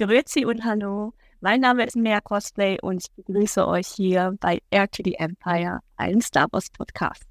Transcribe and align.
Grüezi 0.00 0.46
und 0.46 0.64
Hallo. 0.64 1.12
Mein 1.42 1.60
Name 1.60 1.84
ist 1.84 1.94
Mea 1.94 2.22
Cosplay 2.22 2.78
und 2.80 3.02
ich 3.02 3.12
begrüße 3.22 3.68
euch 3.68 3.86
hier 3.86 4.34
bei 4.40 4.62
Air 4.70 4.90
to 4.90 5.02
the 5.04 5.16
Empire, 5.16 5.80
einem 5.98 6.22
Star 6.22 6.46
Wars 6.52 6.70
Podcast. 6.70 7.22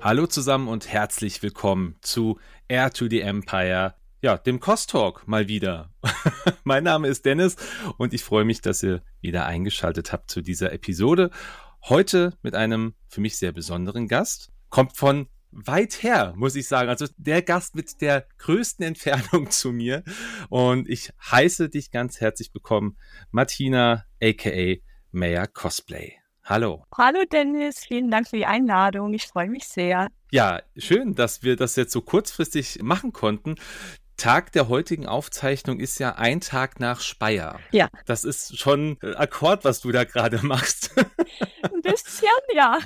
Hallo 0.00 0.26
zusammen 0.26 0.68
und 0.68 0.88
herzlich 0.90 1.42
willkommen 1.42 1.96
zu 2.00 2.38
Air 2.68 2.90
to 2.90 3.06
the 3.06 3.20
Empire, 3.20 3.94
ja, 4.22 4.38
dem 4.38 4.60
Cost 4.60 4.90
Talk 4.90 5.26
mal 5.26 5.48
wieder. 5.48 5.92
mein 6.64 6.84
Name 6.84 7.08
ist 7.08 7.26
Dennis 7.26 7.56
und 7.98 8.14
ich 8.14 8.22
freue 8.22 8.44
mich, 8.44 8.60
dass 8.60 8.82
ihr 8.82 9.02
wieder 9.20 9.46
eingeschaltet 9.46 10.12
habt 10.12 10.30
zu 10.30 10.42
dieser 10.42 10.72
Episode. 10.72 11.30
Heute 11.88 12.38
mit 12.42 12.54
einem 12.54 12.94
für 13.08 13.20
mich 13.20 13.36
sehr 13.36 13.50
besonderen 13.50 14.06
Gast. 14.06 14.52
Kommt 14.70 14.96
von 14.96 15.26
weit 15.50 16.04
her, 16.04 16.34
muss 16.36 16.54
ich 16.54 16.68
sagen. 16.68 16.88
Also 16.88 17.06
der 17.16 17.42
Gast 17.42 17.74
mit 17.74 18.00
der 18.00 18.26
größten 18.38 18.86
Entfernung 18.86 19.50
zu 19.50 19.72
mir. 19.72 20.04
Und 20.48 20.88
ich 20.88 21.10
heiße 21.30 21.68
dich 21.68 21.90
ganz 21.90 22.20
herzlich 22.20 22.54
willkommen, 22.54 22.96
Martina, 23.32 24.04
aka 24.22 24.76
Maya 25.10 25.48
Cosplay. 25.48 26.22
Hallo. 26.44 26.84
Hallo 26.96 27.24
Dennis, 27.30 27.84
vielen 27.86 28.10
Dank 28.10 28.28
für 28.28 28.36
die 28.36 28.46
Einladung. 28.46 29.14
Ich 29.14 29.26
freue 29.26 29.48
mich 29.48 29.64
sehr. 29.64 30.08
Ja, 30.32 30.60
schön, 30.76 31.14
dass 31.14 31.42
wir 31.42 31.56
das 31.56 31.76
jetzt 31.76 31.92
so 31.92 32.00
kurzfristig 32.00 32.82
machen 32.82 33.12
konnten. 33.12 33.54
Tag 34.22 34.52
der 34.52 34.68
heutigen 34.68 35.04
Aufzeichnung 35.04 35.80
ist 35.80 35.98
ja 35.98 36.14
ein 36.14 36.40
Tag 36.40 36.78
nach 36.78 37.00
Speyer. 37.00 37.58
Ja. 37.72 37.88
Das 38.06 38.22
ist 38.22 38.56
schon 38.56 38.96
Akkord, 39.16 39.64
was 39.64 39.80
du 39.80 39.90
da 39.90 40.04
gerade 40.04 40.46
machst. 40.46 40.92
Ein 40.96 41.82
bisschen, 41.82 42.28
ja. 42.54 42.78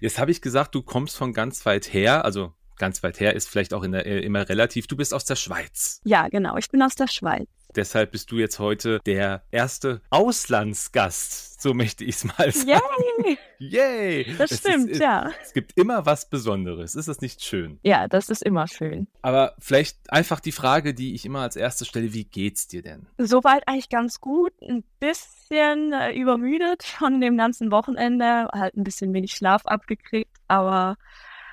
Jetzt 0.00 0.18
habe 0.18 0.32
ich 0.32 0.42
gesagt, 0.42 0.74
du 0.74 0.82
kommst 0.82 1.16
von 1.16 1.32
ganz 1.32 1.64
weit 1.66 1.92
her, 1.92 2.24
also 2.24 2.52
ganz 2.78 3.02
weit 3.02 3.20
her 3.20 3.34
ist 3.34 3.48
vielleicht 3.48 3.74
auch 3.74 3.82
in 3.82 3.92
der, 3.92 4.06
äh, 4.06 4.20
immer 4.20 4.48
relativ. 4.48 4.86
Du 4.86 4.96
bist 4.96 5.12
aus 5.14 5.24
der 5.24 5.36
Schweiz. 5.36 6.00
Ja, 6.04 6.28
genau. 6.28 6.56
Ich 6.56 6.70
bin 6.70 6.82
aus 6.82 6.94
der 6.94 7.08
Schweiz. 7.08 7.48
Deshalb 7.74 8.12
bist 8.12 8.30
du 8.30 8.38
jetzt 8.38 8.58
heute 8.58 9.00
der 9.04 9.42
erste 9.50 10.00
Auslandsgast, 10.08 11.60
so 11.60 11.74
möchte 11.74 12.04
ich 12.04 12.16
es 12.16 12.24
mal 12.24 12.50
sagen. 12.50 12.80
Yay! 13.26 13.38
Yay! 13.58 14.34
Das 14.38 14.50
Es 14.50 14.60
stimmt, 14.60 14.90
ist, 14.90 15.00
ja. 15.00 15.30
Es 15.42 15.52
gibt 15.52 15.76
immer 15.76 16.06
was 16.06 16.28
Besonderes. 16.30 16.94
Ist 16.94 17.08
das 17.08 17.20
nicht 17.20 17.42
schön? 17.42 17.78
Ja, 17.82 18.08
das 18.08 18.30
ist 18.30 18.42
immer 18.42 18.66
schön. 18.66 19.08
Aber 19.20 19.54
vielleicht 19.58 20.10
einfach 20.10 20.40
die 20.40 20.52
Frage, 20.52 20.94
die 20.94 21.14
ich 21.14 21.26
immer 21.26 21.40
als 21.40 21.56
erstes 21.56 21.88
stelle, 21.88 22.14
wie 22.14 22.24
geht's 22.24 22.66
dir 22.66 22.82
denn? 22.82 23.06
Soweit 23.18 23.66
eigentlich 23.68 23.90
ganz 23.90 24.20
gut. 24.20 24.52
Ein 24.62 24.82
bisschen 24.98 25.92
äh, 25.92 26.12
übermüdet 26.12 26.82
von 26.82 27.20
dem 27.20 27.36
ganzen 27.36 27.70
Wochenende. 27.70 28.48
Halt 28.52 28.74
ein 28.76 28.84
bisschen 28.84 29.12
wenig 29.12 29.32
Schlaf 29.32 29.66
abgekriegt, 29.66 30.34
aber 30.48 30.96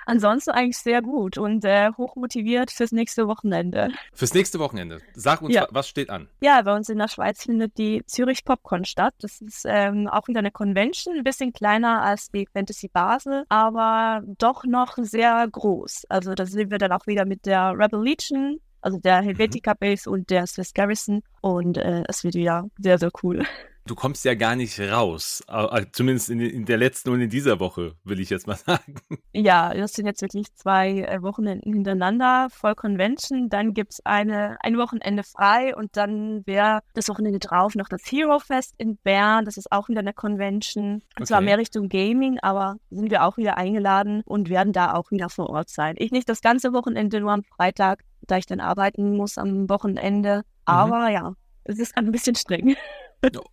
ansonsten 0.06 0.52
eigentlich 0.52 0.78
sehr 0.78 1.02
gut 1.02 1.38
und 1.38 1.64
äh, 1.66 1.92
hochmotiviert 1.98 2.72
fürs 2.72 2.92
nächste 2.92 3.28
Wochenende. 3.28 3.90
Fürs 4.14 4.34
nächste 4.34 4.60
Wochenende. 4.60 5.00
Sag 5.14 5.42
uns, 5.42 5.54
Ja. 5.54 5.64
wa- 5.64 5.68
was 5.72 5.88
steht 5.88 6.10
an? 6.10 6.28
Ja, 6.42 6.62
bei 6.62 6.76
uns 6.76 6.90
in 6.90 6.98
der 6.98 7.08
Schweiz 7.08 7.44
findet 7.44 7.78
die 7.78 8.04
Zürich 8.06 8.46
Popcorn 8.46 8.86
statt. 8.86 9.14
Das 9.20 9.42
ist 9.42 9.66
ähm, 9.68 10.08
auch 10.08 10.28
wieder 10.28 10.40
eine 10.40 10.52
Convention, 10.52 11.16
ein 11.18 11.24
bisschen 11.24 11.54
kleiner 11.54 12.02
als 12.02 12.30
die 12.32 12.48
Fantasy 12.52 12.88
Basel, 12.88 13.44
aber 13.50 14.22
doch 14.38 14.64
noch 14.66 14.98
sehr 14.98 15.48
groß. 15.52 16.06
Also 16.10 16.34
da 16.36 16.46
sind 16.46 16.72
wir 16.72 16.78
dann 16.78 16.92
auch 16.92 17.08
wieder 17.08 17.26
mit 17.26 17.46
der 17.46 17.74
Rebel 17.78 18.04
Legion, 18.04 18.60
also 18.82 18.98
der 19.00 19.22
Helvetica 19.22 19.74
Base 19.74 20.10
und 20.10 20.30
der 20.30 20.46
Swiss 20.48 20.74
Garrison 20.74 21.22
und 21.42 21.78
äh, 21.78 22.04
es 22.08 22.24
wird 22.24 22.36
wieder 22.36 22.66
sehr, 22.78 22.98
sehr 22.98 23.12
cool. 23.24 23.44
Du 23.86 23.96
kommst 23.96 24.24
ja 24.24 24.34
gar 24.34 24.56
nicht 24.56 24.80
raus. 24.80 25.44
Zumindest 25.92 26.30
in, 26.30 26.66
der 26.66 26.78
letzten 26.78 27.10
und 27.10 27.20
in 27.20 27.30
dieser 27.30 27.60
Woche, 27.60 27.96
will 28.06 28.20
ich 28.22 28.30
jetzt 28.30 28.48
mal 28.48 28.56
sagen. 28.66 28.96
Ja, 29.34 29.74
das 29.74 29.94
sind 29.94 30.06
jetzt 30.06 30.22
wirklich 30.22 30.54
zwei 30.56 31.02
äh, 31.02 31.22
Wochenenden 31.22 31.74
hintereinander, 31.74 32.48
voll 32.50 32.76
Convention. 32.76 33.50
Dann 33.50 33.74
gibt's 33.74 34.00
eine, 34.06 34.58
ein 34.62 34.78
Wochenende 34.78 35.24
frei 35.24 35.76
und 35.76 35.98
dann 35.98 36.46
wäre 36.46 36.80
das 36.94 37.10
Wochenende 37.10 37.40
drauf 37.40 37.76
noch 37.76 37.90
das 37.90 38.02
Hero 38.10 38.40
Fest 38.40 38.74
in 38.78 38.98
Bern. 38.98 39.44
Das 39.44 39.58
ist 39.58 39.72
auch 39.72 39.90
wieder 39.90 40.00
eine 40.00 40.14
Convention. 40.14 41.02
Und 41.20 41.26
zwar 41.28 41.40
Okay. 41.40 41.46
mehr 41.46 41.58
Richtung 41.58 41.90
Gaming, 41.90 42.40
aber 42.42 42.78
sind 42.90 43.12
wir 43.12 43.24
auch 43.26 43.36
wieder 43.38 43.58
eingeladen 43.58 44.22
und 44.26 44.50
werden 44.50 44.72
da 44.72 44.94
auch 44.94 45.12
wieder 45.12 45.30
vor 45.30 45.50
Ort 45.50 45.70
sein. 45.70 45.96
Ich 45.98 46.12
nicht 46.12 46.30
das 46.30 46.42
ganze 46.42 46.72
Wochenende, 46.72 47.20
nur 47.20 47.32
am 47.32 47.44
Freitag, 47.44 48.04
da 48.22 48.38
ich 48.38 48.46
dann 48.46 48.62
arbeiten 48.62 49.18
muss 49.18 49.38
am 49.38 49.68
Wochenende. 49.70 50.44
Aber 50.64 51.10
ja, 51.10 51.34
es 51.66 51.80
ist 51.80 51.98
ein 51.98 52.12
bisschen 52.12 52.36
streng. 52.36 52.76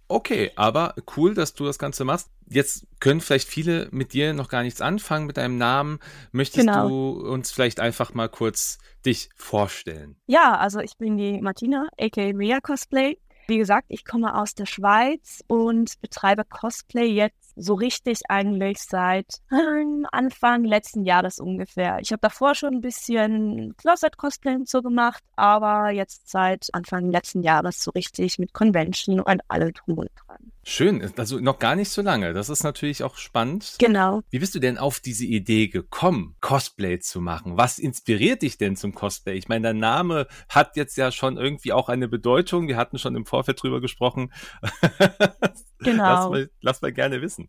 Okay, 0.08 0.50
aber 0.56 0.94
cool, 1.16 1.34
dass 1.34 1.54
du 1.54 1.64
das 1.64 1.78
Ganze 1.78 2.04
machst. 2.04 2.30
Jetzt 2.48 2.86
können 2.98 3.20
vielleicht 3.20 3.48
viele 3.48 3.88
mit 3.92 4.12
dir 4.12 4.32
noch 4.34 4.48
gar 4.48 4.62
nichts 4.62 4.80
anfangen 4.80 5.26
mit 5.26 5.36
deinem 5.36 5.56
Namen. 5.56 6.00
Möchtest 6.32 6.66
Genau. 6.66 6.88
du 6.88 7.30
uns 7.30 7.52
vielleicht 7.52 7.78
einfach 7.80 8.12
mal 8.12 8.28
kurz 8.28 8.78
dich 9.06 9.30
vorstellen? 9.36 10.16
Ja, 10.26 10.56
also 10.56 10.80
ich 10.80 10.96
bin 10.98 11.16
die 11.16 11.40
Martina, 11.40 11.88
aka 11.98 12.22
Ria 12.22 12.60
Cosplay. 12.60 13.18
Wie 13.46 13.58
gesagt, 13.58 13.86
ich 13.88 14.04
komme 14.04 14.36
aus 14.36 14.54
der 14.54 14.66
Schweiz 14.66 15.42
und 15.46 16.00
betreibe 16.00 16.44
Cosplay 16.44 17.06
jetzt 17.06 17.39
so 17.60 17.74
richtig 17.74 18.20
eigentlich 18.28 18.78
seit 18.78 19.26
ähm, 19.52 20.06
Anfang 20.10 20.64
letzten 20.64 21.04
Jahres 21.04 21.38
ungefähr. 21.38 21.98
Ich 22.00 22.12
habe 22.12 22.20
davor 22.20 22.54
schon 22.54 22.74
ein 22.74 22.80
bisschen 22.80 23.74
Closet-Cosplay 23.76 24.54
und 24.54 24.68
so 24.68 24.82
gemacht, 24.82 25.22
aber 25.36 25.90
jetzt 25.90 26.30
seit 26.30 26.68
Anfang 26.72 27.10
letzten 27.10 27.42
Jahres 27.42 27.82
so 27.82 27.90
richtig 27.92 28.38
mit 28.38 28.52
Convention 28.52 29.20
und 29.20 29.40
allem 29.48 29.72
drum 29.72 29.98
und 29.98 30.10
dran. 30.26 30.52
Schön, 30.62 31.02
also 31.16 31.40
noch 31.40 31.58
gar 31.58 31.74
nicht 31.74 31.88
so 31.88 32.02
lange. 32.02 32.34
Das 32.34 32.50
ist 32.50 32.62
natürlich 32.62 33.02
auch 33.02 33.16
spannend. 33.16 33.76
Genau. 33.78 34.20
Wie 34.30 34.38
bist 34.38 34.54
du 34.54 34.58
denn 34.58 34.76
auf 34.76 35.00
diese 35.00 35.24
Idee 35.24 35.68
gekommen, 35.68 36.36
Cosplay 36.40 36.98
zu 36.98 37.20
machen? 37.20 37.56
Was 37.56 37.78
inspiriert 37.78 38.42
dich 38.42 38.58
denn 38.58 38.76
zum 38.76 38.94
Cosplay? 38.94 39.34
Ich 39.38 39.48
meine, 39.48 39.68
dein 39.68 39.78
Name 39.78 40.26
hat 40.48 40.76
jetzt 40.76 40.96
ja 40.96 41.12
schon 41.12 41.38
irgendwie 41.38 41.72
auch 41.72 41.88
eine 41.88 42.08
Bedeutung. 42.08 42.68
Wir 42.68 42.76
hatten 42.76 42.98
schon 42.98 43.16
im 43.16 43.24
Vorfeld 43.24 43.62
drüber 43.62 43.80
gesprochen. 43.80 44.32
Genau. 45.82 46.02
Lass 46.02 46.28
mal, 46.28 46.50
lass 46.60 46.82
mal 46.82 46.92
gerne 46.92 47.22
wissen. 47.22 47.48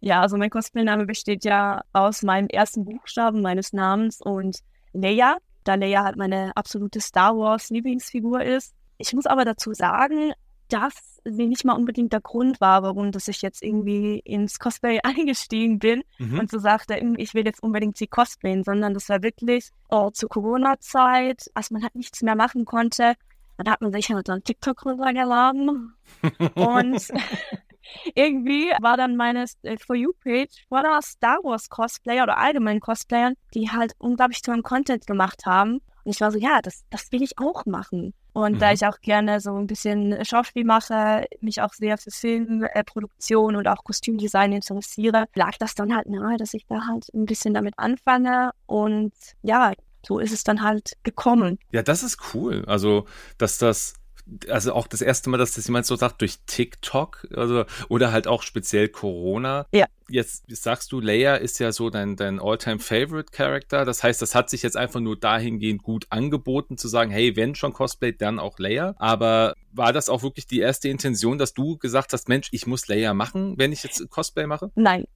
Ja, 0.00 0.20
also 0.20 0.36
mein 0.36 0.50
Cosplay-Name 0.50 1.04
besteht 1.04 1.44
ja 1.44 1.82
aus 1.92 2.22
meinem 2.22 2.46
ersten 2.46 2.84
Buchstaben 2.84 3.42
meines 3.42 3.72
Namens 3.72 4.20
und 4.20 4.60
Leia, 4.92 5.38
da 5.64 5.74
Leia 5.74 6.04
halt 6.04 6.16
meine 6.16 6.56
absolute 6.56 7.00
Star 7.00 7.36
Wars-Lieblingsfigur 7.36 8.42
ist. 8.42 8.72
Ich 8.98 9.12
muss 9.14 9.26
aber 9.26 9.44
dazu 9.44 9.74
sagen, 9.74 10.32
sie 11.24 11.46
nicht 11.46 11.64
mal 11.64 11.74
unbedingt 11.74 12.12
der 12.12 12.20
Grund 12.20 12.60
war, 12.60 12.82
warum 12.82 13.10
dass 13.12 13.26
ich 13.28 13.42
jetzt 13.42 13.62
irgendwie 13.62 14.20
ins 14.20 14.58
Cosplay 14.58 15.00
eingestiegen 15.04 15.78
bin 15.78 16.02
Mhm. 16.18 16.38
und 16.40 16.50
so 16.50 16.58
sagte, 16.58 16.94
"Hm, 16.94 17.14
ich 17.18 17.34
will 17.34 17.44
jetzt 17.44 17.62
unbedingt 17.62 17.96
sie 17.96 18.06
cosplayen, 18.06 18.62
sondern 18.64 18.94
das 18.94 19.08
war 19.08 19.22
wirklich 19.22 19.70
oh, 19.88 20.10
zur 20.10 20.28
Corona-Zeit, 20.28 21.50
als 21.54 21.70
man 21.70 21.82
halt 21.82 21.94
nichts 21.94 22.22
mehr 22.22 22.36
machen 22.36 22.64
konnte. 22.64 23.14
Dann 23.58 23.70
hat 23.72 23.80
man 23.80 23.90
sich 23.92 24.10
halt 24.10 24.28
dann 24.28 24.42
TikTok 24.44 24.84
runtergeladen 24.84 25.94
und 26.54 27.08
irgendwie 28.14 28.70
war 28.80 28.96
dann 28.96 29.16
meine 29.16 29.44
äh, 29.62 29.76
For 29.78 29.96
You-Page 29.96 30.66
voller 30.68 31.00
Star 31.02 31.38
Wars 31.42 31.68
Cosplayer 31.68 32.24
oder 32.24 32.38
allgemein 32.38 32.80
Cosplayern, 32.80 33.34
die 33.54 33.70
halt 33.70 33.92
unglaublich 33.98 34.42
tollen 34.42 34.62
Content 34.62 35.06
gemacht 35.06 35.46
haben. 35.46 35.80
Und 36.04 36.12
ich 36.14 36.20
war 36.20 36.30
so, 36.30 36.38
ja, 36.38 36.60
das, 36.62 36.84
das 36.90 37.10
will 37.12 37.22
ich 37.22 37.38
auch 37.38 37.64
machen. 37.66 38.12
Und 38.36 38.60
da 38.60 38.68
Mhm. 38.68 38.74
ich 38.74 38.86
auch 38.86 39.00
gerne 39.00 39.40
so 39.40 39.56
ein 39.56 39.66
bisschen 39.66 40.22
Schauspiel 40.22 40.64
mache, 40.66 41.24
mich 41.40 41.62
auch 41.62 41.72
sehr 41.72 41.96
für 41.96 42.10
Filmproduktion 42.10 43.54
äh, 43.54 43.56
und 43.56 43.66
auch 43.66 43.82
Kostümdesign 43.82 44.52
interessiere, 44.52 45.24
lag 45.34 45.52
das 45.58 45.74
dann 45.74 45.96
halt 45.96 46.06
nahe, 46.08 46.36
dass 46.36 46.52
ich 46.52 46.66
da 46.66 46.86
halt 46.86 47.08
ein 47.14 47.24
bisschen 47.24 47.54
damit 47.54 47.72
anfange. 47.78 48.50
Und 48.66 49.14
ja, 49.40 49.72
so 50.06 50.18
ist 50.18 50.32
es 50.32 50.44
dann 50.44 50.60
halt 50.60 50.98
gekommen. 51.02 51.58
Ja, 51.72 51.82
das 51.82 52.02
ist 52.02 52.34
cool. 52.34 52.62
Also, 52.66 53.06
dass 53.38 53.56
das, 53.56 53.94
also 54.48 54.72
auch 54.72 54.86
das 54.86 55.02
erste 55.02 55.30
Mal, 55.30 55.38
dass 55.38 55.54
das 55.54 55.66
jemand 55.66 55.86
so 55.86 55.96
sagt, 55.96 56.20
durch 56.20 56.38
TikTok, 56.46 57.28
also, 57.34 57.64
oder 57.88 58.12
halt 58.12 58.26
auch 58.26 58.42
speziell 58.42 58.88
Corona. 58.88 59.66
Ja. 59.72 59.86
Jetzt 60.08 60.44
sagst 60.48 60.92
du, 60.92 61.00
Leia 61.00 61.36
ist 61.36 61.58
ja 61.58 61.72
so 61.72 61.90
dein, 61.90 62.16
dein 62.16 62.38
All-Time-Favorite-Character. 62.38 63.84
Das 63.84 64.04
heißt, 64.04 64.22
das 64.22 64.34
hat 64.34 64.50
sich 64.50 64.62
jetzt 64.62 64.76
einfach 64.76 65.00
nur 65.00 65.18
dahingehend 65.18 65.82
gut 65.82 66.06
angeboten, 66.10 66.78
zu 66.78 66.86
sagen, 66.86 67.10
hey, 67.10 67.34
wenn 67.36 67.54
schon 67.56 67.72
Cosplay, 67.72 68.12
dann 68.12 68.38
auch 68.38 68.58
Leia. 68.58 68.94
Aber 68.98 69.54
war 69.72 69.92
das 69.92 70.08
auch 70.08 70.22
wirklich 70.22 70.46
die 70.46 70.60
erste 70.60 70.88
Intention, 70.88 71.38
dass 71.38 71.54
du 71.54 71.76
gesagt 71.78 72.12
hast, 72.12 72.28
Mensch, 72.28 72.48
ich 72.52 72.66
muss 72.66 72.86
Leia 72.86 73.14
machen, 73.14 73.58
wenn 73.58 73.72
ich 73.72 73.82
jetzt 73.82 74.08
Cosplay 74.10 74.46
mache? 74.46 74.70
Nein. 74.74 75.06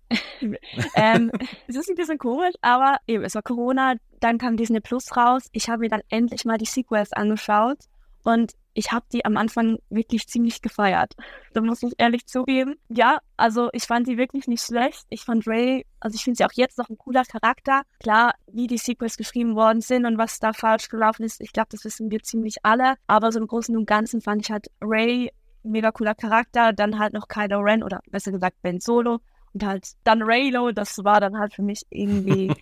ähm, 0.94 1.30
es 1.68 1.76
ist 1.76 1.88
ein 1.88 1.96
bisschen 1.96 2.18
komisch, 2.18 2.54
aber 2.60 2.96
eben, 3.06 3.24
es 3.24 3.34
war 3.34 3.42
Corona, 3.42 3.94
dann 4.18 4.38
kam 4.38 4.56
Disney 4.56 4.80
Plus 4.80 5.16
raus. 5.16 5.44
Ich 5.52 5.68
habe 5.68 5.80
mir 5.80 5.88
dann 5.88 6.02
endlich 6.08 6.44
mal 6.44 6.58
die 6.58 6.66
Sequels 6.66 7.12
angeschaut 7.12 7.78
und 8.24 8.52
ich 8.74 8.92
habe 8.92 9.04
die 9.12 9.24
am 9.24 9.36
Anfang 9.36 9.78
wirklich 9.90 10.28
ziemlich 10.28 10.62
gefeiert. 10.62 11.14
Da 11.52 11.60
muss 11.60 11.82
ich 11.82 11.92
ehrlich 11.98 12.26
zugeben. 12.26 12.76
Ja, 12.88 13.18
also 13.36 13.68
ich 13.72 13.84
fand 13.84 14.06
die 14.06 14.16
wirklich 14.16 14.46
nicht 14.46 14.64
schlecht. 14.64 15.04
Ich 15.08 15.22
fand 15.22 15.46
Ray, 15.46 15.86
also 15.98 16.14
ich 16.14 16.24
finde 16.24 16.38
sie 16.38 16.44
auch 16.44 16.52
jetzt 16.54 16.78
noch 16.78 16.88
ein 16.88 16.98
cooler 16.98 17.24
Charakter. 17.24 17.82
Klar, 18.00 18.34
wie 18.46 18.66
die 18.66 18.78
Sequels 18.78 19.16
geschrieben 19.16 19.56
worden 19.56 19.80
sind 19.80 20.06
und 20.06 20.18
was 20.18 20.38
da 20.38 20.52
falsch 20.52 20.88
gelaufen 20.88 21.24
ist, 21.24 21.40
ich 21.40 21.52
glaube, 21.52 21.68
das 21.70 21.84
wissen 21.84 22.10
wir 22.10 22.22
ziemlich 22.22 22.56
alle. 22.62 22.94
Aber 23.06 23.32
so 23.32 23.40
im 23.40 23.46
Großen 23.46 23.76
und 23.76 23.86
Ganzen 23.86 24.20
fand 24.20 24.42
ich 24.42 24.50
halt 24.50 24.68
Ray 24.80 25.30
mega 25.62 25.90
cooler 25.90 26.14
Charakter. 26.14 26.72
Dann 26.72 26.98
halt 26.98 27.12
noch 27.12 27.28
Kylo 27.28 27.58
Ren 27.60 27.82
oder 27.82 28.00
besser 28.10 28.32
gesagt 28.32 28.62
Ben 28.62 28.80
Solo 28.80 29.20
und 29.52 29.64
halt 29.64 29.88
dann 30.04 30.22
Raylo. 30.22 30.72
Das 30.72 31.02
war 31.04 31.20
dann 31.20 31.38
halt 31.38 31.54
für 31.54 31.62
mich 31.62 31.82
irgendwie 31.90 32.52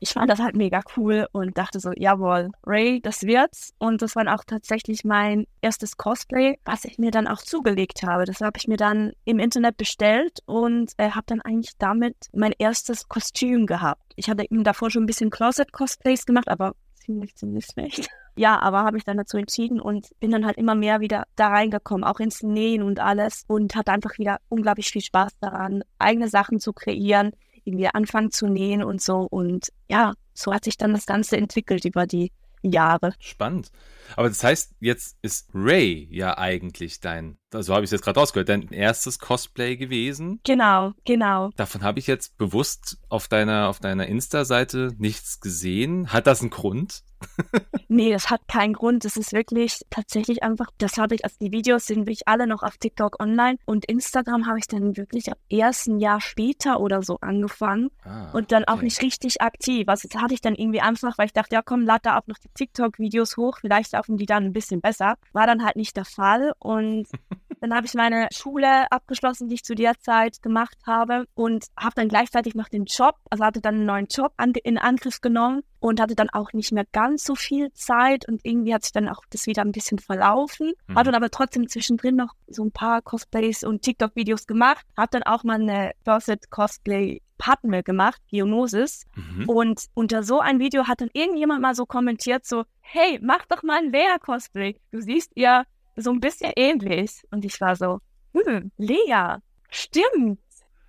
ich 0.00 0.10
fand 0.10 0.30
das 0.30 0.40
halt 0.40 0.56
mega 0.56 0.80
cool 0.96 1.28
und 1.32 1.56
dachte 1.56 1.78
so, 1.78 1.92
jawohl, 1.94 2.50
Ray, 2.66 3.00
das 3.02 3.22
wird's. 3.22 3.74
Und 3.78 4.02
das 4.02 4.16
war 4.16 4.26
auch 4.34 4.44
tatsächlich 4.44 5.04
mein 5.04 5.46
erstes 5.60 5.96
Cosplay, 5.96 6.58
was 6.64 6.84
ich 6.86 6.98
mir 6.98 7.10
dann 7.10 7.26
auch 7.26 7.42
zugelegt 7.42 8.02
habe. 8.02 8.24
Das 8.24 8.40
habe 8.40 8.56
ich 8.56 8.66
mir 8.66 8.78
dann 8.78 9.12
im 9.24 9.38
Internet 9.38 9.76
bestellt 9.76 10.40
und 10.46 10.92
äh, 10.96 11.10
habe 11.10 11.26
dann 11.26 11.42
eigentlich 11.42 11.76
damit 11.78 12.16
mein 12.32 12.54
erstes 12.58 13.08
Kostüm 13.08 13.66
gehabt. 13.66 14.02
Ich 14.16 14.30
hatte 14.30 14.44
eben 14.44 14.64
davor 14.64 14.90
schon 14.90 15.04
ein 15.04 15.06
bisschen 15.06 15.30
Closet-Cosplays 15.30 16.24
gemacht, 16.24 16.48
aber 16.48 16.74
ziemlich, 16.94 17.36
ziemlich 17.36 17.66
schlecht. 17.66 18.08
Ja, 18.36 18.58
aber 18.60 18.84
habe 18.84 18.96
ich 18.96 19.04
dann 19.04 19.16
dazu 19.16 19.36
entschieden 19.36 19.80
und 19.80 20.08
bin 20.20 20.30
dann 20.30 20.46
halt 20.46 20.56
immer 20.56 20.74
mehr 20.74 21.00
wieder 21.00 21.24
da 21.36 21.48
reingekommen, 21.48 22.04
auch 22.04 22.20
ins 22.20 22.42
Nähen 22.42 22.82
und 22.82 23.00
alles 23.00 23.44
und 23.48 23.74
hatte 23.74 23.90
einfach 23.90 24.16
wieder 24.18 24.38
unglaublich 24.48 24.90
viel 24.90 25.02
Spaß 25.02 25.32
daran, 25.40 25.82
eigene 25.98 26.28
Sachen 26.28 26.60
zu 26.60 26.72
kreieren, 26.72 27.32
irgendwie 27.64 27.88
anfangen 27.88 28.30
zu 28.30 28.46
nähen 28.46 28.82
und 28.82 29.02
so. 29.02 29.26
Und 29.30 29.68
ja, 29.88 30.14
so 30.34 30.52
hat 30.52 30.64
sich 30.64 30.76
dann 30.76 30.92
das 30.92 31.06
Ganze 31.06 31.36
entwickelt 31.36 31.84
über 31.84 32.06
die 32.06 32.32
Jahre. 32.62 33.14
Spannend. 33.18 33.70
Aber 34.16 34.28
das 34.28 34.44
heißt, 34.44 34.74
jetzt 34.80 35.16
ist 35.22 35.48
Ray 35.54 36.08
ja 36.10 36.36
eigentlich 36.36 37.00
dein, 37.00 37.38
so 37.52 37.74
habe 37.74 37.84
ich 37.84 37.88
es 37.88 37.92
jetzt 37.92 38.04
gerade 38.04 38.20
rausgehört, 38.20 38.48
dein 38.48 38.68
erstes 38.68 39.18
Cosplay 39.18 39.76
gewesen. 39.76 40.40
Genau, 40.44 40.92
genau. 41.04 41.50
Davon 41.56 41.82
habe 41.82 41.98
ich 41.98 42.06
jetzt 42.06 42.38
bewusst 42.38 42.98
auf 43.08 43.28
deiner, 43.28 43.68
auf 43.68 43.80
deiner 43.80 44.06
Insta-Seite 44.06 44.94
nichts 44.98 45.40
gesehen. 45.40 46.12
Hat 46.12 46.26
das 46.26 46.40
einen 46.40 46.50
Grund? 46.50 47.02
nee, 47.88 48.12
das 48.12 48.30
hat 48.30 48.46
keinen 48.48 48.72
Grund. 48.72 49.04
Das 49.04 49.16
ist 49.16 49.32
wirklich 49.32 49.82
tatsächlich 49.90 50.42
einfach, 50.42 50.70
das 50.78 50.96
habe 50.96 51.14
ich, 51.14 51.24
also 51.24 51.36
die 51.40 51.52
Videos 51.52 51.86
sind 51.86 52.00
wirklich 52.00 52.26
alle 52.26 52.46
noch 52.46 52.62
auf 52.62 52.78
TikTok 52.78 53.20
online 53.20 53.58
und 53.66 53.84
Instagram 53.86 54.46
habe 54.46 54.58
ich 54.58 54.66
dann 54.66 54.96
wirklich 54.96 55.30
ab 55.30 55.38
ersten 55.50 55.98
Jahr 55.98 56.20
später 56.20 56.80
oder 56.80 57.02
so 57.02 57.18
angefangen 57.20 57.90
ah, 58.04 58.30
und 58.32 58.52
dann 58.52 58.64
okay. 58.64 58.72
auch 58.72 58.82
nicht 58.82 59.02
richtig 59.02 59.42
aktiv. 59.42 59.88
Also 59.88 60.08
das 60.10 60.20
hatte 60.20 60.34
ich 60.34 60.40
dann 60.40 60.54
irgendwie 60.54 60.80
einfach, 60.80 61.18
weil 61.18 61.26
ich 61.26 61.32
dachte, 61.32 61.54
ja 61.54 61.62
komm, 61.62 61.82
lad 61.82 62.06
da 62.06 62.18
auch 62.18 62.26
noch 62.26 62.38
die 62.38 62.50
TikTok-Videos 62.54 63.36
hoch, 63.36 63.58
vielleicht 63.60 63.92
laufen 63.92 64.16
die 64.16 64.26
dann 64.26 64.44
ein 64.44 64.52
bisschen 64.52 64.80
besser. 64.80 65.16
War 65.32 65.46
dann 65.46 65.64
halt 65.64 65.76
nicht 65.76 65.96
der 65.96 66.04
Fall 66.04 66.52
und 66.58 67.06
dann 67.60 67.74
habe 67.74 67.86
ich 67.86 67.94
meine 67.94 68.28
Schule 68.32 68.90
abgeschlossen, 68.90 69.48
die 69.48 69.56
ich 69.56 69.64
zu 69.64 69.74
der 69.74 69.98
Zeit 69.98 70.42
gemacht 70.42 70.76
habe 70.86 71.26
und 71.34 71.66
habe 71.76 71.94
dann 71.94 72.08
gleichzeitig 72.08 72.54
noch 72.54 72.68
den 72.68 72.86
Job, 72.86 73.16
also 73.28 73.44
hatte 73.44 73.60
dann 73.60 73.76
einen 73.76 73.86
neuen 73.86 74.06
Job 74.06 74.32
an, 74.36 74.52
in 74.64 74.78
Angriff 74.78 75.20
genommen 75.20 75.62
und 75.78 76.00
hatte 76.00 76.14
dann 76.14 76.30
auch 76.30 76.52
nicht 76.52 76.72
mehr 76.72 76.84
ganz 76.92 77.24
so 77.24 77.34
viel 77.34 77.72
Zeit 77.72 78.26
und 78.28 78.40
irgendwie 78.44 78.74
hat 78.74 78.82
sich 78.82 78.92
dann 78.92 79.08
auch 79.08 79.22
das 79.30 79.46
wieder 79.46 79.62
ein 79.62 79.72
bisschen 79.72 79.98
verlaufen. 79.98 80.72
Mhm. 80.86 80.94
Habe 80.94 81.06
dann 81.06 81.14
aber 81.14 81.30
trotzdem 81.30 81.68
zwischendrin 81.68 82.16
noch 82.16 82.34
so 82.46 82.64
ein 82.64 82.72
paar 82.72 83.02
Cosplays 83.02 83.62
und 83.64 83.82
TikTok-Videos 83.82 84.46
gemacht. 84.46 84.86
Habe 84.96 85.10
dann 85.12 85.22
auch 85.22 85.44
mal 85.44 85.60
eine 85.60 85.92
Closet 86.04 86.50
Cosplay 86.50 87.20
Padme 87.38 87.82
gemacht, 87.82 88.20
Geonosis. 88.28 89.06
Mhm. 89.16 89.48
Und 89.48 89.86
unter 89.94 90.22
so 90.22 90.40
ein 90.40 90.60
Video 90.60 90.86
hat 90.86 91.00
dann 91.00 91.10
irgendjemand 91.12 91.62
mal 91.62 91.74
so 91.74 91.86
kommentiert, 91.86 92.44
so, 92.46 92.64
hey, 92.80 93.18
mach 93.22 93.46
doch 93.46 93.62
mal 93.62 93.78
ein 93.78 93.90
Lea-Cosplay. 93.90 94.76
Du 94.92 95.00
siehst 95.00 95.32
ihr 95.34 95.64
so 96.00 96.10
ein 96.10 96.20
bisschen 96.20 96.52
ähnlich. 96.56 97.22
Und 97.30 97.44
ich 97.44 97.60
war 97.60 97.76
so, 97.76 98.00
hm, 98.34 98.70
Lea, 98.76 99.36
stimmt. 99.70 100.40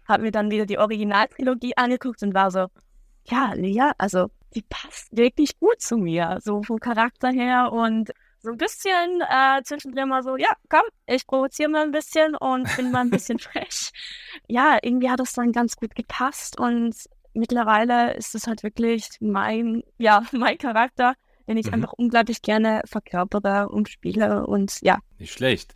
Hab 0.07 0.21
mir 0.21 0.31
dann 0.31 0.51
wieder 0.51 0.65
die 0.65 0.77
Originaltrilogie 0.77 1.77
angeguckt 1.77 2.21
und 2.23 2.33
war 2.33 2.51
so, 2.51 2.67
ja, 3.25 3.53
Lea, 3.53 3.91
also 3.97 4.27
die 4.55 4.63
passt 4.63 5.15
wirklich 5.15 5.59
gut 5.59 5.81
zu 5.81 5.97
mir, 5.97 6.39
so 6.41 6.61
vom 6.63 6.79
Charakter 6.79 7.29
her 7.29 7.71
und 7.71 8.11
so 8.41 8.49
ein 8.49 8.57
bisschen 8.57 9.21
äh, 9.21 9.61
zwischendrin 9.63 10.09
mal 10.09 10.23
so, 10.23 10.35
ja, 10.35 10.51
komm, 10.67 10.81
ich 11.05 11.25
provoziere 11.27 11.69
mal 11.69 11.83
ein 11.83 11.91
bisschen 11.91 12.35
und 12.35 12.75
bin 12.75 12.91
mal 12.91 13.01
ein 13.01 13.09
bisschen 13.09 13.39
frech. 13.39 13.91
Ja, 14.47 14.79
irgendwie 14.81 15.09
hat 15.09 15.19
das 15.19 15.33
dann 15.33 15.51
ganz 15.51 15.75
gut 15.75 15.95
gepasst 15.95 16.59
und 16.59 16.95
mittlerweile 17.33 18.13
ist 18.15 18.35
es 18.35 18.47
halt 18.47 18.63
wirklich 18.63 19.07
mein, 19.19 19.83
ja, 19.97 20.23
mein 20.31 20.57
Charakter 20.57 21.13
den 21.51 21.57
ich 21.57 21.67
mhm. 21.67 21.75
einfach 21.75 21.93
unglaublich 21.93 22.41
gerne 22.41 22.81
verkörpere 22.85 23.69
und 23.69 23.89
spiele 23.89 24.45
und 24.45 24.79
ja. 24.81 24.99
Nicht 25.19 25.33
schlecht. 25.33 25.73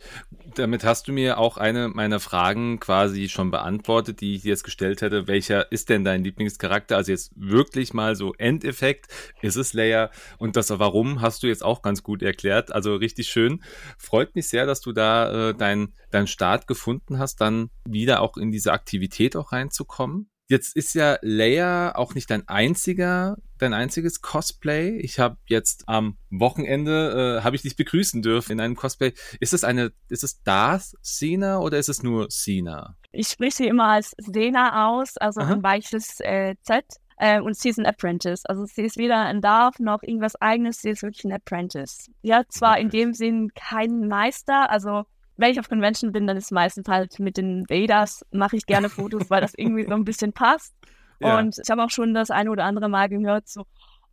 Damit 0.56 0.82
hast 0.82 1.06
du 1.06 1.12
mir 1.12 1.38
auch 1.38 1.56
eine 1.56 1.88
meiner 1.88 2.18
Fragen 2.18 2.80
quasi 2.80 3.28
schon 3.28 3.50
beantwortet, 3.50 4.20
die 4.20 4.34
ich 4.34 4.42
dir 4.42 4.48
jetzt 4.48 4.64
gestellt 4.64 5.02
hätte. 5.02 5.28
Welcher 5.28 5.70
ist 5.70 5.88
denn 5.88 6.02
dein 6.04 6.24
Lieblingscharakter? 6.24 6.96
Also 6.96 7.12
jetzt 7.12 7.32
wirklich 7.36 7.94
mal 7.94 8.16
so 8.16 8.34
Endeffekt. 8.38 9.06
Ist 9.42 9.56
es 9.56 9.72
Leia? 9.72 10.10
Und 10.38 10.56
das 10.56 10.70
Warum 10.70 11.20
hast 11.20 11.42
du 11.42 11.46
jetzt 11.46 11.62
auch 11.62 11.82
ganz 11.82 12.02
gut 12.02 12.22
erklärt. 12.22 12.72
Also 12.72 12.96
richtig 12.96 13.28
schön. 13.28 13.62
Freut 13.98 14.34
mich 14.34 14.48
sehr, 14.48 14.66
dass 14.66 14.80
du 14.80 14.92
da 14.92 15.50
äh, 15.50 15.54
deinen 15.54 15.94
dein 16.10 16.26
Start 16.26 16.66
gefunden 16.66 17.18
hast, 17.18 17.40
dann 17.40 17.70
wieder 17.84 18.22
auch 18.22 18.36
in 18.36 18.50
diese 18.50 18.72
Aktivität 18.72 19.36
auch 19.36 19.52
reinzukommen. 19.52 20.30
Jetzt 20.48 20.76
ist 20.76 20.94
ja 20.94 21.18
Leia 21.22 21.96
auch 21.96 22.14
nicht 22.14 22.30
dein 22.30 22.46
einziger, 22.46 23.36
dein 23.58 23.74
einziges 23.74 24.20
Cosplay. 24.20 24.96
Ich 24.98 25.18
habe 25.18 25.38
jetzt 25.46 25.84
am 25.88 26.18
Wochenende 26.30 27.38
äh, 27.40 27.44
habe 27.44 27.56
ich 27.56 27.62
dich 27.62 27.74
begrüßen 27.74 28.22
dürfen 28.22 28.52
in 28.52 28.60
einem 28.60 28.76
Cosplay. 28.76 29.12
Ist 29.40 29.54
es 29.54 29.64
eine, 29.64 29.92
ist 30.08 30.22
es 30.22 30.42
Darth 30.44 30.94
Cena 31.02 31.58
oder 31.58 31.78
ist 31.78 31.88
es 31.88 32.04
nur 32.04 32.28
Cena? 32.28 32.96
Ich 33.10 33.28
spreche 33.28 33.56
sie 33.56 33.66
immer 33.66 33.88
als 33.88 34.14
Sena 34.18 34.88
aus, 34.88 35.16
also 35.16 35.40
Aha. 35.40 35.54
ein 35.54 35.62
weiches 35.64 36.20
äh, 36.20 36.54
Z. 36.62 36.84
Äh, 37.18 37.40
und 37.40 37.56
sie 37.56 37.70
ist 37.70 37.78
ein 37.78 37.86
Apprentice. 37.86 38.44
Also 38.46 38.66
sie 38.66 38.82
ist 38.82 38.98
weder 38.98 39.22
ein 39.22 39.40
Darth 39.40 39.80
noch 39.80 40.02
irgendwas 40.02 40.36
eigenes, 40.40 40.80
sie 40.80 40.90
ist 40.90 41.02
wirklich 41.02 41.24
ein 41.24 41.32
Apprentice. 41.32 42.10
Hat 42.28 42.52
zwar 42.52 42.74
okay. 42.74 42.82
in 42.82 42.90
dem 42.90 43.14
Sinn 43.14 43.50
keinen 43.54 44.06
Meister, 44.06 44.70
also 44.70 45.06
wenn 45.36 45.50
ich 45.50 45.60
auf 45.60 45.68
Convention 45.68 46.12
bin, 46.12 46.26
dann 46.26 46.36
ist 46.36 46.52
meistens 46.52 46.88
halt 46.88 47.18
mit 47.18 47.36
den 47.36 47.68
Vaders, 47.68 48.24
mache 48.30 48.56
ich 48.56 48.66
gerne 48.66 48.88
Fotos, 48.88 49.28
weil 49.30 49.40
das 49.40 49.52
irgendwie 49.56 49.84
so 49.84 49.94
ein 49.94 50.04
bisschen 50.04 50.32
passt. 50.32 50.74
Ja. 51.18 51.38
Und 51.38 51.58
ich 51.64 51.70
habe 51.70 51.82
auch 51.82 51.88
schon 51.88 52.12
das 52.12 52.30
eine 52.30 52.50
oder 52.50 52.64
andere 52.64 52.90
Mal 52.90 53.08
gehört, 53.08 53.48
so, 53.48 53.64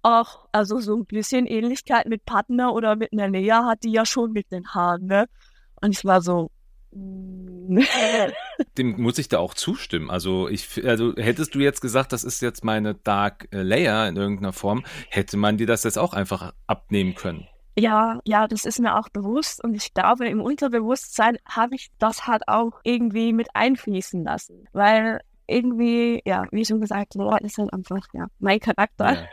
ach, 0.04 0.46
also 0.54 0.80
so 0.80 0.96
ein 0.96 1.06
bisschen 1.06 1.48
Ähnlichkeit 1.48 2.08
mit 2.08 2.24
Partner 2.24 2.74
oder 2.74 2.96
mit 2.96 3.12
einer 3.12 3.28
Lea 3.28 3.52
hat 3.52 3.84
die 3.84 3.92
ja 3.92 4.06
schon 4.06 4.31
mit 4.31 4.54
den 4.54 4.66
Haaren, 4.70 5.08
ne? 5.08 5.25
Und 5.81 5.92
ich 5.92 6.06
war 6.06 6.22
so, 6.22 6.50
mm. 6.92 7.81
dem 8.78 9.02
muss 9.02 9.18
ich 9.18 9.28
da 9.28 9.40
auch 9.40 9.54
zustimmen. 9.54 10.10
Also 10.10 10.48
ich, 10.48 10.86
also 10.86 11.14
hättest 11.18 11.56
du 11.56 11.60
jetzt 11.60 11.81
gesagt, 11.81 12.14
das 12.14 12.24
ist 12.24 12.42
jetzt 12.42 12.64
meine 12.64 12.96
Dark 12.96 13.50
Layer 13.52 14.08
in 14.08 14.16
irgendeiner 14.16 14.54
Form, 14.54 14.86
hätte 15.10 15.36
man 15.36 15.58
dir 15.58 15.68
das 15.68 15.84
jetzt 15.84 15.98
auch 15.98 16.14
einfach 16.14 16.54
abnehmen 16.68 17.16
können. 17.16 17.50
Ja, 17.75 18.20
ja, 18.25 18.48
das 18.48 18.66
ist 18.66 18.80
mir 18.80 18.98
auch 18.98 19.10
bewusst 19.10 19.64
und 19.64 19.74
ich 19.75 19.94
glaube, 19.94 20.28
im 20.28 20.42
Unterbewusstsein 20.42 21.38
habe 21.46 21.75
ich 21.75 21.90
das 21.98 22.28
halt 22.28 22.48
auch 22.48 22.80
irgendwie 22.84 23.34
mit 23.34 23.48
einfließen 23.56 24.24
lassen, 24.24 24.68
weil 24.74 25.22
irgendwie, 25.48 26.22
ja, 26.25 26.46
wie 26.51 26.65
schon 26.65 26.82
gesagt, 26.82 27.15
Lore 27.15 27.39
ist 27.42 27.58
halt 27.58 27.74
einfach, 27.74 28.06
ja, 28.13 28.27
mein 28.39 28.60
Charakter. 28.60 29.13
Ja. 29.13 29.27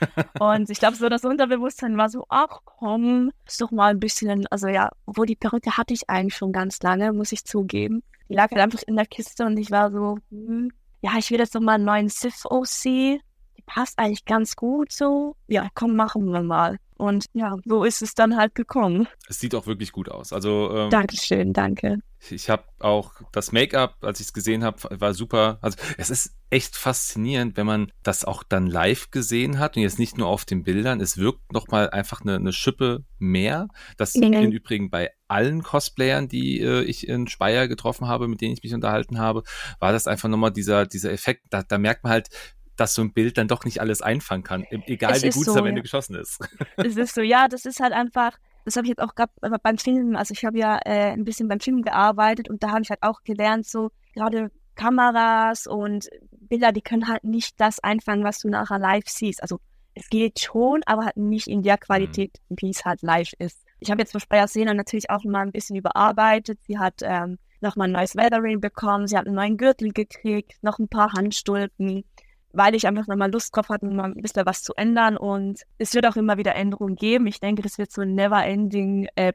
und 0.40 0.70
ich 0.70 0.78
glaube, 0.78 0.96
so 0.96 1.08
das 1.08 1.24
Unterbewusstsein 1.24 1.96
war 1.96 2.08
so, 2.08 2.24
ach 2.28 2.60
komm, 2.64 3.32
ist 3.46 3.60
doch 3.60 3.70
mal 3.70 3.90
ein 3.90 4.00
bisschen, 4.00 4.46
also 4.48 4.68
ja, 4.68 4.88
obwohl 5.06 5.26
die 5.26 5.36
Perücke 5.36 5.76
hatte 5.76 5.92
ich 5.92 6.08
eigentlich 6.08 6.36
schon 6.36 6.52
ganz 6.52 6.80
lange, 6.82 7.12
muss 7.12 7.32
ich 7.32 7.44
zugeben. 7.44 8.02
Die 8.28 8.34
lag 8.34 8.50
halt 8.50 8.62
einfach 8.62 8.82
in 8.86 8.96
der 8.96 9.06
Kiste 9.06 9.44
und 9.44 9.58
ich 9.58 9.70
war 9.70 9.90
so, 9.90 10.18
hm, 10.30 10.70
ja, 11.02 11.12
ich 11.18 11.30
will 11.30 11.38
jetzt 11.38 11.54
noch 11.54 11.60
mal 11.60 11.74
einen 11.74 11.84
neuen 11.84 12.08
Sith 12.08 12.46
OC. 12.46 12.84
Die 12.84 13.62
passt 13.66 13.98
eigentlich 13.98 14.24
ganz 14.24 14.56
gut 14.56 14.92
so. 14.92 15.36
Ja, 15.48 15.68
komm, 15.74 15.96
machen 15.96 16.32
wir 16.32 16.42
mal. 16.42 16.78
Und 17.02 17.26
ja, 17.32 17.56
so 17.64 17.82
ist 17.82 18.00
es 18.00 18.14
dann 18.14 18.36
halt 18.36 18.54
gekommen. 18.54 19.08
Es 19.28 19.40
sieht 19.40 19.56
auch 19.56 19.66
wirklich 19.66 19.90
gut 19.90 20.08
aus. 20.08 20.32
Also 20.32 20.70
ähm, 20.72 20.90
Dankeschön, 20.90 21.52
danke. 21.52 21.98
Ich 22.30 22.48
habe 22.48 22.62
auch 22.78 23.14
das 23.32 23.50
Make-up, 23.50 23.96
als 24.02 24.20
ich 24.20 24.26
es 24.26 24.32
gesehen 24.32 24.62
habe, 24.62 24.78
war 25.00 25.12
super. 25.12 25.58
Also 25.62 25.76
es 25.98 26.10
ist 26.10 26.36
echt 26.48 26.76
faszinierend, 26.76 27.56
wenn 27.56 27.66
man 27.66 27.90
das 28.04 28.24
auch 28.24 28.44
dann 28.44 28.68
live 28.68 29.10
gesehen 29.10 29.58
hat 29.58 29.76
und 29.76 29.82
jetzt 29.82 29.98
nicht 29.98 30.16
nur 30.16 30.28
auf 30.28 30.44
den 30.44 30.62
Bildern. 30.62 31.00
Es 31.00 31.16
wirkt 31.18 31.52
nochmal 31.52 31.90
einfach 31.90 32.20
eine, 32.20 32.36
eine 32.36 32.52
Schippe 32.52 33.04
mehr. 33.18 33.66
Das 33.96 34.14
mhm. 34.14 34.34
im 34.34 34.52
Übrigen 34.52 34.88
bei 34.88 35.10
allen 35.26 35.64
Cosplayern, 35.64 36.28
die 36.28 36.60
äh, 36.60 36.82
ich 36.82 37.08
in 37.08 37.26
Speyer 37.26 37.66
getroffen 37.66 38.06
habe, 38.06 38.28
mit 38.28 38.40
denen 38.40 38.52
ich 38.52 38.62
mich 38.62 38.74
unterhalten 38.74 39.18
habe, 39.18 39.42
war 39.80 39.90
das 39.90 40.06
einfach 40.06 40.28
nochmal 40.28 40.52
dieser, 40.52 40.86
dieser 40.86 41.10
Effekt. 41.10 41.46
Da, 41.50 41.64
da 41.64 41.78
merkt 41.78 42.04
man 42.04 42.12
halt, 42.12 42.28
dass 42.76 42.94
so 42.94 43.02
ein 43.02 43.12
Bild 43.12 43.38
dann 43.38 43.48
doch 43.48 43.64
nicht 43.64 43.80
alles 43.80 44.02
einfangen 44.02 44.42
kann, 44.42 44.64
egal 44.86 45.12
es 45.12 45.22
wie 45.22 45.30
gut 45.30 45.44
so, 45.44 45.52
es 45.52 45.56
am 45.56 45.66
Ende 45.66 45.80
ja. 45.80 45.82
geschossen 45.82 46.16
ist. 46.16 46.38
Es 46.76 46.96
ist 46.96 47.14
so, 47.14 47.20
ja, 47.20 47.48
das 47.48 47.64
ist 47.64 47.80
halt 47.80 47.92
einfach, 47.92 48.38
das 48.64 48.76
habe 48.76 48.86
ich 48.86 48.90
jetzt 48.90 49.02
auch 49.02 49.14
gerade 49.14 49.32
beim 49.62 49.78
Filmen, 49.78 50.16
also 50.16 50.32
ich 50.32 50.44
habe 50.44 50.58
ja 50.58 50.78
äh, 50.84 51.12
ein 51.12 51.24
bisschen 51.24 51.48
beim 51.48 51.60
Filmen 51.60 51.82
gearbeitet 51.82 52.48
und 52.48 52.62
da 52.62 52.70
habe 52.70 52.82
ich 52.82 52.90
halt 52.90 53.02
auch 53.02 53.22
gelernt, 53.24 53.66
so 53.66 53.90
gerade 54.14 54.50
Kameras 54.74 55.66
und 55.66 56.08
Bilder, 56.30 56.72
die 56.72 56.82
können 56.82 57.08
halt 57.08 57.24
nicht 57.24 57.60
das 57.60 57.78
einfangen, 57.80 58.24
was 58.24 58.38
du 58.38 58.48
nachher 58.48 58.78
live 58.78 59.06
siehst. 59.06 59.42
Also 59.42 59.60
es 59.94 60.08
geht 60.08 60.40
schon, 60.40 60.82
aber 60.86 61.04
halt 61.04 61.16
nicht 61.16 61.46
in 61.46 61.62
der 61.62 61.78
Qualität, 61.78 62.38
mhm. 62.48 62.56
wie 62.60 62.70
es 62.70 62.84
halt 62.84 63.02
live 63.02 63.32
ist. 63.38 63.62
Ich 63.80 63.90
habe 63.90 64.00
jetzt 64.00 64.12
für 64.12 64.20
Speyer 64.20 64.48
Sena 64.48 64.74
natürlich 64.74 65.10
auch 65.10 65.24
mal 65.24 65.42
ein 65.42 65.52
bisschen 65.52 65.76
überarbeitet. 65.76 66.58
Sie 66.66 66.78
hat 66.78 67.00
ähm, 67.02 67.38
nochmal 67.60 67.88
ein 67.88 67.92
neues 67.92 68.16
Weathering 68.16 68.60
bekommen, 68.60 69.06
sie 69.06 69.16
hat 69.16 69.26
einen 69.26 69.36
neuen 69.36 69.56
Gürtel 69.56 69.92
gekriegt, 69.92 70.54
noch 70.62 70.78
ein 70.78 70.88
paar 70.88 71.12
Handstulpen 71.12 72.04
weil 72.52 72.74
ich 72.74 72.86
einfach 72.86 73.06
nochmal 73.06 73.30
Lust 73.30 73.56
drauf 73.56 73.68
hatte, 73.68 73.86
mal 73.86 74.04
ein 74.04 74.22
bisschen 74.22 74.46
was 74.46 74.62
zu 74.62 74.74
ändern. 74.74 75.16
Und 75.16 75.62
es 75.78 75.94
wird 75.94 76.06
auch 76.06 76.16
immer 76.16 76.36
wieder 76.38 76.54
Änderungen 76.54 76.96
geben. 76.96 77.26
Ich 77.26 77.40
denke, 77.40 77.62
das 77.62 77.78
wird 77.78 77.92
so 77.92 78.02
ein 78.02 78.14
never-ending 78.14 79.08
äh. 79.16 79.32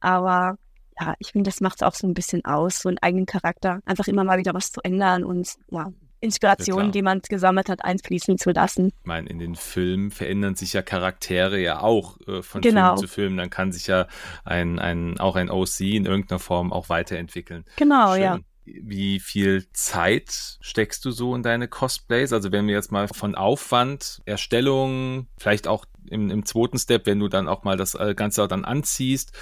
Aber 0.00 0.56
ja, 1.00 1.14
ich 1.18 1.32
finde, 1.32 1.48
das 1.48 1.60
macht 1.60 1.76
es 1.76 1.82
auch 1.82 1.94
so 1.94 2.06
ein 2.06 2.14
bisschen 2.14 2.44
aus, 2.44 2.80
so 2.80 2.88
einen 2.88 2.98
eigenen 2.98 3.26
Charakter. 3.26 3.80
Einfach 3.84 4.08
immer 4.08 4.24
mal 4.24 4.38
wieder 4.38 4.54
was 4.54 4.72
zu 4.72 4.80
ändern 4.82 5.24
und 5.24 5.54
ja, 5.70 5.92
Inspirationen, 6.22 6.86
ja, 6.86 6.92
die 6.92 7.02
man 7.02 7.20
gesammelt 7.20 7.68
hat, 7.68 7.84
einfließen 7.84 8.38
zu 8.38 8.50
lassen. 8.52 8.92
Ich 9.00 9.06
meine, 9.06 9.28
in 9.28 9.40
den 9.40 9.56
Filmen 9.56 10.12
verändern 10.12 10.54
sich 10.54 10.72
ja 10.72 10.80
Charaktere 10.80 11.58
ja 11.58 11.80
auch 11.80 12.16
äh, 12.28 12.42
von 12.42 12.60
genau. 12.60 12.94
Film 12.94 13.08
zu 13.08 13.12
Film. 13.12 13.36
Dann 13.36 13.50
kann 13.50 13.72
sich 13.72 13.88
ja 13.88 14.06
ein, 14.44 14.78
ein, 14.78 15.18
auch 15.18 15.34
ein 15.34 15.50
OC 15.50 15.80
in 15.80 16.06
irgendeiner 16.06 16.38
Form 16.38 16.72
auch 16.72 16.88
weiterentwickeln. 16.88 17.64
Genau, 17.76 18.12
Schön. 18.12 18.22
ja. 18.22 18.38
Wie 18.64 19.20
viel 19.20 19.66
Zeit 19.72 20.58
steckst 20.60 21.04
du 21.04 21.10
so 21.10 21.34
in 21.34 21.42
deine 21.42 21.68
Cosplays? 21.68 22.32
Also 22.32 22.52
wenn 22.52 22.66
wir 22.66 22.74
jetzt 22.74 22.92
mal 22.92 23.08
von 23.08 23.34
Aufwand, 23.34 24.22
Erstellung, 24.24 25.26
vielleicht 25.38 25.66
auch 25.66 25.84
im, 26.08 26.30
im 26.30 26.44
zweiten 26.44 26.78
Step, 26.78 27.06
wenn 27.06 27.18
du 27.18 27.28
dann 27.28 27.48
auch 27.48 27.64
mal 27.64 27.76
das 27.76 27.94
äh, 27.94 28.14
Ganze 28.14 28.46
dann 28.48 28.64
anziehst, 28.64 29.32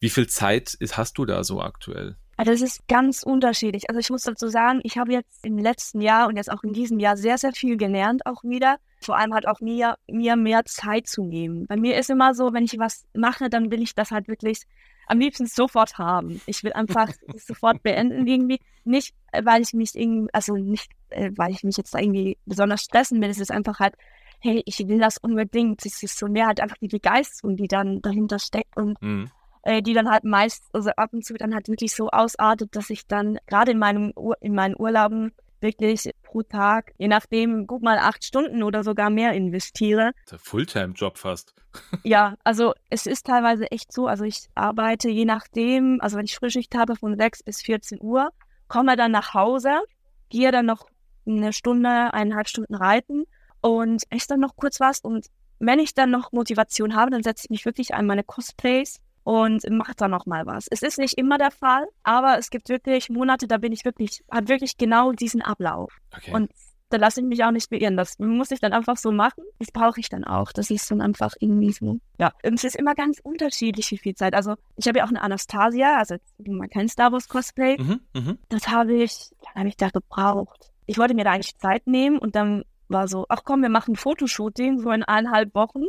wie 0.00 0.10
viel 0.10 0.26
Zeit 0.26 0.74
ist, 0.74 0.96
hast 0.96 1.18
du 1.18 1.24
da 1.24 1.44
so 1.44 1.60
aktuell? 1.60 2.16
Also 2.36 2.52
das 2.52 2.60
ist 2.60 2.86
ganz 2.86 3.22
unterschiedlich. 3.22 3.88
Also 3.88 3.98
ich 3.98 4.10
muss 4.10 4.22
dazu 4.22 4.48
sagen, 4.48 4.80
ich 4.82 4.98
habe 4.98 5.12
jetzt 5.12 5.44
im 5.44 5.56
letzten 5.56 6.02
Jahr 6.02 6.28
und 6.28 6.36
jetzt 6.36 6.52
auch 6.52 6.62
in 6.62 6.74
diesem 6.74 6.98
Jahr 6.98 7.16
sehr, 7.16 7.38
sehr 7.38 7.52
viel 7.52 7.78
gelernt 7.78 8.26
auch 8.26 8.44
wieder. 8.44 8.76
Vor 9.00 9.16
allem 9.16 9.32
halt 9.32 9.48
auch 9.48 9.60
mir, 9.60 9.96
mir 10.10 10.36
mehr 10.36 10.64
Zeit 10.66 11.06
zu 11.06 11.24
nehmen. 11.24 11.66
Bei 11.66 11.76
mir 11.76 11.98
ist 11.98 12.10
immer 12.10 12.34
so, 12.34 12.52
wenn 12.52 12.64
ich 12.64 12.78
was 12.78 13.06
mache, 13.14 13.48
dann 13.48 13.70
will 13.70 13.82
ich 13.82 13.94
das 13.94 14.10
halt 14.10 14.28
wirklich 14.28 14.62
am 15.06 15.18
liebsten 15.18 15.46
sofort 15.46 15.98
haben. 15.98 16.40
Ich 16.46 16.62
will 16.62 16.72
einfach 16.72 17.08
sofort 17.36 17.82
beenden 17.82 18.26
irgendwie. 18.26 18.60
Nicht, 18.84 19.14
weil 19.32 19.62
ich 19.62 19.72
mich 19.72 19.94
irgendwie, 19.94 20.28
also 20.32 20.54
nicht, 20.54 20.90
äh, 21.10 21.30
weil 21.36 21.52
ich 21.52 21.64
mich 21.64 21.76
jetzt 21.76 21.94
da 21.94 21.98
irgendwie 21.98 22.38
besonders 22.44 22.82
stressen 22.82 23.20
will. 23.20 23.30
Es 23.30 23.40
ist 23.40 23.50
einfach 23.50 23.80
halt, 23.80 23.94
hey, 24.40 24.62
ich 24.66 24.78
will 24.86 24.98
das 24.98 25.18
unbedingt. 25.18 25.84
Es 25.86 26.02
ist 26.02 26.18
so 26.18 26.28
mehr 26.28 26.46
halt 26.46 26.60
einfach 26.60 26.76
die 26.78 26.88
Begeisterung, 26.88 27.56
die 27.56 27.68
dann 27.68 28.02
dahinter 28.02 28.38
steckt 28.38 28.76
und 28.76 29.00
mhm 29.00 29.30
äh, 29.66 29.82
die 29.82 29.94
dann 29.94 30.08
halt 30.08 30.24
meist, 30.24 30.64
also 30.72 30.90
ab 30.90 31.12
und 31.12 31.24
zu 31.24 31.34
dann 31.34 31.52
halt 31.52 31.68
wirklich 31.68 31.92
so 31.92 32.08
ausartet, 32.08 32.76
dass 32.76 32.88
ich 32.88 33.06
dann 33.06 33.38
gerade 33.46 33.72
in 33.72 33.78
meinem 33.78 34.12
Ur 34.14 34.36
in 34.40 34.54
meinen 34.54 34.76
Urlauben 34.78 35.32
wirklich 35.60 36.10
pro 36.22 36.42
Tag, 36.42 36.92
je 36.98 37.08
nachdem, 37.08 37.66
gut 37.66 37.82
mal 37.82 37.98
acht 37.98 38.24
Stunden 38.24 38.62
oder 38.62 38.84
sogar 38.84 39.10
mehr 39.10 39.32
investiere. 39.32 40.12
Der 40.30 40.38
Fulltime-Job 40.38 41.18
fast. 41.18 41.54
ja, 42.04 42.36
also 42.44 42.72
es 42.90 43.06
ist 43.06 43.26
teilweise 43.26 43.70
echt 43.70 43.92
so, 43.92 44.06
also 44.06 44.24
ich 44.24 44.48
arbeite 44.54 45.08
je 45.08 45.24
nachdem, 45.24 46.00
also 46.00 46.16
wenn 46.16 46.24
ich 46.24 46.36
Frühschicht 46.36 46.74
habe 46.74 46.96
von 46.96 47.16
6 47.16 47.42
bis 47.42 47.62
14 47.62 47.98
Uhr, 48.00 48.30
komme 48.68 48.96
dann 48.96 49.12
nach 49.12 49.34
Hause, 49.34 49.80
gehe 50.28 50.50
dann 50.52 50.66
noch 50.66 50.86
eine 51.26 51.52
Stunde, 51.52 52.12
eineinhalb 52.14 52.48
Stunden 52.48 52.74
reiten 52.74 53.24
und 53.60 54.04
esse 54.10 54.28
dann 54.28 54.40
noch 54.40 54.56
kurz 54.56 54.80
was 54.80 55.00
und 55.00 55.26
wenn 55.58 55.78
ich 55.78 55.94
dann 55.94 56.10
noch 56.10 56.32
Motivation 56.32 56.94
habe, 56.94 57.10
dann 57.10 57.22
setze 57.22 57.44
ich 57.46 57.50
mich 57.50 57.64
wirklich 57.64 57.94
an 57.94 58.06
meine 58.06 58.24
Cosplays 58.24 59.00
und 59.26 59.68
macht 59.70 60.00
dann 60.00 60.12
noch 60.12 60.24
mal 60.26 60.46
was. 60.46 60.68
Es 60.70 60.82
ist 60.82 60.98
nicht 60.98 61.18
immer 61.18 61.36
der 61.36 61.50
Fall, 61.50 61.88
aber 62.04 62.38
es 62.38 62.48
gibt 62.48 62.68
wirklich 62.68 63.10
Monate, 63.10 63.48
da 63.48 63.56
bin 63.58 63.72
ich 63.72 63.84
wirklich, 63.84 64.22
hat 64.30 64.48
wirklich 64.48 64.76
genau 64.76 65.10
diesen 65.10 65.42
Ablauf. 65.42 65.92
Okay. 66.16 66.32
Und 66.32 66.52
da 66.90 66.98
lasse 66.98 67.22
ich 67.22 67.26
mich 67.26 67.42
auch 67.42 67.50
nicht 67.50 67.68
beirren. 67.68 67.96
Das 67.96 68.20
muss 68.20 68.52
ich 68.52 68.60
dann 68.60 68.72
einfach 68.72 68.96
so 68.96 69.10
machen. 69.10 69.42
Das 69.58 69.72
brauche 69.72 69.98
ich 69.98 70.08
dann 70.08 70.22
auch. 70.22 70.52
Das 70.52 70.70
ist 70.70 70.88
dann 70.92 71.00
einfach 71.00 71.32
irgendwie 71.40 71.72
so. 71.72 71.98
Ja, 72.20 72.32
und 72.44 72.54
es 72.54 72.62
ist 72.62 72.76
immer 72.76 72.94
ganz 72.94 73.18
unterschiedlich, 73.20 73.90
wie 73.90 73.98
viel 73.98 74.14
Zeit. 74.14 74.32
Also 74.32 74.54
ich 74.76 74.86
habe 74.86 74.98
ja 74.98 75.04
auch 75.04 75.08
eine 75.08 75.22
Anastasia, 75.22 75.96
also 75.96 76.14
man 76.46 76.70
kennt 76.70 76.92
Star 76.92 77.10
Wars 77.10 77.28
Cosplay. 77.28 77.78
Mhm, 77.82 78.00
mh. 78.14 78.34
Das 78.48 78.68
habe 78.68 78.94
ich, 78.94 79.30
dann 79.42 79.54
habe 79.56 79.68
ich 79.68 79.76
da 79.76 79.88
gebraucht. 79.88 80.70
Ich 80.86 80.98
wollte 80.98 81.14
mir 81.14 81.24
da 81.24 81.32
eigentlich 81.32 81.58
Zeit 81.58 81.84
nehmen 81.88 82.18
und 82.18 82.36
dann 82.36 82.62
war 82.86 83.08
so, 83.08 83.26
ach 83.28 83.42
komm, 83.44 83.62
wir 83.62 83.70
machen 83.70 83.94
ein 83.94 83.96
Fotoshooting 83.96 84.78
so 84.78 84.92
in 84.92 85.02
eineinhalb 85.02 85.52
Wochen. 85.56 85.82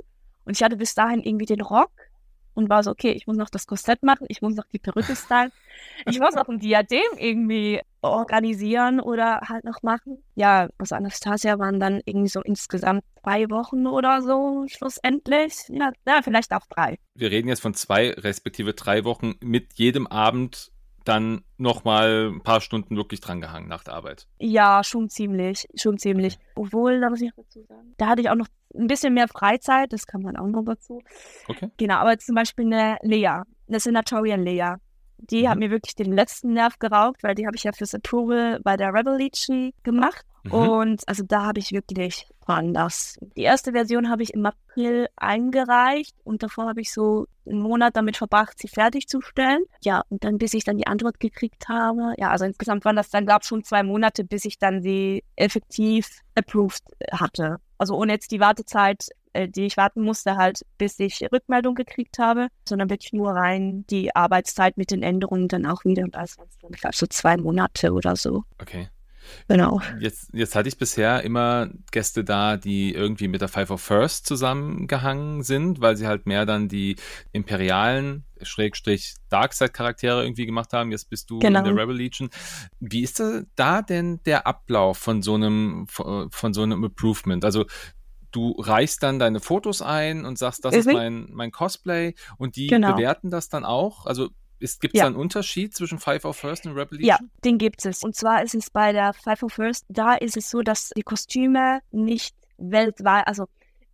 Und 0.45 0.55
ich 0.55 0.63
hatte 0.63 0.77
bis 0.77 0.95
dahin 0.95 1.21
irgendwie 1.21 1.45
den 1.45 1.61
Rock 1.61 1.91
und 2.57 2.69
war 2.69 2.83
so, 2.83 2.91
okay, 2.91 3.11
ich 3.11 3.27
muss 3.27 3.37
noch 3.37 3.49
das 3.49 3.67
Korsett 3.67 4.01
machen, 4.01 4.25
ich 4.29 4.41
muss 4.41 4.55
noch 4.55 4.65
die 4.65 4.79
Perücke 4.79 5.15
stylen, 5.15 5.51
ich 6.07 6.19
muss 6.19 6.33
noch 6.33 6.49
ein 6.49 6.59
Diadem 6.59 7.05
irgendwie 7.17 7.79
organisieren 8.01 8.99
oder 8.99 9.41
halt 9.47 9.63
noch 9.63 9.83
machen. 9.83 10.23
Ja, 10.35 10.67
also 10.77 10.95
Anastasia 10.95 11.59
waren 11.59 11.79
dann 11.79 12.01
irgendwie 12.05 12.29
so 12.29 12.41
insgesamt 12.41 13.03
zwei 13.21 13.49
Wochen 13.49 13.85
oder 13.85 14.21
so 14.21 14.65
schlussendlich. 14.67 15.53
Ja, 15.69 15.91
ja, 16.07 16.21
vielleicht 16.23 16.51
auch 16.51 16.65
drei. 16.67 16.97
Wir 17.13 17.29
reden 17.29 17.47
jetzt 17.47 17.61
von 17.61 17.73
zwei 17.75 18.11
respektive 18.11 18.73
drei 18.73 19.03
Wochen 19.03 19.35
mit 19.41 19.73
jedem 19.75 20.07
Abend 20.07 20.71
dann 21.07 21.43
nochmal 21.57 22.29
ein 22.33 22.41
paar 22.41 22.59
Stunden 22.59 22.97
wirklich 22.97 23.21
drangehangen 23.21 23.69
nach 23.69 23.83
der 23.83 23.93
Arbeit. 23.93 24.27
Ja, 24.39 24.83
schon 24.83 25.09
ziemlich, 25.09 25.67
schon 25.75 25.97
ziemlich. 25.97 26.37
Obwohl, 26.55 26.99
da 26.99 27.09
muss 27.09 27.21
ich 27.21 27.31
dazu 27.35 27.63
sagen, 27.63 27.93
da 27.97 28.07
hatte 28.07 28.21
ich 28.21 28.29
auch 28.29 28.35
noch 28.35 28.47
ein 28.77 28.87
bisschen 28.87 29.13
mehr 29.13 29.27
Freizeit, 29.27 29.93
das 29.93 30.07
kann 30.07 30.21
man 30.21 30.37
auch 30.37 30.47
noch 30.47 30.63
dazu. 30.63 31.01
Okay. 31.47 31.69
Genau, 31.77 31.95
aber 31.95 32.17
zum 32.17 32.35
Beispiel 32.35 32.65
eine 32.65 32.97
Lea, 33.01 33.41
eine 33.67 33.79
Senatorian 33.79 34.43
Lea. 34.43 34.75
Die 35.17 35.43
mhm. 35.43 35.49
hat 35.49 35.57
mir 35.57 35.71
wirklich 35.71 35.95
den 35.95 36.13
letzten 36.13 36.53
Nerv 36.53 36.77
geraubt, 36.79 37.23
weil 37.23 37.35
die 37.35 37.47
habe 37.47 37.55
ich 37.55 37.63
ja 37.63 37.71
fürs 37.71 37.95
Approval 37.95 38.59
bei 38.63 38.77
der 38.77 38.93
Revolution 38.93 39.73
gemacht. 39.83 40.25
Mhm. 40.43 40.53
Und 40.53 41.07
also 41.07 41.23
da 41.23 41.45
habe 41.45 41.59
ich 41.59 41.71
wirklich 41.71 42.27
anders. 42.45 43.17
Die 43.35 43.41
erste 43.41 43.73
Version 43.73 44.09
habe 44.09 44.23
ich 44.23 44.33
im 44.33 44.45
April 44.45 45.07
eingereicht 45.17 46.15
und 46.23 46.43
davor 46.43 46.67
habe 46.67 46.81
ich 46.81 46.93
so 46.93 47.27
einen 47.45 47.59
Monat 47.59 47.95
damit 47.95 48.17
verbracht, 48.17 48.57
sie 48.59 48.67
fertigzustellen. 48.67 49.63
Ja, 49.83 50.03
und 50.09 50.23
dann 50.23 50.37
bis 50.37 50.53
ich 50.53 50.63
dann 50.63 50.77
die 50.77 50.87
Antwort 50.87 51.19
gekriegt 51.19 51.67
habe. 51.67 52.13
Ja, 52.17 52.29
also 52.29 52.45
insgesamt 52.45 52.85
waren 52.85 52.95
das 52.95 53.09
dann, 53.09 53.25
glaube 53.25 53.41
ich, 53.43 53.47
schon 53.47 53.63
zwei 53.63 53.83
Monate, 53.83 54.23
bis 54.23 54.45
ich 54.45 54.59
dann 54.59 54.81
sie 54.81 55.23
effektiv 55.35 56.21
approved 56.35 56.83
hatte. 57.11 57.57
Also 57.77 57.95
ohne 57.95 58.13
jetzt 58.13 58.31
die 58.31 58.39
Wartezeit 58.39 59.09
äh, 59.37 59.47
die 59.47 59.65
ich 59.65 59.77
warten 59.77 60.01
musste, 60.01 60.35
halt, 60.35 60.65
bis 60.79 60.99
ich 60.99 61.21
Rückmeldung 61.31 61.75
gekriegt 61.75 62.17
habe, 62.17 62.47
sondern 62.67 62.89
wirklich 62.89 63.13
nur 63.13 63.31
rein 63.31 63.85
die 63.87 64.15
Arbeitszeit 64.15 64.77
mit 64.77 64.89
den 64.89 65.03
Änderungen 65.03 65.47
dann 65.47 65.67
auch 65.67 65.85
wieder. 65.85 66.03
Und 66.03 66.15
das 66.15 66.37
waren 66.37 66.91
so 66.91 67.05
zwei 67.05 67.37
Monate 67.37 67.93
oder 67.93 68.15
so. 68.15 68.43
Okay. 68.59 68.89
Genau. 69.47 69.81
Jetzt, 69.99 70.29
jetzt 70.33 70.55
hatte 70.55 70.69
ich 70.69 70.77
bisher 70.77 71.23
immer 71.23 71.69
Gäste 71.91 72.23
da, 72.23 72.57
die 72.57 72.93
irgendwie 72.93 73.27
mit 73.27 73.41
der 73.41 73.47
Five 73.47 73.71
of 73.71 73.81
First 73.81 74.25
zusammengehangen 74.25 75.43
sind, 75.43 75.81
weil 75.81 75.97
sie 75.97 76.07
halt 76.07 76.25
mehr 76.25 76.45
dann 76.45 76.67
die 76.67 76.95
imperialen 77.31 78.25
Schrägstrich 78.41 79.15
Darkseid-Charaktere 79.29 80.23
irgendwie 80.23 80.45
gemacht 80.45 80.73
haben. 80.73 80.91
Jetzt 80.91 81.09
bist 81.09 81.29
du 81.29 81.39
genau. 81.39 81.59
in 81.59 81.65
der 81.65 81.75
Rebel 81.75 81.95
Legion. 81.95 82.29
Wie 82.79 83.03
ist 83.03 83.21
da 83.55 83.81
denn 83.81 84.21
der 84.25 84.47
Ablauf 84.47 84.97
von 84.97 85.21
so 85.21 85.35
einem, 85.35 85.87
von 85.87 86.53
so 86.53 86.61
einem 86.61 86.83
Improvement? 86.83 87.43
Also 87.43 87.65
du 88.31 88.51
reichst 88.59 89.03
dann 89.03 89.19
deine 89.19 89.39
Fotos 89.39 89.81
ein 89.81 90.25
und 90.25 90.37
sagst, 90.37 90.65
das 90.65 90.73
mhm. 90.73 90.79
ist 90.79 90.85
mein, 90.87 91.27
mein 91.31 91.51
Cosplay 91.51 92.13
und 92.37 92.55
die 92.55 92.67
genau. 92.67 92.93
bewerten 92.93 93.29
das 93.29 93.49
dann 93.49 93.65
auch. 93.65 94.05
Also 94.05 94.29
Gibt 94.59 94.95
es 94.95 94.99
ja. 94.99 95.03
da 95.03 95.07
einen 95.07 95.15
Unterschied 95.15 95.75
zwischen 95.75 95.99
Five 95.99 96.25
of 96.25 96.37
First 96.37 96.65
und 96.65 96.73
Rebel 96.73 97.03
Ja, 97.03 97.17
den 97.43 97.57
gibt 97.57 97.85
es. 97.85 98.03
Und 98.03 98.15
zwar 98.15 98.43
ist 98.43 98.55
es 98.55 98.69
bei 98.69 98.91
der 98.91 99.13
Five 99.13 99.43
of 99.43 99.53
First, 99.53 99.85
da 99.89 100.15
ist 100.15 100.37
es 100.37 100.49
so, 100.49 100.61
dass 100.61 100.89
die 100.95 101.03
Kostüme 101.03 101.79
nicht 101.91 102.35
weltweit, 102.57 103.27
also 103.27 103.47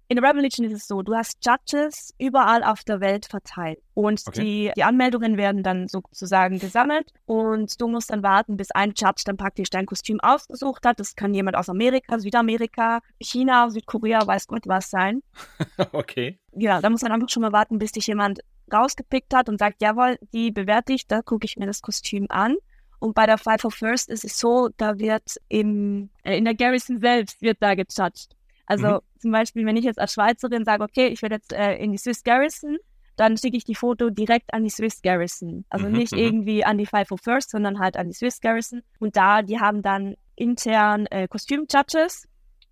in 0.10 0.22
der 0.22 0.30
Revolution 0.30 0.68
ist 0.68 0.74
es 0.74 0.88
so, 0.88 1.02
du 1.02 1.16
hast 1.16 1.44
Judges 1.44 2.14
überall 2.20 2.64
auf 2.64 2.84
der 2.84 3.00
Welt 3.00 3.26
verteilt 3.26 3.80
und 3.94 4.22
okay. 4.28 4.42
die, 4.42 4.72
die 4.76 4.84
Anmeldungen 4.84 5.38
werden 5.38 5.64
dann 5.64 5.88
sozusagen 5.88 6.60
gesammelt 6.60 7.12
und 7.26 7.82
du 7.82 7.88
musst 7.88 8.12
dann 8.12 8.22
warten, 8.22 8.58
bis 8.58 8.70
ein 8.72 8.94
Judge 8.96 9.24
dann 9.26 9.38
praktisch 9.38 9.70
dein 9.70 9.86
Kostüm 9.86 10.20
ausgesucht 10.20 10.86
hat. 10.86 11.00
Das 11.00 11.16
kann 11.16 11.34
jemand 11.34 11.56
aus 11.58 11.70
Amerika, 11.70 12.20
Südamerika, 12.20 13.00
China, 13.20 13.70
Südkorea, 13.70 14.28
weiß 14.28 14.48
Gott 14.48 14.68
was 14.68 14.90
sein. 14.90 15.24
okay. 15.94 16.38
Ja, 16.52 16.82
da 16.82 16.90
muss 16.90 17.02
man 17.02 17.12
einfach 17.12 17.30
schon 17.30 17.42
mal 17.42 17.54
warten, 17.54 17.80
bis 17.80 17.94
dich 17.94 18.06
jemand 18.06 18.42
rausgepickt 18.72 19.34
hat 19.34 19.50
und 19.50 19.60
sagt, 19.60 19.82
jawohl, 19.82 20.18
die 20.34 20.52
bewerte 20.52 20.94
ich, 20.94 21.08
da 21.08 21.22
gucke 21.22 21.46
ich 21.46 21.58
mir 21.58 21.66
das 21.66 21.82
Kostüm 21.82 22.28
an. 22.30 22.56
Und 23.00 23.16
bei 23.16 23.26
der 23.26 23.38
Five 23.38 23.66
of 23.66 23.74
First 23.74 24.10
ist 24.10 24.24
es 24.24 24.40
so, 24.40 24.70
da 24.78 24.98
wird 24.98 25.36
im, 25.50 26.10
äh, 26.24 26.38
in 26.38 26.46
der 26.46 26.56
Garrison 26.56 27.00
selbst 27.00 27.42
wird 27.42 27.58
da 27.60 27.76
gejudged. 27.76 28.30
Also 28.66 28.88
mhm. 28.88 29.00
zum 29.20 29.32
Beispiel, 29.32 29.66
wenn 29.66 29.76
ich 29.76 29.84
jetzt 29.84 30.00
als 30.00 30.14
Schweizerin 30.14 30.64
sage, 30.64 30.84
okay, 30.84 31.08
ich 31.08 31.22
werde 31.22 31.36
jetzt 31.36 31.52
äh, 31.52 31.76
in 31.76 31.92
die 31.92 31.98
Swiss 31.98 32.24
Garrison, 32.24 32.78
dann 33.16 33.38
schicke 33.38 33.58
ich 33.58 33.66
die 33.66 33.76
Foto 33.76 34.10
direkt 34.10 34.54
an 34.54 34.64
die 34.64 34.70
Swiss 34.70 35.02
Garrison. 35.02 35.66
Also 35.70 35.88
mhm, 35.88 35.94
nicht 35.94 36.14
mhm. 36.14 36.20
irgendwie 36.20 36.66
an 36.66 36.78
die 36.78 36.86
Five 36.86 37.12
of 37.12 37.22
First, 37.22 37.52
sondern 37.52 37.80
halt 37.80 37.98
an 37.98 38.08
die 38.08 38.14
Swiss 38.14 38.40
Garrison. 38.40 38.82
Und 39.00 39.16
da, 39.16 39.42
die 39.42 39.60
haben 39.60 39.82
dann 39.82 40.16
intern 40.36 41.06
äh, 41.08 41.28
Kostüm-Judges 41.28 42.28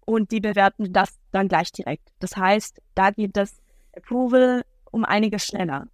und 0.06 0.32
die 0.32 0.40
bewerten 0.40 0.92
das 0.94 1.20
dann 1.32 1.48
gleich 1.48 1.72
direkt. 1.72 2.10
Das 2.20 2.36
heißt, 2.36 2.82
da 2.96 3.12
geht 3.12 3.38
das 3.38 3.58
Approval 3.96 4.64
um 4.92 5.06
einiges 5.06 5.46
schneller, 5.46 5.88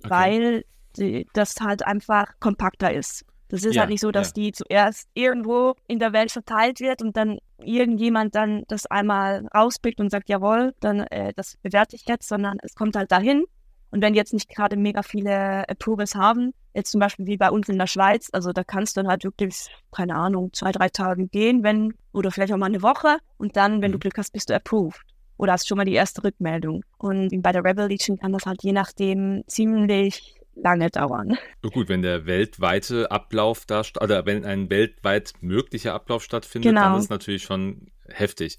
okay. 0.00 0.10
weil 0.10 0.64
die, 0.96 1.26
das 1.32 1.56
halt 1.60 1.86
einfach 1.86 2.26
kompakter 2.40 2.92
ist. 2.92 3.24
Das 3.48 3.64
ist 3.64 3.74
ja, 3.74 3.82
halt 3.82 3.90
nicht 3.90 4.00
so, 4.00 4.10
dass 4.10 4.28
ja. 4.28 4.32
die 4.34 4.52
zuerst 4.52 5.08
irgendwo 5.14 5.74
in 5.86 5.98
der 5.98 6.12
Welt 6.12 6.32
verteilt 6.32 6.80
wird 6.80 7.02
und 7.02 7.16
dann 7.16 7.38
irgendjemand 7.58 8.34
dann 8.34 8.64
das 8.68 8.86
einmal 8.86 9.46
rauspickt 9.54 10.00
und 10.00 10.10
sagt, 10.10 10.28
jawohl, 10.28 10.74
dann 10.80 11.00
äh, 11.00 11.32
das 11.36 11.56
bewerte 11.58 11.94
ich 11.94 12.04
jetzt, 12.08 12.28
sondern 12.28 12.58
es 12.62 12.74
kommt 12.74 12.96
halt 12.96 13.12
dahin. 13.12 13.44
Und 13.90 14.02
wenn 14.02 14.14
jetzt 14.14 14.32
nicht 14.32 14.48
gerade 14.48 14.76
mega 14.76 15.02
viele 15.02 15.68
Approvals 15.68 16.16
haben, 16.16 16.52
jetzt 16.74 16.90
zum 16.90 16.98
Beispiel 16.98 17.26
wie 17.26 17.36
bei 17.36 17.50
uns 17.50 17.68
in 17.68 17.78
der 17.78 17.86
Schweiz, 17.86 18.28
also 18.32 18.52
da 18.52 18.64
kannst 18.64 18.96
du 18.96 19.02
dann 19.02 19.08
halt 19.08 19.22
wirklich, 19.22 19.68
keine 19.92 20.16
Ahnung, 20.16 20.52
zwei, 20.52 20.72
drei 20.72 20.88
Tage 20.88 21.28
gehen, 21.28 21.62
wenn, 21.62 21.94
oder 22.12 22.32
vielleicht 22.32 22.52
auch 22.52 22.56
mal 22.56 22.66
eine 22.66 22.82
Woche 22.82 23.18
und 23.38 23.56
dann, 23.56 23.82
wenn 23.82 23.90
mhm. 23.90 23.94
du 23.94 23.98
Glück 24.00 24.18
hast, 24.18 24.32
bist 24.32 24.50
du 24.50 24.54
approved 24.54 25.13
oder 25.36 25.52
hast 25.52 25.68
schon 25.68 25.78
mal 25.78 25.84
die 25.84 25.94
erste 25.94 26.24
Rückmeldung. 26.24 26.84
Und 26.98 27.42
bei 27.42 27.52
der 27.52 27.64
Rebel 27.64 27.88
Legion 27.88 28.18
kann 28.18 28.32
das 28.32 28.46
halt 28.46 28.62
je 28.62 28.72
nachdem 28.72 29.42
ziemlich 29.46 30.36
lange 30.54 30.90
dauern. 30.90 31.36
So 31.62 31.70
gut, 31.70 31.88
wenn 31.88 32.02
der 32.02 32.26
weltweite 32.26 33.10
Ablauf 33.10 33.66
da, 33.66 33.82
oder 34.00 34.26
wenn 34.26 34.44
ein 34.44 34.70
weltweit 34.70 35.32
möglicher 35.40 35.94
Ablauf 35.94 36.22
stattfindet, 36.22 36.70
genau. 36.70 36.82
dann 36.82 36.98
ist 36.98 37.04
es 37.04 37.10
natürlich 37.10 37.42
schon 37.42 37.90
heftig. 38.08 38.58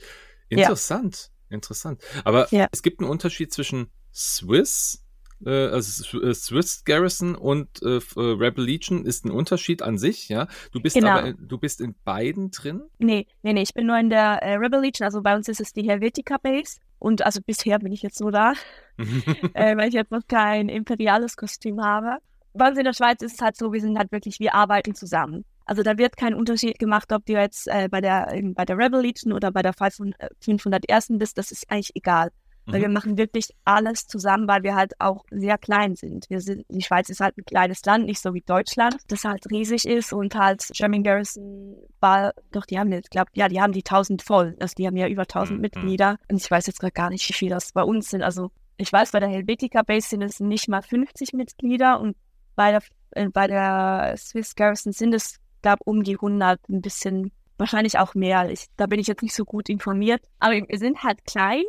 Interessant, 0.50 1.32
ja. 1.50 1.55
interessant. 1.55 2.03
Aber 2.24 2.48
ja. 2.51 2.67
es 2.72 2.82
gibt 2.84 3.00
einen 3.00 3.10
Unterschied 3.10 3.53
zwischen 3.53 3.91
Swiss 4.13 5.04
äh, 5.44 5.68
also 5.68 6.22
äh, 6.22 6.34
Swiss 6.34 6.84
Garrison 6.84 7.36
und 7.36 7.82
äh, 7.82 7.98
äh, 7.98 8.01
Rebel 8.15 8.65
Legion 8.65 9.06
ist 9.06 9.25
ein 9.25 9.32
Unterschied 9.32 9.82
an 9.82 9.98
sich, 9.98 10.30
ja. 10.30 10.48
Du 10.72 10.82
bist 10.82 10.96
genau. 10.96 11.10
aber 11.10 11.34
du 11.34 11.58
bist 11.58 11.82
in 11.82 11.96
beiden 12.04 12.51
drin? 12.51 12.84
Nee, 13.00 13.27
nee, 13.44 13.54
nee, 13.54 13.62
ich 13.62 13.74
bin 13.74 13.88
nur 13.88 13.98
in 13.98 14.10
der 14.10 14.42
äh, 14.42 14.56
Rebel 14.56 14.82
Legion, 14.82 15.06
also 15.06 15.22
bei 15.22 15.36
uns 15.36 15.48
ist 15.48 15.62
es 15.62 15.74
die 15.74 15.88
Helvetica 15.88 16.38
Base 16.38 16.80
und 17.00 17.25
also 17.25 17.42
bisher 17.46 17.80
bin 17.80 17.92
ich 17.92 18.01
jetzt 18.01 18.22
nur 18.22 18.32
da, 18.32 18.54
weil 19.54 19.88
ich 19.88 19.94
jetzt 19.94 20.12
noch 20.12 20.27
kein 20.27 20.70
imperiales 20.70 21.36
Kostüm 21.36 21.82
habe. 21.84 22.18
Bei 22.54 22.70
uns 22.70 22.77
in 22.77 22.86
der 22.86 22.94
Schweiz 22.94 23.22
ist 23.22 23.34
es 23.34 23.42
halt 23.42 23.58
so, 23.58 23.74
wir 23.74 23.82
sind 23.82 23.98
halt 23.98 24.12
wirklich, 24.12 24.39
wir 24.39 24.54
arbeiten 24.54 24.96
zusammen. 24.96 25.44
Also 25.65 25.82
da 25.82 25.98
wird 25.98 26.15
kein 26.15 26.36
Unterschied 26.36 26.77
gemacht, 26.80 27.12
ob 27.12 27.25
du 27.25 27.34
jetzt 27.34 27.68
äh, 27.68 27.89
bei 27.89 28.00
der 28.00 28.39
bei 28.54 28.65
der 28.65 28.77
Rebel 28.77 29.01
Legion 29.01 29.34
oder 29.34 29.51
bei 29.51 29.63
der 29.63 29.74
501. 29.74 31.08
bist, 31.18 31.38
das 31.38 31.51
ist 31.51 31.70
eigentlich 31.70 31.96
egal. 31.96 32.32
Weil 32.65 32.79
mhm. 32.79 32.84
wir 32.84 32.89
machen 32.89 33.17
wirklich 33.17 33.50
alles 33.63 34.07
zusammen, 34.07 34.48
weil 34.48 34.63
wir 34.63 34.75
halt 34.75 35.00
auch 35.00 35.24
sehr 35.29 35.57
klein 35.57 35.95
sind. 35.95 36.29
Wir 36.29 36.41
sind. 36.41 36.65
Die 36.69 36.81
Schweiz 36.81 37.10
ist 37.10 37.19
halt 37.19 37.38
ein 37.38 37.45
kleines 37.45 37.84
Land, 37.86 38.05
nicht 38.05 38.22
so 38.22 38.34
wie 38.34 38.41
Deutschland, 38.41 38.98
das 39.07 39.24
halt 39.24 39.50
riesig 39.51 39.86
ist 39.86 40.13
und 40.13 40.36
halt 40.36 40.67
German 40.74 41.03
Garrison 41.03 41.75
war, 42.00 42.34
doch, 42.51 42.65
die 42.65 42.79
haben 42.79 42.91
jetzt, 42.91 43.12
glaube 43.12 43.29
ja, 43.34 43.48
die 43.48 43.62
haben 43.62 43.74
die 43.74 43.84
1000 43.86 44.22
voll. 44.22 44.55
Also 44.60 44.74
die 44.77 44.88
haben 44.88 44.98
ja 44.98 45.07
über 45.07 45.24
1000 45.24 45.57
mhm. 45.57 45.62
Mitglieder. 45.62 46.17
Und 46.29 46.41
ich 46.41 46.50
weiß 46.50 46.65
jetzt 46.67 46.79
gerade 46.79 46.93
gar 46.93 47.10
nicht, 47.10 47.27
wie 47.29 47.34
viel 47.34 47.50
das 47.50 47.72
bei 47.72 47.84
uns 47.84 48.10
sind. 48.10 48.24
Also 48.24 48.51
ich 48.77 48.91
weiß, 48.91 49.12
bei 49.12 49.19
der 49.19 49.29
Helvetica 49.29 49.84
Base 49.84 50.10
sind 50.10 50.22
es 50.22 50.39
nicht 50.39 50.67
mal 50.67 50.81
50 50.81 51.34
Mitglieder 51.34 52.00
und 52.00 52.15
bei 52.55 52.72
der, 52.72 52.81
äh, 53.12 53.29
bei 53.29 53.48
der 53.48 54.15
Swiss 54.17 54.55
Garrison 54.55 54.91
sind 54.91 55.13
es, 55.13 55.39
glaube 55.62 55.84
um 55.86 56.03
die 56.03 56.15
100, 56.15 56.60
ein 56.69 56.81
bisschen 56.81 57.31
wahrscheinlich 57.57 57.97
auch 57.97 58.15
mehr. 58.15 58.50
Ich, 58.50 58.65
da 58.77 58.85
bin 58.85 59.00
ich 59.00 59.07
jetzt 59.07 59.21
nicht 59.21 59.35
so 59.35 59.45
gut 59.45 59.69
informiert. 59.69 60.21
Aber 60.39 60.53
wir 60.53 60.77
sind 60.77 61.03
halt 61.03 61.25
klein 61.25 61.63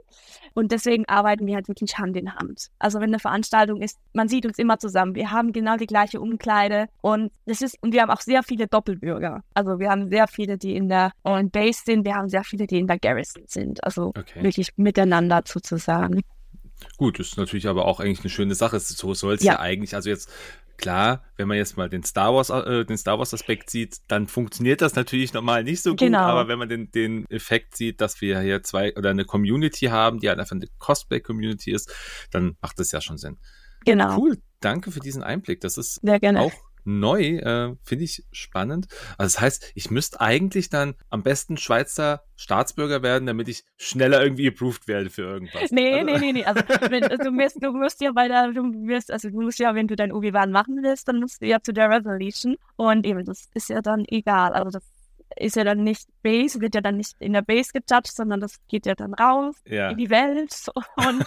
und 0.54 0.72
deswegen 0.72 1.06
arbeiten 1.08 1.46
wir 1.46 1.54
halt 1.54 1.68
wirklich 1.68 1.98
Hand 1.98 2.16
in 2.16 2.34
Hand. 2.34 2.68
Also 2.78 2.98
wenn 2.98 3.10
eine 3.10 3.18
Veranstaltung 3.18 3.82
ist, 3.82 3.98
man 4.12 4.28
sieht 4.28 4.46
uns 4.46 4.58
immer 4.58 4.78
zusammen. 4.78 5.14
Wir 5.14 5.30
haben 5.30 5.52
genau 5.52 5.76
die 5.76 5.86
gleiche 5.86 6.20
Umkleide 6.20 6.86
und 7.00 7.30
das 7.46 7.62
ist, 7.62 7.76
und 7.82 7.92
wir 7.92 8.02
haben 8.02 8.10
auch 8.10 8.20
sehr 8.20 8.42
viele 8.42 8.66
Doppelbürger. 8.66 9.42
Also 9.54 9.78
wir 9.78 9.90
haben 9.90 10.08
sehr 10.08 10.26
viele, 10.28 10.58
die 10.58 10.76
in 10.76 10.88
der 10.88 11.12
On 11.24 11.50
Base 11.50 11.82
sind. 11.84 12.04
Wir 12.04 12.14
haben 12.14 12.28
sehr 12.28 12.44
viele, 12.44 12.66
die 12.66 12.78
in 12.78 12.86
der 12.86 12.98
Garrison 12.98 13.44
sind. 13.46 13.82
Also 13.84 14.08
okay. 14.08 14.42
wirklich 14.42 14.70
miteinander 14.76 15.42
sozusagen. 15.44 16.22
Gut, 16.98 17.18
das 17.18 17.28
ist 17.28 17.36
natürlich 17.38 17.68
aber 17.68 17.86
auch 17.86 18.00
eigentlich 18.00 18.20
eine 18.20 18.30
schöne 18.30 18.54
Sache. 18.54 18.80
So 18.80 19.14
soll 19.14 19.34
es 19.34 19.42
ja. 19.42 19.54
ja 19.54 19.60
eigentlich, 19.60 19.94
also 19.94 20.10
jetzt 20.10 20.30
Klar, 20.78 21.24
wenn 21.36 21.48
man 21.48 21.56
jetzt 21.56 21.76
mal 21.76 21.88
den 21.88 22.02
Star 22.02 22.34
Wars, 22.34 22.50
äh, 22.50 22.84
den 22.84 22.98
Star 22.98 23.18
Wars 23.18 23.32
Aspekt 23.32 23.70
sieht, 23.70 23.98
dann 24.08 24.26
funktioniert 24.26 24.82
das 24.82 24.94
natürlich 24.94 25.32
normal 25.32 25.64
nicht 25.64 25.82
so 25.82 25.90
gut. 25.90 26.00
Genau. 26.00 26.18
Aber 26.18 26.48
wenn 26.48 26.58
man 26.58 26.68
den, 26.68 26.90
den 26.90 27.24
Effekt 27.30 27.76
sieht, 27.76 28.00
dass 28.00 28.20
wir 28.20 28.40
hier 28.40 28.62
zwei 28.62 28.94
oder 28.96 29.10
eine 29.10 29.24
Community 29.24 29.86
haben, 29.86 30.20
die 30.20 30.28
halt 30.28 30.38
einfach 30.38 30.56
eine 30.56 30.66
Cosplay 30.78 31.20
Community 31.20 31.72
ist, 31.72 31.92
dann 32.30 32.56
macht 32.60 32.78
das 32.78 32.92
ja 32.92 33.00
schon 33.00 33.18
Sinn. 33.18 33.38
Genau. 33.84 34.18
Cool. 34.18 34.38
Danke 34.60 34.90
für 34.90 35.00
diesen 35.00 35.22
Einblick. 35.22 35.60
Das 35.60 35.78
ist 35.78 36.00
auch 36.04 36.52
neu, 36.86 37.36
äh, 37.38 37.76
finde 37.82 38.04
ich 38.04 38.24
spannend. 38.32 38.86
Also 39.18 39.34
das 39.34 39.40
heißt, 39.40 39.72
ich 39.74 39.90
müsste 39.90 40.20
eigentlich 40.20 40.70
dann 40.70 40.94
am 41.10 41.22
besten 41.22 41.56
Schweizer 41.56 42.22
Staatsbürger 42.36 43.02
werden, 43.02 43.26
damit 43.26 43.48
ich 43.48 43.64
schneller 43.76 44.22
irgendwie 44.22 44.46
approved 44.48 44.86
werde 44.88 45.10
für 45.10 45.22
irgendwas. 45.22 45.70
Nee, 45.70 45.94
also, 45.94 46.04
nee, 46.04 46.18
nee, 46.18 46.32
nee. 46.32 46.44
Also 46.44 46.62
wenn, 46.90 47.02
du, 47.02 47.30
musst, 47.30 47.62
du 47.62 47.72
musst 47.72 48.00
ja 48.00 48.12
bei 48.12 48.28
der, 48.28 48.52
du 48.52 48.62
wirst, 48.86 49.10
also 49.10 49.30
du 49.30 49.40
musst 49.40 49.58
ja, 49.58 49.74
wenn 49.74 49.88
du 49.88 49.96
dein 49.96 50.12
UB-Bahn 50.12 50.52
machen 50.52 50.82
willst, 50.82 51.08
dann 51.08 51.20
musst 51.20 51.42
du 51.42 51.46
ja 51.46 51.60
zu 51.60 51.72
der 51.72 51.90
Resolution 51.90 52.56
und 52.76 53.06
eben, 53.06 53.24
das 53.24 53.48
ist 53.54 53.68
ja 53.68 53.80
dann 53.80 54.04
egal. 54.08 54.52
Also 54.52 54.70
das 54.70 54.84
ist 55.36 55.56
ja 55.56 55.64
dann 55.64 55.82
nicht 55.82 56.06
Base, 56.22 56.60
wird 56.60 56.74
ja 56.74 56.80
dann 56.80 56.96
nicht 56.96 57.14
in 57.18 57.32
der 57.32 57.42
Base 57.42 57.70
gejudged, 57.72 58.14
sondern 58.14 58.40
das 58.40 58.58
geht 58.68 58.86
ja 58.86 58.94
dann 58.94 59.14
raus 59.14 59.56
ja. 59.66 59.90
in 59.90 59.96
die 59.96 60.10
Welt 60.10 60.54
und 60.96 61.24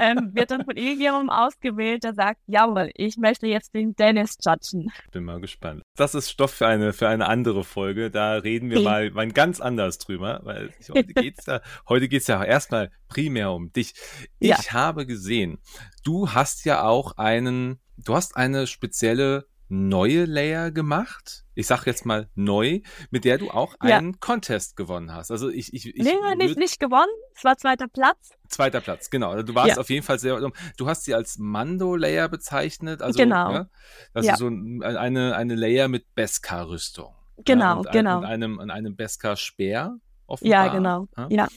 ähm, 0.00 0.30
wird 0.34 0.50
dann 0.50 0.64
von 0.64 0.76
irgendjemandem 0.76 1.30
ausgewählt, 1.30 2.04
der 2.04 2.14
sagt, 2.14 2.40
jawohl, 2.46 2.90
ich 2.94 3.16
möchte 3.16 3.46
jetzt 3.46 3.74
den 3.74 3.94
Dennis 3.94 4.36
judgen. 4.44 4.92
Bin 5.10 5.24
mal 5.24 5.40
gespannt. 5.40 5.82
Das 5.96 6.14
ist 6.14 6.30
Stoff 6.30 6.52
für 6.52 6.66
eine, 6.66 6.92
für 6.92 7.08
eine 7.08 7.26
andere 7.26 7.64
Folge. 7.64 8.10
Da 8.10 8.34
reden 8.34 8.70
wir 8.70 8.80
mal, 8.80 9.10
mal 9.10 9.28
ganz 9.28 9.60
anders 9.60 9.98
drüber, 9.98 10.40
weil 10.44 10.70
heute 10.92 11.12
geht's 11.14 11.46
ja, 11.46 11.60
heute 11.88 12.08
geht's 12.08 12.26
ja 12.26 12.42
erstmal 12.42 12.90
primär 13.08 13.52
um 13.52 13.72
dich. 13.72 13.94
Ich 14.38 14.48
ja. 14.48 14.72
habe 14.72 15.06
gesehen, 15.06 15.58
du 16.04 16.30
hast 16.30 16.64
ja 16.64 16.82
auch 16.84 17.16
einen, 17.16 17.80
du 17.98 18.14
hast 18.14 18.36
eine 18.36 18.66
spezielle 18.66 19.46
neue 19.72 20.26
Layer 20.26 20.70
gemacht. 20.70 21.44
Ich 21.54 21.66
sag 21.66 21.86
jetzt 21.86 22.04
mal 22.04 22.28
neu, 22.34 22.80
mit 23.10 23.24
der 23.24 23.38
du 23.38 23.50
auch 23.50 23.74
ja. 23.82 23.96
einen 23.96 24.20
Contest 24.20 24.76
gewonnen 24.76 25.12
hast. 25.12 25.30
Also 25.30 25.48
ich, 25.48 25.72
ich, 25.72 25.86
ich 25.86 26.04
nee, 26.04 26.14
nicht, 26.36 26.58
nicht 26.58 26.78
gewonnen. 26.78 27.10
Es 27.34 27.42
war 27.42 27.56
zweiter 27.56 27.88
Platz. 27.88 28.32
Zweiter 28.48 28.82
Platz, 28.82 29.08
genau. 29.08 29.30
Also 29.30 29.44
du 29.44 29.54
warst 29.54 29.70
ja. 29.70 29.76
auf 29.78 29.88
jeden 29.88 30.04
Fall 30.04 30.18
sehr. 30.18 30.38
Du 30.76 30.86
hast 30.86 31.04
sie 31.04 31.14
als 31.14 31.38
Mando 31.38 31.96
Layer 31.96 32.28
bezeichnet. 32.28 33.00
Also, 33.00 33.16
genau. 33.16 33.52
Ja, 33.52 33.66
also 34.12 34.28
ja. 34.28 34.36
so 34.36 34.46
eine, 34.46 35.34
eine 35.34 35.54
Layer 35.54 35.88
mit 35.88 36.14
Beskar-Rüstung. 36.14 37.14
Genau, 37.38 37.82
ja, 37.82 37.90
genau. 37.90 38.18
Und 38.18 38.24
einem, 38.26 38.58
und 38.58 38.70
einem 38.70 38.94
Beskar-Speer. 38.94 39.96
Ja, 40.42 40.68
genau. 40.68 41.08
Ja. 41.30 41.48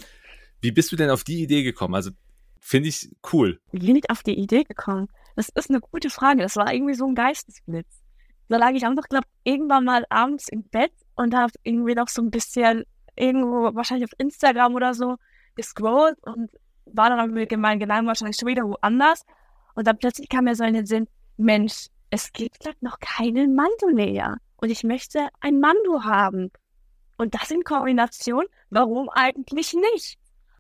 Wie 0.61 0.71
bist 0.71 0.89
du 0.91 0.95
denn 0.95 1.09
auf 1.09 1.25
die 1.25 1.43
Idee 1.43 1.63
gekommen? 1.63 1.95
Also 1.95 2.11
finde 2.61 2.87
ich 2.87 3.13
cool. 3.33 3.59
Wie 3.73 3.79
bin 3.79 3.97
ich 3.97 4.09
auf 4.09 4.23
die 4.23 4.39
Idee 4.39 4.63
gekommen? 4.63 5.09
Das 5.35 5.49
ist 5.49 5.69
eine 5.69 5.81
gute 5.81 6.09
Frage. 6.09 6.41
Das 6.41 6.55
war 6.55 6.73
irgendwie 6.73 6.93
so 6.93 7.05
ein 7.05 7.13
Geistesblitz. 7.13 8.04
Da 8.47 8.57
lag 8.57 8.71
ich 8.71 8.85
einfach, 8.85 9.07
glaube 9.09 9.27
irgendwann 9.43 9.85
mal 9.85 10.05
abends 10.09 10.47
im 10.49 10.63
Bett 10.63 10.93
und 11.15 11.33
habe 11.35 11.53
irgendwie 11.63 11.95
noch 11.95 12.07
so 12.07 12.21
ein 12.21 12.31
bisschen 12.31 12.83
irgendwo, 13.15 13.73
wahrscheinlich 13.75 14.05
auf 14.05 14.19
Instagram 14.19 14.75
oder 14.75 14.93
so, 14.93 15.15
gescrollt 15.55 16.17
und 16.23 16.51
war 16.85 17.09
dann 17.09 17.31
mit 17.31 17.55
meinen 17.57 17.79
Gedanken 17.79 18.07
wahrscheinlich 18.07 18.37
schon 18.37 18.49
wieder 18.49 18.63
woanders. 18.63 19.25
Und 19.73 19.87
dann 19.87 19.97
plötzlich 19.97 20.29
kam 20.29 20.45
mir 20.45 20.55
so 20.55 20.63
in 20.63 20.73
den 20.73 20.85
Sinn, 20.85 21.07
Mensch, 21.37 21.87
es 22.09 22.31
gibt 22.31 22.59
gerade 22.59 22.77
noch 22.81 22.99
keinen 22.99 23.55
Mando 23.55 23.89
näher. 23.91 24.37
Und 24.57 24.69
ich 24.69 24.83
möchte 24.83 25.27
ein 25.41 25.59
Mando 25.59 26.03
haben. 26.03 26.51
Und 27.17 27.33
das 27.33 27.51
in 27.51 27.63
Kombination, 27.63 28.45
warum 28.69 29.09
eigentlich 29.09 29.73
nicht? 29.73 30.17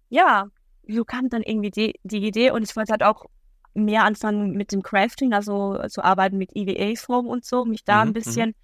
Ja, 0.09 0.47
so 0.87 1.03
kam 1.03 1.29
dann 1.29 1.41
irgendwie 1.41 1.71
die, 1.71 1.99
die 2.03 2.25
Idee 2.25 2.51
und 2.51 2.63
ich 2.63 2.75
wollte 2.75 2.91
halt 2.91 3.03
auch 3.03 3.25
mehr 3.75 4.03
anfangen 4.03 4.51
mit 4.53 4.71
dem 4.71 4.81
Crafting, 4.81 5.33
also 5.33 5.77
zu 5.89 6.03
arbeiten 6.03 6.37
mit 6.37 6.55
EVA-Form 6.55 7.27
und 7.27 7.45
so, 7.45 7.65
mich 7.65 7.83
da 7.83 7.97
mhm, 7.97 8.01
ein 8.01 8.07
mhm. 8.07 8.13
bisschen 8.13 8.49
mhm. 8.49 8.55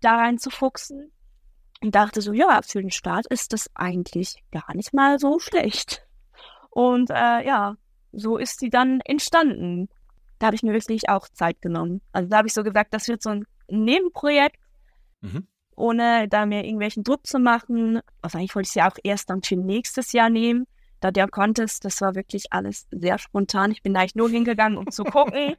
da 0.00 0.16
reinzufuchsen. 0.16 1.12
Und 1.82 1.94
dachte 1.94 2.22
so, 2.22 2.32
ja, 2.32 2.60
für 2.62 2.80
den 2.80 2.90
Start 2.90 3.26
ist 3.26 3.52
das 3.52 3.70
eigentlich 3.74 4.42
gar 4.50 4.74
nicht 4.74 4.92
mal 4.92 5.18
so 5.18 5.38
schlecht. 5.38 6.06
Und 6.70 7.10
äh, 7.10 7.46
ja, 7.46 7.76
so 8.12 8.38
ist 8.38 8.60
sie 8.60 8.70
dann 8.70 9.00
entstanden. 9.00 9.88
Da 10.38 10.46
habe 10.46 10.56
ich 10.56 10.62
mir 10.62 10.72
wirklich 10.72 11.08
auch 11.08 11.28
Zeit 11.28 11.60
genommen. 11.60 12.00
Also 12.12 12.28
da 12.28 12.38
habe 12.38 12.48
ich 12.48 12.54
so 12.54 12.62
gesagt, 12.62 12.92
das 12.92 13.08
wird 13.08 13.22
so 13.22 13.30
ein 13.30 13.44
Nebenprojekt, 13.68 14.58
mhm. 15.20 15.46
ohne 15.76 16.28
da 16.28 16.46
mir 16.46 16.64
irgendwelchen 16.64 17.04
Druck 17.04 17.26
zu 17.26 17.38
machen. 17.38 18.00
Also 18.22 18.38
eigentlich 18.38 18.54
wollte 18.54 18.68
ich 18.68 18.72
sie 18.72 18.82
auch 18.82 18.96
erst 19.04 19.30
dann 19.30 19.42
für 19.42 19.56
nächstes 19.56 20.12
Jahr 20.12 20.30
nehmen 20.30 20.66
da 21.06 21.12
der 21.12 21.28
Contest, 21.28 21.84
das 21.84 22.00
war 22.00 22.16
wirklich 22.16 22.52
alles 22.52 22.88
sehr 22.90 23.18
spontan. 23.18 23.70
Ich 23.70 23.82
bin 23.82 23.94
da 23.94 24.00
eigentlich 24.00 24.16
nur 24.16 24.28
hingegangen, 24.28 24.76
um 24.76 24.90
zu 24.90 25.04
gucken, 25.04 25.54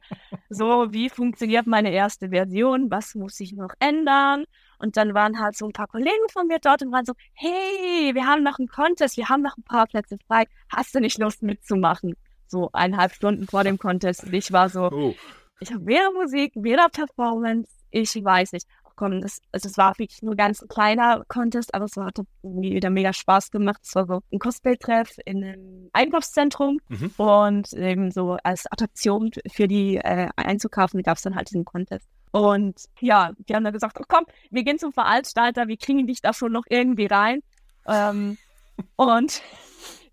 so 0.50 0.92
wie 0.92 1.08
funktioniert 1.08 1.66
meine 1.66 1.90
erste 1.90 2.28
Version, 2.28 2.90
was 2.90 3.14
muss 3.14 3.40
ich 3.40 3.54
noch 3.54 3.72
ändern. 3.80 4.44
Und 4.78 4.96
dann 4.96 5.14
waren 5.14 5.40
halt 5.40 5.56
so 5.56 5.66
ein 5.66 5.72
paar 5.72 5.86
Kollegen 5.86 6.28
von 6.30 6.46
mir 6.46 6.58
dort 6.58 6.82
und 6.82 6.92
waren 6.92 7.06
so, 7.06 7.14
hey, 7.32 8.14
wir 8.14 8.26
haben 8.26 8.42
noch 8.42 8.58
einen 8.58 8.68
Contest, 8.68 9.16
wir 9.16 9.28
haben 9.28 9.42
noch 9.42 9.56
ein 9.56 9.64
paar 9.64 9.86
Plätze 9.86 10.18
frei, 10.26 10.44
hast 10.68 10.94
du 10.94 11.00
nicht 11.00 11.18
Lust 11.18 11.42
mitzumachen? 11.42 12.14
So 12.46 12.70
eineinhalb 12.72 13.14
Stunden 13.14 13.46
vor 13.46 13.64
dem 13.64 13.78
Contest. 13.78 14.24
Und 14.24 14.34
ich 14.34 14.52
war 14.52 14.68
so, 14.68 14.90
oh. 14.90 15.14
ich 15.60 15.72
habe 15.72 15.86
weder 15.86 16.12
Musik, 16.12 16.52
weder 16.56 16.88
Performance, 16.90 17.70
ich 17.90 18.22
weiß 18.22 18.52
nicht 18.52 18.66
kommen. 18.98 19.22
Das, 19.22 19.40
also 19.52 19.68
es 19.68 19.78
war 19.78 19.98
wirklich 19.98 20.22
nur 20.22 20.34
ganz 20.34 20.60
ein 20.60 20.68
kleiner 20.68 21.24
Contest, 21.28 21.74
aber 21.74 21.86
es 21.86 21.96
hat 21.96 22.18
irgendwie 22.42 22.74
wieder 22.74 22.90
mega 22.90 23.12
Spaß 23.12 23.50
gemacht. 23.50 23.80
Es 23.84 23.94
war 23.94 24.06
so 24.06 24.20
ein 24.32 24.38
Cosplay-Treff 24.38 25.18
in 25.24 25.44
einem 25.44 25.90
Einkaufszentrum 25.92 26.80
mhm. 26.88 27.12
und 27.16 27.72
eben 27.72 28.10
so 28.10 28.36
als 28.42 28.70
Attraktion 28.70 29.30
für 29.50 29.68
die 29.68 29.96
äh, 29.96 30.28
einzukaufen 30.36 31.02
gab 31.02 31.16
es 31.16 31.22
dann 31.22 31.36
halt 31.36 31.48
diesen 31.48 31.64
Contest. 31.64 32.06
Und 32.32 32.84
ja, 33.00 33.32
die 33.48 33.54
haben 33.54 33.64
dann 33.64 33.72
gesagt, 33.72 33.98
oh 34.00 34.04
komm, 34.06 34.26
wir 34.50 34.64
gehen 34.64 34.78
zum 34.78 34.92
Veranstalter, 34.92 35.68
wir 35.68 35.76
kriegen 35.78 36.06
dich 36.06 36.20
da 36.20 36.32
schon 36.32 36.52
noch 36.52 36.64
irgendwie 36.68 37.06
rein. 37.06 37.40
Ähm, 37.86 38.36
und 38.96 39.42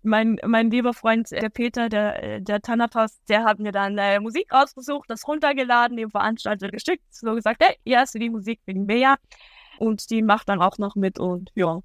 mein, 0.06 0.38
mein 0.46 0.70
lieber 0.70 0.94
Freund, 0.94 1.30
der 1.30 1.50
Peter, 1.50 1.88
der, 1.88 2.40
der 2.40 2.60
Thanatos, 2.62 3.18
der 3.28 3.44
hat 3.44 3.58
mir 3.58 3.72
dann 3.72 3.98
äh, 3.98 4.20
Musik 4.20 4.52
rausgesucht, 4.52 5.10
das 5.10 5.26
runtergeladen, 5.26 5.96
dem 5.96 6.10
Veranstalter 6.10 6.70
geschickt, 6.70 7.04
so 7.10 7.34
gesagt, 7.34 7.62
hey, 7.62 7.76
hier 7.84 8.00
hast 8.00 8.14
du 8.14 8.18
die 8.18 8.30
Musik 8.30 8.60
wegen 8.66 8.86
Bea. 8.86 9.16
Und 9.78 10.08
die 10.10 10.22
macht 10.22 10.48
dann 10.48 10.62
auch 10.62 10.78
noch 10.78 10.94
mit 10.94 11.18
und 11.18 11.50
ja, 11.54 11.80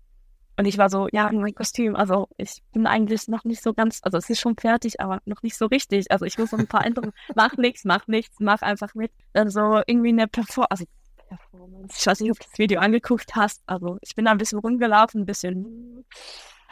Und 0.57 0.65
ich 0.65 0.77
war 0.77 0.89
so, 0.89 1.07
ja, 1.11 1.29
mein 1.31 1.55
Kostüm, 1.55 1.95
also 1.95 2.27
ich 2.37 2.61
bin 2.71 2.87
eigentlich 2.87 3.27
noch 3.27 3.43
nicht 3.43 3.61
so 3.61 3.73
ganz, 3.73 3.99
also 4.03 4.17
es 4.17 4.29
ist 4.29 4.39
schon 4.39 4.55
fertig, 4.55 5.01
aber 5.01 5.19
noch 5.25 5.41
nicht 5.43 5.57
so 5.57 5.65
richtig. 5.65 6.11
Also 6.11 6.25
ich 6.25 6.37
muss 6.37 6.51
noch 6.51 6.59
ein 6.59 6.67
paar 6.67 6.85
Änderungen, 6.85 7.13
mach 7.35 7.57
nichts, 7.57 7.83
mach 7.83 8.07
nichts, 8.07 8.37
mach 8.39 8.61
einfach 8.61 8.93
mit. 8.95 9.11
Dann 9.33 9.49
so 9.49 9.81
irgendwie 9.85 10.09
eine 10.09 10.27
Performance, 10.27 10.69
also 10.69 10.85
Performance, 11.27 11.95
ich 11.99 12.05
weiß 12.05 12.19
nicht, 12.19 12.31
ob 12.31 12.39
du 12.39 12.45
das 12.49 12.59
Video 12.59 12.79
angeguckt 12.79 13.35
hast, 13.35 13.61
also 13.65 13.97
ich 14.01 14.15
bin 14.15 14.25
da 14.25 14.31
ein 14.31 14.37
bisschen 14.37 14.59
rumgelaufen, 14.59 15.21
ein 15.21 15.25
bisschen, 15.25 16.05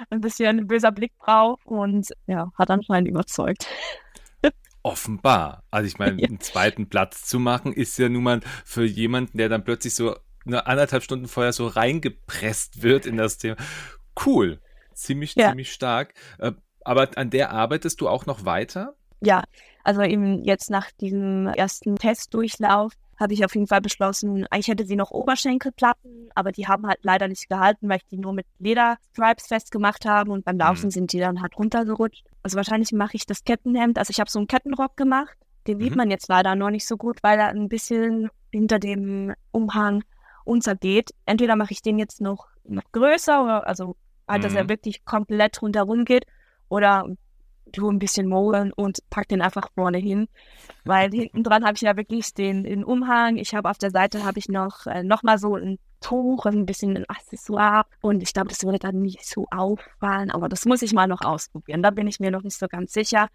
ein 0.10 0.22
bisschen 0.22 0.68
böser 0.68 0.92
Blick 0.92 1.12
drauf 1.20 1.60
und 1.66 2.10
ja, 2.28 2.52
hat 2.56 2.70
anscheinend 2.70 3.10
überzeugt. 3.10 3.68
Offenbar. 4.82 5.64
Also 5.72 5.88
ich 5.88 6.00
meine, 6.00 6.24
einen 6.28 6.40
zweiten 6.40 6.90
Platz 6.90 7.26
zu 7.26 7.40
machen, 7.40 7.74
ist 7.74 7.98
ja 7.98 8.10
nun 8.10 8.24
mal 8.24 8.40
für 8.66 8.86
jemanden, 8.86 9.38
der 9.38 9.50
dann 9.50 9.64
plötzlich 9.64 9.96
so 9.96 10.16
eine 10.46 10.68
anderthalb 10.68 11.04
Stunden 11.04 11.28
vorher 11.28 11.54
so 11.54 11.68
reingepresst 11.68 12.82
wird 12.82 13.06
in 13.06 13.18
das 13.18 13.38
Thema. 13.38 13.58
Cool. 14.26 14.62
Ziemlich, 14.94 15.36
ja. 15.36 15.50
ziemlich 15.50 15.72
stark. 15.72 16.14
Äh, 16.40 16.54
aber 16.84 17.10
an 17.16 17.30
der 17.30 17.52
arbeitest 17.52 18.02
du 18.02 18.08
auch 18.08 18.26
noch 18.26 18.46
weiter? 18.46 18.96
Ja, 19.22 19.44
also 19.84 20.02
eben 20.02 20.44
jetzt 20.44 20.70
nach 20.70 20.92
diesem 20.92 21.48
ersten 21.48 21.98
Testdurchlauf 21.98 22.94
habe 23.19 23.34
ich 23.34 23.43
auf 23.43 23.53
jeden 23.53 23.67
Fall 23.67 23.82
beschlossen, 23.82 24.45
eigentlich 24.49 24.69
hätte 24.69 24.86
sie 24.86 24.95
noch 24.95 25.12
Oberschenkelplatten, 25.12 26.29
aber 26.36 26.51
die 26.51 26.67
haben 26.67 26.88
halt 26.88 26.99
leider 27.01 27.27
nicht 27.27 27.49
gehalten, 27.49 27.89
weil 27.89 27.97
ich 27.97 28.08
die 28.08 28.17
nur 28.17 28.34
mit 28.34 28.45
Lederstripes 28.60 29.47
festgemacht 29.47 30.05
habe 30.05 30.32
und 30.32 30.45
beim 30.45 30.58
Laufen 30.58 30.86
mhm. 30.86 30.91
sind 30.91 31.13
die 31.13 31.19
dann 31.19 31.41
halt 31.41 31.58
runtergerutscht. 31.58 32.25
Also 32.43 32.55
wahrscheinlich 32.55 32.91
mache 32.93 33.15
ich 33.15 33.25
das 33.25 33.43
Kettenhemd, 33.43 33.97
also 33.97 34.12
ich 34.12 34.19
habe 34.19 34.29
so 34.29 34.39
einen 34.39 34.47
Kettenrock 34.47 34.95
gemacht, 34.95 35.38
den 35.67 35.77
mhm. 35.77 35.82
sieht 35.82 35.95
man 35.95 36.10
jetzt 36.10 36.29
leider 36.29 36.55
noch 36.55 36.69
nicht 36.69 36.88
so 36.88 36.97
gut, 36.97 37.19
weil 37.21 37.39
er 37.39 37.49
ein 37.49 37.67
bisschen 37.67 38.29
hinter 38.51 38.79
dem 38.79 39.34
Umhang 39.51 40.03
untergeht. 40.45 41.12
Entweder 41.25 41.55
mache 41.55 41.73
ich 41.73 41.82
den 41.82 41.99
jetzt 41.99 42.21
noch, 42.21 42.47
noch 42.63 42.84
größer, 42.91 43.43
oder, 43.43 43.67
also 43.67 43.95
halt, 44.27 44.39
mhm. 44.39 44.43
dass 44.43 44.53
er 44.55 44.63
mhm. 44.63 44.69
wirklich 44.69 45.05
komplett 45.05 45.62
rundherum 45.62 46.05
geht, 46.05 46.25
oder 46.69 47.05
du 47.77 47.89
ein 47.89 47.99
bisschen 47.99 48.27
mogeln 48.27 48.71
und 48.73 48.99
pack 49.10 49.27
den 49.27 49.41
einfach 49.41 49.69
vorne 49.73 49.97
hin. 49.97 50.27
Weil 50.86 51.12
hinten 51.12 51.43
dran 51.43 51.63
habe 51.63 51.75
ich 51.75 51.82
ja 51.82 51.95
wirklich 51.97 52.34
den, 52.34 52.63
den 52.63 52.84
Umhang. 52.84 53.38
Ich 53.38 53.53
habe 53.53 53.69
auf 53.69 53.77
der 53.77 53.91
Seite 53.91 54.23
habe 54.23 54.39
ich 54.39 54.49
noch, 54.49 54.86
äh, 54.88 55.03
noch 55.03 55.23
mal 55.23 55.38
so 55.38 55.55
ein 55.55 55.79
Tuch, 56.01 56.45
ein 56.45 56.65
bisschen 56.65 56.97
ein 56.97 57.05
Accessoire. 57.10 57.86
Und 58.01 58.23
ich 58.23 58.34
glaube, 58.34 58.49
das 58.49 58.63
würde 58.63 58.79
dann 58.79 59.01
nicht 59.01 59.25
so 59.25 59.45
auffallen. 59.51 60.32
Aber 60.32 60.49
das 60.49 60.65
muss 60.65 60.82
ich 60.82 60.93
mal 60.93 61.08
noch 61.08 61.21
ausprobieren. 61.21 61.84
Da 61.84 61.91
bin 61.91 62.08
ich 62.08 62.19
mir 62.19 62.32
noch 62.32 62.43
nicht 62.43 62.58
so 62.58 62.67
ganz 62.67 62.93
sicher. 62.93 63.27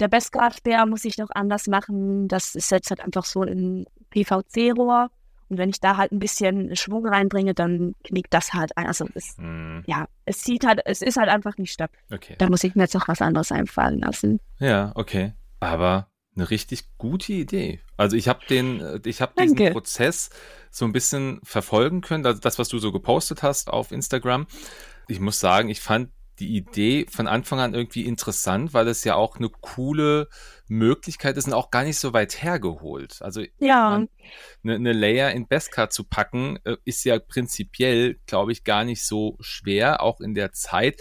Der 0.00 0.08
Bestgrad-Bär 0.08 0.86
muss 0.86 1.04
ich 1.04 1.18
noch 1.18 1.30
anders 1.30 1.66
machen. 1.66 2.26
Das 2.26 2.54
ist 2.54 2.70
jetzt 2.70 2.90
halt 2.90 3.00
einfach 3.00 3.24
so 3.24 3.42
ein 3.42 3.86
PVC-Rohr. 4.10 5.10
Und 5.50 5.58
wenn 5.58 5.68
ich 5.68 5.80
da 5.80 5.96
halt 5.96 6.12
ein 6.12 6.20
bisschen 6.20 6.76
Schwung 6.76 7.06
reinbringe, 7.06 7.54
dann 7.54 7.96
knickt 8.04 8.32
das 8.32 8.54
halt 8.54 8.76
ein. 8.76 8.86
Also 8.86 9.06
es, 9.14 9.34
mm. 9.36 9.80
ja, 9.86 10.06
es 10.24 10.42
sieht 10.42 10.64
halt, 10.64 10.80
es 10.84 11.02
ist 11.02 11.16
halt 11.16 11.28
einfach 11.28 11.58
nicht 11.58 11.72
statt. 11.72 11.90
Okay. 12.10 12.36
Da 12.38 12.48
muss 12.48 12.62
ich 12.62 12.76
mir 12.76 12.84
jetzt 12.84 12.94
noch 12.94 13.08
was 13.08 13.20
anderes 13.20 13.50
einfallen 13.50 13.98
lassen. 13.98 14.40
Ja, 14.60 14.92
okay. 14.94 15.34
Aber 15.58 16.08
eine 16.36 16.50
richtig 16.50 16.84
gute 16.96 17.32
Idee. 17.32 17.80
Also 17.96 18.16
ich 18.16 18.28
habe 18.28 18.40
den, 18.48 19.00
ich 19.04 19.20
habe 19.20 19.32
diesen 19.42 19.72
Prozess 19.72 20.30
so 20.70 20.84
ein 20.84 20.92
bisschen 20.92 21.40
verfolgen 21.42 22.00
können. 22.00 22.24
Also 22.24 22.40
das, 22.40 22.58
was 22.58 22.68
du 22.68 22.78
so 22.78 22.92
gepostet 22.92 23.42
hast 23.42 23.68
auf 23.68 23.90
Instagram. 23.90 24.46
Ich 25.08 25.18
muss 25.18 25.40
sagen, 25.40 25.68
ich 25.68 25.80
fand 25.80 26.10
die 26.40 26.56
Idee 26.56 27.06
von 27.10 27.26
Anfang 27.26 27.60
an 27.60 27.74
irgendwie 27.74 28.06
interessant, 28.06 28.72
weil 28.74 28.88
es 28.88 29.04
ja 29.04 29.14
auch 29.14 29.36
eine 29.36 29.48
coole 29.48 30.28
Möglichkeit 30.68 31.36
ist 31.36 31.46
und 31.46 31.52
auch 31.52 31.70
gar 31.70 31.84
nicht 31.84 31.98
so 31.98 32.12
weit 32.12 32.42
hergeholt. 32.42 33.18
Also 33.20 33.42
ja. 33.58 33.90
Man, 33.90 34.08
eine, 34.64 34.74
eine 34.76 34.92
Layer 34.92 35.32
in 35.32 35.46
Beskar 35.46 35.90
zu 35.90 36.04
packen, 36.04 36.58
äh, 36.64 36.76
ist 36.84 37.04
ja 37.04 37.18
prinzipiell, 37.18 38.18
glaube 38.26 38.52
ich, 38.52 38.64
gar 38.64 38.84
nicht 38.84 39.04
so 39.04 39.36
schwer, 39.40 40.02
auch 40.02 40.20
in 40.20 40.34
der 40.34 40.52
Zeit. 40.52 41.00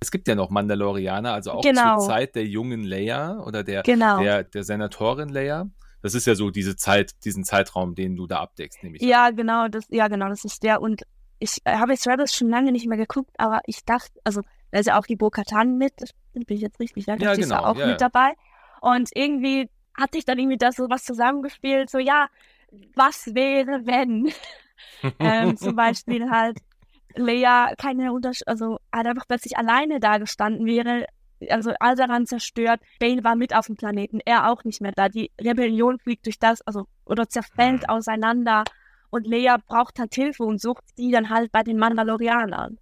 Es 0.00 0.10
gibt 0.10 0.26
ja 0.26 0.34
noch 0.34 0.50
Mandalorianer, 0.50 1.32
also 1.32 1.52
auch 1.52 1.62
genau. 1.62 1.98
zur 1.98 2.08
Zeit 2.08 2.34
der 2.34 2.46
jungen 2.46 2.82
Leia 2.82 3.38
oder 3.40 3.62
der, 3.62 3.82
genau. 3.82 4.20
der, 4.20 4.44
der 4.44 4.64
Senatorin 4.64 5.28
Leia. 5.28 5.70
Das 6.02 6.14
ist 6.14 6.26
ja 6.26 6.34
so 6.34 6.50
diese 6.50 6.76
Zeit, 6.76 7.12
diesen 7.24 7.44
Zeitraum, 7.44 7.94
den 7.94 8.16
du 8.16 8.26
da 8.26 8.40
abdeckst, 8.40 8.82
nämlich. 8.82 9.02
Ja, 9.02 9.30
genau, 9.30 9.68
das, 9.68 9.84
ja, 9.90 10.08
genau, 10.08 10.28
das 10.28 10.44
ist 10.44 10.62
der. 10.62 10.80
Und 10.80 11.02
ich 11.40 11.58
äh, 11.64 11.76
habe 11.76 11.92
jetzt 11.92 12.06
Rebels 12.06 12.34
schon 12.34 12.48
lange 12.48 12.72
nicht 12.72 12.86
mehr 12.86 12.98
geguckt, 12.98 13.32
aber 13.38 13.60
ich 13.66 13.84
dachte, 13.84 14.12
also 14.24 14.42
da 14.70 14.78
ist 14.78 14.86
ja 14.86 14.98
auch 14.98 15.06
die 15.06 15.16
Bo-Katan 15.16 15.76
mit, 15.78 15.94
bin 16.32 16.44
ich 16.48 16.60
jetzt 16.60 16.80
richtig, 16.80 17.06
ja, 17.06 17.14
ja 17.14 17.34
genau, 17.34 17.40
ist 17.40 17.50
ja 17.50 17.64
auch 17.64 17.76
ja, 17.76 17.86
mit 17.86 18.00
dabei. 18.00 18.34
Und 18.80 19.10
irgendwie 19.14 19.68
hatte 19.94 20.18
ich 20.18 20.24
dann 20.24 20.38
irgendwie 20.38 20.58
da 20.58 20.72
so 20.72 20.88
was 20.88 21.04
zusammengespielt, 21.04 21.90
so 21.90 21.98
ja, 21.98 22.28
was 22.94 23.34
wäre, 23.34 23.86
wenn 23.86 24.32
ähm, 25.18 25.56
zum 25.56 25.76
Beispiel 25.76 26.30
halt 26.30 26.58
Lea 27.14 27.74
keine 27.76 28.12
Unterschied, 28.12 28.46
also 28.46 28.78
halt 28.92 29.06
einfach 29.06 29.26
plötzlich 29.26 29.56
alleine 29.58 30.00
da 30.00 30.18
gestanden 30.18 30.66
wäre, 30.66 31.06
also 31.48 31.72
Alderan 31.80 32.26
zerstört, 32.26 32.80
Bale 33.00 33.24
war 33.24 33.34
mit 33.34 33.54
auf 33.54 33.66
dem 33.66 33.76
Planeten, 33.76 34.20
er 34.24 34.50
auch 34.50 34.64
nicht 34.64 34.80
mehr 34.80 34.92
da, 34.92 35.08
die 35.08 35.30
Rebellion 35.40 35.98
fliegt 35.98 36.26
durch 36.26 36.38
das, 36.38 36.62
also 36.62 36.86
oder 37.04 37.28
zerfällt 37.28 37.82
mhm. 37.82 37.88
auseinander 37.88 38.64
und 39.10 39.26
Lea 39.26 39.56
braucht 39.66 39.98
halt 39.98 40.14
Hilfe 40.14 40.44
und 40.44 40.60
sucht 40.60 40.84
die 40.96 41.10
dann 41.10 41.30
halt 41.30 41.50
bei 41.50 41.62
den 41.62 41.78
Mandalorianern. 41.78 42.78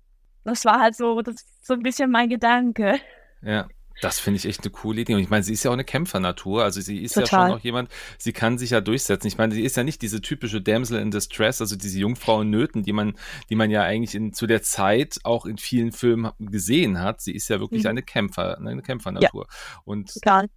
Das 0.48 0.64
war 0.64 0.80
halt 0.80 0.96
so, 0.96 1.20
das 1.22 1.36
so 1.62 1.74
ein 1.74 1.82
bisschen 1.82 2.10
mein 2.10 2.28
Gedanke. 2.28 3.00
Ja. 3.42 3.68
Das 4.00 4.20
finde 4.20 4.36
ich 4.36 4.46
echt 4.46 4.62
eine 4.62 4.70
coole 4.70 5.00
Idee. 5.00 5.14
Und 5.14 5.20
ich 5.20 5.28
meine, 5.28 5.42
sie 5.42 5.52
ist 5.52 5.64
ja 5.64 5.70
auch 5.70 5.74
eine 5.74 5.84
Kämpfernatur. 5.84 6.62
Also 6.62 6.80
sie 6.80 7.02
ist 7.02 7.14
Total. 7.14 7.24
ja 7.24 7.46
schon 7.46 7.56
noch 7.56 7.64
jemand, 7.64 7.90
sie 8.16 8.32
kann 8.32 8.56
sich 8.56 8.70
ja 8.70 8.80
durchsetzen. 8.80 9.26
Ich 9.26 9.38
meine, 9.38 9.54
sie 9.54 9.62
ist 9.62 9.76
ja 9.76 9.82
nicht 9.82 10.02
diese 10.02 10.20
typische 10.20 10.60
Damsel 10.60 11.00
in 11.00 11.10
Distress, 11.10 11.60
also 11.60 11.76
diese 11.76 11.98
Jungfrau 11.98 12.42
in 12.42 12.50
Nöten, 12.50 12.84
die 12.84 12.92
man, 12.92 13.14
die 13.50 13.56
man 13.56 13.70
ja 13.70 13.82
eigentlich 13.82 14.14
in, 14.14 14.32
zu 14.32 14.46
der 14.46 14.62
Zeit 14.62 15.18
auch 15.24 15.46
in 15.46 15.58
vielen 15.58 15.90
Filmen 15.92 16.30
gesehen 16.38 17.00
hat. 17.00 17.20
Sie 17.20 17.34
ist 17.34 17.48
ja 17.48 17.58
wirklich 17.58 17.82
mhm. 17.82 17.90
eine 17.90 18.02
Kämpfer, 18.02 18.58
eine 18.58 18.82
Kämpfernatur. 18.82 19.46
Ja. 19.48 19.80
Und 19.84 20.12
Total. 20.12 20.48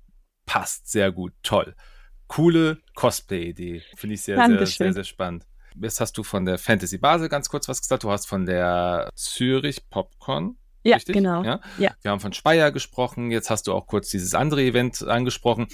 passt 0.45 0.91
sehr 0.91 1.11
gut. 1.11 1.33
Toll. 1.41 1.75
Coole 2.27 2.77
Cosplay-Idee. 2.95 3.81
Finde 3.95 4.13
ich 4.13 4.21
sehr, 4.21 4.37
sehr, 4.37 4.65
sehr, 4.67 4.93
sehr 4.93 5.03
spannend. 5.03 5.45
Jetzt 5.79 6.01
hast 6.01 6.17
du 6.17 6.23
von 6.23 6.45
der 6.45 6.57
Fantasy 6.57 6.97
Basel 6.97 7.29
ganz 7.29 7.49
kurz 7.49 7.67
was 7.67 7.81
gesagt. 7.81 8.03
Du 8.03 8.11
hast 8.11 8.27
von 8.27 8.45
der 8.45 9.09
Zürich 9.15 9.89
Popcorn 9.89 10.57
ja, 10.83 10.95
Richtig? 10.95 11.15
genau. 11.15 11.43
Ja? 11.43 11.59
ja? 11.77 11.91
Wir 12.01 12.11
haben 12.11 12.19
von 12.19 12.33
Speyer 12.33 12.71
gesprochen, 12.71 13.31
jetzt 13.31 13.49
hast 13.49 13.67
du 13.67 13.73
auch 13.73 13.87
kurz 13.87 14.09
dieses 14.09 14.33
andere 14.33 14.63
Event 14.63 15.03
angesprochen. 15.03 15.67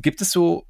Gibt 0.00 0.20
es 0.20 0.30
so 0.30 0.66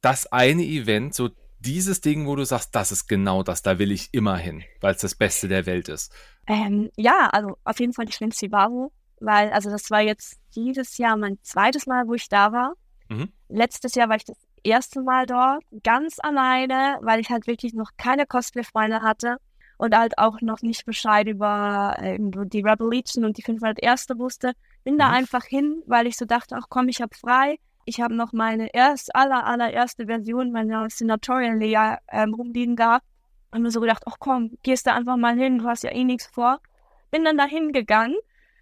das 0.00 0.26
eine 0.32 0.64
Event, 0.64 1.14
so 1.14 1.30
dieses 1.60 2.00
Ding, 2.00 2.26
wo 2.26 2.34
du 2.34 2.44
sagst, 2.44 2.74
das 2.74 2.90
ist 2.90 3.06
genau 3.06 3.44
das, 3.44 3.62
da 3.62 3.78
will 3.78 3.92
ich 3.92 4.12
immer 4.12 4.36
hin, 4.36 4.64
weil 4.80 4.94
es 4.94 5.00
das 5.00 5.14
Beste 5.14 5.46
der 5.46 5.64
Welt 5.66 5.88
ist? 5.88 6.12
Ähm, 6.48 6.90
ja, 6.96 7.28
also 7.32 7.56
auf 7.62 7.78
jeden 7.78 7.92
Fall 7.92 8.06
die 8.06 8.12
Schwänze 8.12 8.46
Vivaro, 8.46 8.90
weil 9.20 9.52
also 9.52 9.70
das 9.70 9.88
war 9.90 10.00
jetzt 10.00 10.40
dieses 10.56 10.98
Jahr 10.98 11.16
mein 11.16 11.38
zweites 11.42 11.86
Mal, 11.86 12.08
wo 12.08 12.14
ich 12.14 12.28
da 12.28 12.50
war. 12.50 12.74
Mhm. 13.08 13.32
Letztes 13.48 13.94
Jahr 13.94 14.08
war 14.08 14.16
ich 14.16 14.24
das 14.24 14.36
erste 14.64 15.02
Mal 15.02 15.26
dort, 15.26 15.62
ganz 15.82 16.18
alleine, 16.18 16.98
weil 17.02 17.20
ich 17.20 17.30
halt 17.30 17.46
wirklich 17.46 17.74
noch 17.74 17.90
keine 17.96 18.26
Cosplay-Freunde 18.26 19.02
hatte 19.02 19.38
und 19.78 19.96
halt 19.96 20.18
auch 20.18 20.40
noch 20.40 20.62
nicht 20.62 20.86
Bescheid 20.86 21.26
über 21.26 21.96
äh, 21.98 22.16
die 22.20 22.60
Rebel 22.60 22.88
Legion 22.88 23.24
und 23.24 23.36
die 23.36 23.42
501. 23.42 24.08
wusste. 24.16 24.52
Bin 24.84 24.98
da 24.98 25.08
mhm. 25.08 25.14
einfach 25.14 25.44
hin, 25.44 25.82
weil 25.86 26.06
ich 26.06 26.16
so 26.16 26.24
dachte, 26.24 26.56
ach 26.56 26.66
komm, 26.68 26.88
ich 26.88 27.00
hab 27.00 27.14
frei. 27.14 27.58
Ich 27.84 28.00
habe 28.00 28.14
noch 28.14 28.32
meine 28.32 28.72
erst, 28.72 29.14
aller, 29.16 29.44
allererste 29.44 30.06
Version 30.06 30.52
meiner 30.52 30.88
Senatorial 30.88 31.58
Lea 31.58 31.96
ähm, 32.12 32.34
rumliegen 32.34 32.76
gehabt. 32.76 33.04
Und 33.50 33.62
mir 33.62 33.70
so 33.70 33.80
gedacht, 33.80 34.04
ach 34.06 34.16
komm, 34.18 34.56
gehst 34.62 34.86
da 34.86 34.94
einfach 34.94 35.16
mal 35.16 35.36
hin, 35.36 35.58
du 35.58 35.64
hast 35.64 35.82
ja 35.82 35.90
eh 35.90 36.04
nichts 36.04 36.26
vor. 36.26 36.60
Bin 37.10 37.24
dann 37.24 37.36
da 37.36 37.44
hingegangen 37.44 38.16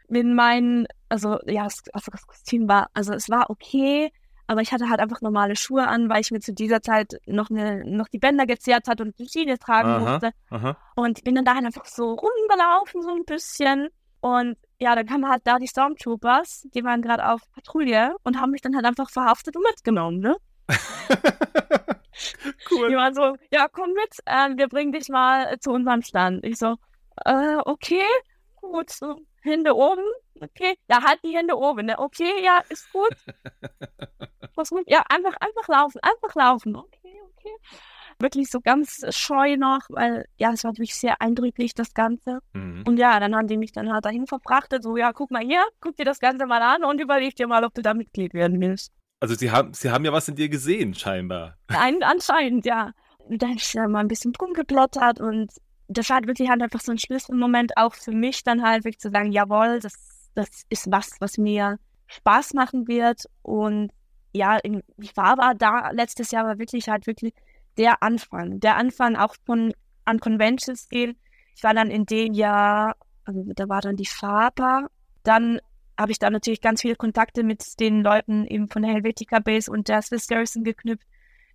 mit 0.09 0.27
meinen, 0.27 0.87
also 1.09 1.39
ja, 1.47 1.65
also 1.65 2.11
das 2.11 2.27
Kostüm 2.27 2.69
war, 2.69 2.89
also 2.95 3.13
es 3.13 3.29
war 3.29 3.51
okay, 3.51 4.11
aber 4.51 4.63
ich 4.63 4.73
hatte 4.73 4.91
halt 4.91 4.99
einfach 4.99 5.21
normale 5.21 5.55
Schuhe 5.55 5.87
an, 5.87 6.09
weil 6.09 6.23
ich 6.23 6.33
mir 6.33 6.41
zu 6.41 6.53
dieser 6.53 6.83
Zeit 6.83 7.21
noch, 7.25 7.51
eine, 7.51 7.85
noch 7.85 8.09
die 8.09 8.19
Bänder 8.19 8.47
gezerrt 8.47 8.89
hatte 8.89 9.05
und 9.05 9.17
die 9.17 9.29
Schiene 9.29 9.61
tragen 9.61 9.91
aha, 9.91 9.99
musste. 10.01 10.33
Aha. 10.51 10.77
Und 10.97 11.23
bin 11.23 11.37
dann 11.37 11.45
dahin 11.45 11.67
einfach 11.67 11.85
so 11.85 12.15
rumgelaufen, 12.15 13.01
so 13.01 13.11
ein 13.11 13.25
bisschen. 13.25 13.91
Und 14.19 14.57
ja, 14.81 14.97
dann 14.97 15.07
kamen 15.07 15.29
halt 15.29 15.43
da 15.45 15.61
die 15.61 15.69
Stormtroopers, 15.69 16.67
die 16.75 16.83
waren 16.83 17.01
gerade 17.01 17.29
auf 17.29 17.43
Patrouille 17.53 18.17
und 18.25 18.41
haben 18.41 18.51
mich 18.51 18.61
dann 18.61 18.75
halt 18.75 18.87
einfach 18.87 19.09
verhaftet 19.09 19.55
und 19.55 19.63
mitgenommen, 19.63 20.19
ne? 20.19 20.37
cool. 22.73 22.89
Die 22.89 22.97
waren 22.97 23.15
so, 23.15 23.37
ja, 23.53 23.69
komm 23.71 23.93
mit, 23.93 24.19
äh, 24.27 24.49
wir 24.57 24.67
bringen 24.67 24.91
dich 24.91 25.09
mal 25.11 25.61
zu 25.61 25.71
unserem 25.71 26.03
Stand. 26.03 26.45
Ich 26.45 26.59
so, 26.59 26.75
äh, 27.25 27.59
okay, 27.67 28.03
gut, 28.57 28.91
so, 28.91 29.21
Hände 29.43 29.75
oben, 29.75 30.05
okay, 30.41 30.77
ja, 30.89 31.03
halt 31.03 31.21
die 31.25 31.37
Hände 31.37 31.57
oben, 31.57 31.87
ne? 31.87 31.99
okay, 31.99 32.45
ja, 32.45 32.63
ist 32.69 32.91
gut. 32.93 33.15
Was 34.57 34.71
gut? 34.71 34.85
Ja, 34.87 35.05
einfach, 35.09 35.35
einfach 35.41 35.69
laufen, 35.69 36.01
einfach 36.03 36.35
laufen, 36.35 36.77
okay, 36.77 37.21
okay. 37.33 37.57
Wirklich 38.19 38.51
so 38.51 38.61
ganz 38.61 39.03
scheu 39.17 39.57
noch, 39.57 39.81
weil, 39.89 40.27
ja, 40.37 40.53
es 40.53 40.65
war 40.65 40.73
wirklich 40.73 40.95
sehr 40.95 41.23
eindrücklich, 41.23 41.73
das 41.75 41.95
Ganze. 41.95 42.41
Mhm. 42.53 42.85
Und 42.87 42.99
ja, 42.99 43.19
dann 43.19 43.35
haben 43.35 43.49
die 43.49 43.57
mich 43.57 43.73
dann 43.73 43.91
halt 43.91 44.05
dahin 44.05 44.27
verbrachtet, 44.27 44.83
so, 44.83 44.97
ja, 44.97 45.13
guck 45.13 45.31
mal 45.31 45.43
hier, 45.43 45.65
guck 45.81 45.97
dir 45.97 46.05
das 46.05 46.19
Ganze 46.19 46.45
mal 46.45 46.61
an 46.61 46.85
und 46.85 47.01
überleg 47.01 47.35
dir 47.37 47.47
mal, 47.47 47.65
ob 47.65 47.73
du 47.73 47.81
da 47.81 47.95
Mitglied 47.95 48.35
werden 48.35 48.61
willst. 48.61 48.93
Also 49.21 49.35
sie 49.35 49.51
haben, 49.51 49.73
sie 49.73 49.91
haben 49.91 50.05
ja 50.05 50.13
was 50.13 50.29
in 50.29 50.35
dir 50.35 50.49
gesehen, 50.49 50.95
scheinbar. 50.95 51.57
Nein, 51.69 52.03
anscheinend, 52.03 52.67
ja. 52.67 52.93
Und 53.19 53.43
dann 53.43 53.53
ist 53.53 53.69
ich 53.69 53.73
dann 53.73 53.93
mal 53.93 54.01
ein 54.01 54.09
bisschen 54.09 54.33
rumgeplottert 54.35 55.21
und 55.21 55.53
das 55.91 56.09
war 56.09 56.25
wirklich 56.25 56.49
halt 56.49 56.63
einfach 56.63 56.81
so 56.81 56.93
ein 56.93 56.99
Schlüsselmoment 56.99 57.77
auch 57.77 57.95
für 57.95 58.13
mich 58.13 58.45
dann 58.45 58.63
halt 58.63 58.85
wirklich 58.85 59.01
zu 59.01 59.11
sagen, 59.11 59.33
jawohl, 59.33 59.81
das, 59.81 60.31
das 60.35 60.49
ist 60.69 60.91
was, 60.91 61.17
was 61.19 61.37
mir 61.37 61.79
Spaß 62.07 62.55
machen 62.55 62.87
wird. 62.87 63.25
Und 63.43 63.91
ja, 64.33 64.59
ich 64.63 65.17
war 65.17 65.39
aber 65.39 65.55
da 65.57 65.91
letztes 65.91 66.31
Jahr 66.31 66.45
war 66.45 66.59
wirklich 66.59 66.89
halt 66.89 67.09
wirklich 67.09 67.35
der 67.77 68.03
Anfang. 68.05 68.61
Der 68.61 68.77
Anfang 68.77 69.17
auch 69.17 69.35
von 69.45 69.73
an 70.05 70.21
Conventions 70.21 70.89
gehen. 70.89 71.17
Ich 71.57 71.65
war 71.65 71.75
dann 71.75 71.91
in 71.91 72.07
dem 72.07 72.35
Jahr, 72.35 72.95
also 73.25 73.43
da 73.57 73.69
war 73.69 73.81
dann 73.81 73.97
die 73.97 74.07
Faber. 74.07 74.89
Dann 75.25 75.61
habe 75.99 76.13
ich 76.13 76.21
da 76.21 76.31
natürlich 76.31 76.61
ganz 76.61 76.83
viele 76.83 76.95
Kontakte 76.95 77.43
mit 77.43 77.81
den 77.81 78.03
Leuten 78.03 78.47
eben 78.47 78.69
von 78.69 78.83
der 78.83 78.93
Helvetica 78.93 79.41
Base 79.41 79.71
und 79.71 79.89
der 79.89 80.03
Swiss 80.03 80.29
Garrison 80.29 80.63
geknüpft. 80.63 81.07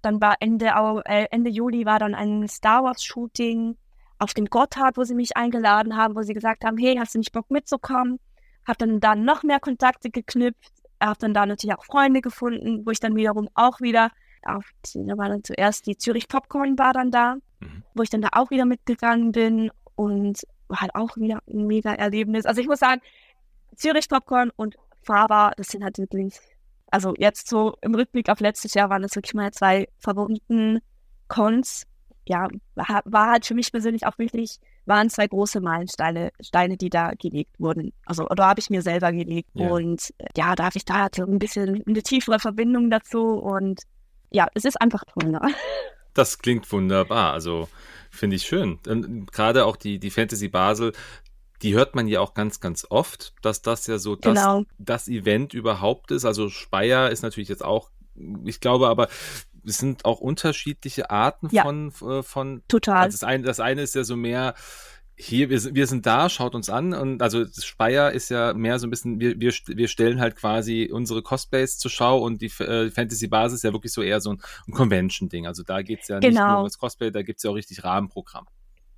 Dann 0.01 0.19
war 0.19 0.35
Ende, 0.41 0.73
äh, 1.05 1.27
Ende 1.31 1.49
Juli 1.49 1.85
war 1.85 1.99
dann 1.99 2.13
ein 2.13 2.47
Star 2.49 2.83
Wars 2.83 3.01
Shooting 3.03 3.77
auf 4.19 4.33
dem 4.33 4.45
Gotthard, 4.45 4.97
wo 4.97 5.03
sie 5.03 5.15
mich 5.15 5.35
eingeladen 5.35 5.97
haben, 5.97 6.15
wo 6.15 6.21
sie 6.21 6.33
gesagt 6.33 6.63
haben, 6.63 6.77
hey, 6.77 6.95
hast 6.97 7.15
du 7.15 7.19
nicht 7.19 7.31
Bock 7.31 7.49
mitzukommen? 7.51 8.19
Hab 8.65 8.77
dann 8.77 8.99
da 8.99 9.15
noch 9.15 9.43
mehr 9.43 9.59
Kontakte 9.59 10.09
geknüpft, 10.09 10.71
habe 11.01 11.19
dann 11.19 11.33
da 11.33 11.45
natürlich 11.45 11.77
auch 11.77 11.85
Freunde 11.85 12.21
gefunden, 12.21 12.85
wo 12.85 12.91
ich 12.91 12.99
dann 12.99 13.15
wiederum 13.15 13.49
auch 13.53 13.81
wieder 13.81 14.11
auf, 14.43 14.65
da 14.93 15.17
war 15.17 15.29
dann 15.29 15.43
zuerst 15.43 15.87
die 15.87 15.97
Zürich 15.97 16.27
Popcorn 16.27 16.77
war 16.77 16.93
dann 16.93 17.11
da, 17.11 17.35
mhm. 17.59 17.83
wo 17.93 18.03
ich 18.03 18.09
dann 18.09 18.21
da 18.21 18.29
auch 18.33 18.51
wieder 18.51 18.65
mitgegangen 18.65 19.31
bin 19.31 19.71
und 19.95 20.41
war 20.67 20.81
halt 20.81 20.95
auch 20.95 21.17
wieder 21.17 21.39
ein 21.47 21.67
mega 21.67 21.93
Erlebnis. 21.93 22.45
Also 22.45 22.61
ich 22.61 22.67
muss 22.67 22.79
sagen, 22.79 23.01
Zürich 23.75 24.07
Popcorn 24.07 24.51
und 24.55 24.75
Faber, 25.01 25.53
das 25.57 25.67
sind 25.67 25.83
halt 25.83 25.97
wirklich, 25.97 26.39
also 26.91 27.13
jetzt 27.17 27.47
so 27.47 27.75
im 27.81 27.95
Rückblick 27.95 28.29
auf 28.29 28.39
letztes 28.39 28.73
Jahr 28.73 28.89
waren 28.89 29.01
das 29.01 29.15
wirklich 29.15 29.33
meine 29.33 29.51
zwei 29.51 29.87
Favoriten 29.99 30.79
Cons. 31.27 31.85
Ja, 32.27 32.47
war, 32.75 33.31
halt 33.31 33.45
für 33.45 33.53
mich 33.53 33.71
persönlich 33.71 34.05
auch 34.05 34.17
wirklich, 34.17 34.59
waren 34.85 35.09
zwei 35.09 35.27
große 35.27 35.61
Meilensteine, 35.61 36.31
Steine, 36.41 36.77
die 36.77 36.89
da 36.89 37.11
gelegt 37.11 37.59
wurden. 37.59 37.93
Also, 38.05 38.27
oder 38.27 38.47
habe 38.47 38.59
ich 38.59 38.69
mir 38.69 38.81
selber 38.81 39.11
gelegt. 39.11 39.49
Ja. 39.53 39.69
Und 39.69 40.13
ja, 40.35 40.55
da 40.55 40.65
habe 40.65 40.77
ich 40.77 40.85
da 40.85 41.01
halt 41.01 41.19
ein 41.19 41.39
bisschen 41.39 41.83
eine 41.85 42.03
tiefere 42.03 42.39
Verbindung 42.39 42.89
dazu 42.89 43.33
und 43.33 43.81
ja, 44.31 44.47
es 44.53 44.65
ist 44.65 44.81
einfach 44.81 45.03
toll. 45.05 45.31
Ne? 45.31 45.41
Das 46.15 46.39
klingt 46.39 46.71
wunderbar. 46.71 47.33
Also 47.33 47.67
finde 48.09 48.37
ich 48.37 48.43
schön. 48.43 48.79
Gerade 49.33 49.65
auch 49.65 49.75
die, 49.75 49.99
die 49.99 50.09
Fantasy 50.09 50.47
Basel, 50.47 50.93
die 51.61 51.73
hört 51.73 51.93
man 51.93 52.07
ja 52.07 52.21
auch 52.21 52.33
ganz, 52.33 52.61
ganz 52.61 52.87
oft, 52.89 53.33
dass 53.41 53.61
das 53.61 53.85
ja 53.87 53.97
so 53.97 54.15
das, 54.15 54.33
genau. 54.33 54.63
das 54.77 55.09
Event 55.09 55.53
überhaupt 55.53 56.11
ist. 56.11 56.23
Also 56.23 56.47
Speyer 56.49 57.11
ist 57.11 57.21
natürlich 57.21 57.49
jetzt 57.49 57.65
auch, 57.65 57.91
ich 58.45 58.61
glaube 58.61 58.87
aber, 58.87 59.09
es 59.65 59.77
sind 59.77 60.05
auch 60.05 60.19
unterschiedliche 60.19 61.09
Arten 61.09 61.49
ja. 61.51 61.63
von, 61.63 61.91
äh, 62.01 62.23
von. 62.23 62.63
Total. 62.67 63.03
Also 63.03 63.15
das, 63.15 63.23
eine, 63.23 63.43
das 63.43 63.59
eine 63.59 63.81
ist 63.81 63.95
ja 63.95 64.03
so 64.03 64.15
mehr, 64.15 64.55
hier, 65.17 65.49
wir, 65.49 65.75
wir 65.75 65.87
sind 65.87 66.05
da, 66.05 66.29
schaut 66.29 66.55
uns 66.55 66.69
an. 66.69 66.93
Und 66.93 67.21
also 67.21 67.45
Speyer 67.45 68.11
ist 68.11 68.29
ja 68.29 68.53
mehr 68.53 68.79
so 68.79 68.87
ein 68.87 68.89
bisschen, 68.89 69.19
wir, 69.19 69.39
wir, 69.39 69.53
wir 69.67 69.87
stellen 69.87 70.19
halt 70.19 70.35
quasi 70.35 70.89
unsere 70.91 71.21
Cosplays 71.21 71.77
zur 71.77 71.91
Schau 71.91 72.19
und 72.19 72.41
die 72.41 72.51
äh, 72.63 72.91
Fantasy-Basis 72.91 73.57
ist 73.57 73.63
ja 73.63 73.73
wirklich 73.73 73.93
so 73.93 74.01
eher 74.01 74.19
so 74.19 74.31
ein, 74.31 74.41
ein 74.67 74.73
Convention-Ding. 74.73 75.47
Also 75.47 75.63
da 75.63 75.81
geht's 75.81 76.07
ja 76.07 76.19
genau. 76.19 76.29
nicht 76.29 76.49
nur 76.49 76.57
um 76.59 76.65
das 76.65 76.77
Cosplay, 76.77 77.11
da 77.11 77.21
gibt's 77.21 77.43
ja 77.43 77.51
auch 77.51 77.55
richtig 77.55 77.83
Rahmenprogramm. 77.83 78.45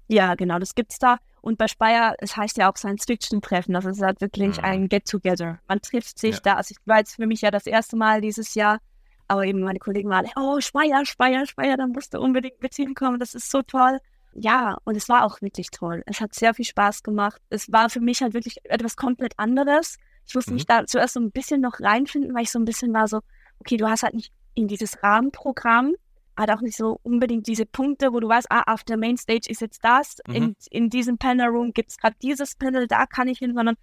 Ja, 0.08 0.36
genau, 0.36 0.58
das 0.58 0.74
gibt's 0.74 1.00
da. 1.00 1.18
Und 1.42 1.58
bei 1.58 1.68
Speyer, 1.68 2.16
es 2.20 2.36
heißt 2.36 2.58
ja 2.58 2.72
auch 2.72 2.78
Science-Fiction-Treffen. 2.78 3.74
Das 3.74 3.86
ist 3.86 4.02
halt 4.02 4.22
wirklich 4.22 4.58
mhm. 4.58 4.64
ein 4.64 4.90
Get-Together. 4.90 5.60
Man 5.68 5.82
trifft 5.82 6.18
sich 6.18 6.36
ja. 6.36 6.42
da. 6.44 6.54
Also 6.56 6.74
ich 6.78 6.88
war 6.88 7.00
jetzt 7.00 7.16
für 7.16 7.28
mich 7.28 7.42
ja 7.42 7.52
das 7.52 7.68
erste 7.68 7.96
Mal 7.96 8.22
dieses 8.22 8.54
Jahr. 8.56 8.80
Aber 9.28 9.46
eben 9.46 9.62
meine 9.62 9.80
Kollegen 9.80 10.10
waren, 10.10 10.28
oh, 10.36 10.60
Speyer, 10.62 11.06
Speyer, 11.06 11.46
Speyer, 11.46 11.78
da 11.78 11.88
musst 11.88 12.14
du 12.14 12.20
unbedingt 12.20 12.62
mit 12.62 12.76
hinkommen. 12.76 13.20
Das 13.20 13.36
ist 13.36 13.52
so 13.52 13.62
toll 13.62 14.00
ja, 14.40 14.78
und 14.84 14.96
es 14.96 15.10
war 15.10 15.26
auch 15.26 15.42
wirklich 15.42 15.72
toll. 15.72 16.04
Es 16.06 16.22
hat 16.22 16.36
sehr 16.36 16.54
viel 16.54 16.66
Spaß 16.66 17.02
gemacht. 17.02 17.42
Es 17.50 17.72
war 17.72 17.90
für 17.90 18.00
mich 18.00 18.22
halt 18.22 18.36
wirklich 18.36 18.58
etwas 18.66 18.96
komplett 18.96 19.34
anderes. 19.38 19.98
Ich 20.28 20.36
musste 20.36 20.52
mhm. 20.52 20.56
mich 20.56 20.68
da 20.68 20.86
zuerst 20.86 21.16
so 21.16 21.20
ein 21.20 21.32
bisschen 21.32 21.60
noch 21.60 21.80
reinfinden, 21.80 22.36
weil 22.36 22.44
ich 22.44 22.52
so 22.52 22.60
ein 22.60 22.66
bisschen 22.66 22.94
war 22.94 23.08
so, 23.08 23.22
okay, 23.60 23.78
du 23.78 23.90
hast 23.90 24.04
halt 24.04 24.14
nicht 24.14 24.32
in 24.54 24.68
dieses 24.68 25.02
Rahmenprogramm, 25.02 25.96
halt 26.38 26.52
auch 26.52 26.62
nicht 26.62 26.78
so 26.78 27.00
unbedingt 27.02 27.48
diese 27.48 27.66
Punkte, 27.66 28.14
wo 28.14 28.20
du 28.20 28.28
weißt, 28.28 28.52
ah, 28.52 28.72
auf 28.72 28.84
der 28.84 28.98
Mainstage 28.98 29.50
ist 29.50 29.62
jetzt 29.62 29.84
das, 29.84 30.18
mhm. 30.28 30.36
in, 30.36 30.56
in 30.70 30.90
diesem 30.92 31.18
Panel 31.18 31.48
Room 31.48 31.74
gibt 31.74 31.90
es 31.90 31.98
gerade 31.98 32.16
dieses 32.22 32.56
Panel, 32.56 32.88
da 32.88 33.08
kann 33.08 33.28
ich 33.28 33.40
hin, 33.40 33.56
sondern 33.56 33.76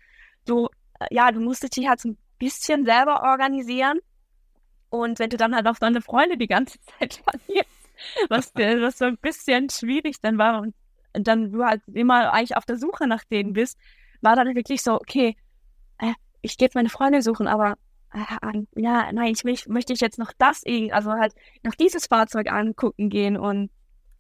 du, 0.47 0.69
äh, 1.01 1.07
ja, 1.11 1.33
du 1.33 1.41
musstest 1.41 1.77
dich 1.77 1.89
halt 1.89 2.01
so 2.01 2.11
ein 2.11 2.19
bisschen 2.39 2.85
selber 2.85 3.25
organisieren. 3.25 3.99
Und 4.95 5.19
wenn 5.19 5.31
du 5.31 5.37
dann 5.37 5.55
halt 5.55 5.67
auf 5.67 5.81
deine 5.81 6.01
Freunde 6.01 6.37
die 6.37 6.47
ganze 6.47 6.79
Zeit 6.99 7.15
verlierst, 7.15 7.69
was, 8.29 8.53
was 8.55 8.99
so 8.99 9.07
ein 9.07 9.19
bisschen 9.19 9.69
schwierig 9.71 10.21
dann 10.21 10.39
war 10.39 10.61
und 10.61 10.75
dann 11.13 11.53
du 11.53 11.65
halt 11.65 11.83
immer 11.93 12.33
eigentlich 12.33 12.57
auf 12.57 12.65
der 12.65 12.77
Suche 12.77 13.07
nach 13.07 13.25
denen 13.25 13.53
bist, 13.53 13.79
war 14.21 14.37
dann 14.37 14.55
wirklich 14.55 14.83
so, 14.83 14.95
okay, 14.95 15.37
äh, 15.99 16.13
ich 16.43 16.59
gehe 16.59 16.69
meine 16.75 16.89
Freunde 16.89 17.23
suchen, 17.23 17.47
aber 17.47 17.75
äh, 18.13 18.63
ja, 18.75 19.13
nein, 19.13 19.33
ich 19.33 19.45
mich, 19.45 19.69
möchte 19.69 19.93
ich 19.93 20.01
jetzt 20.01 20.19
noch 20.19 20.33
das, 20.39 20.63
also 20.91 21.13
halt 21.13 21.35
noch 21.63 21.75
dieses 21.75 22.07
Fahrzeug 22.07 22.51
angucken 22.51 23.11
gehen 23.11 23.37
und 23.37 23.71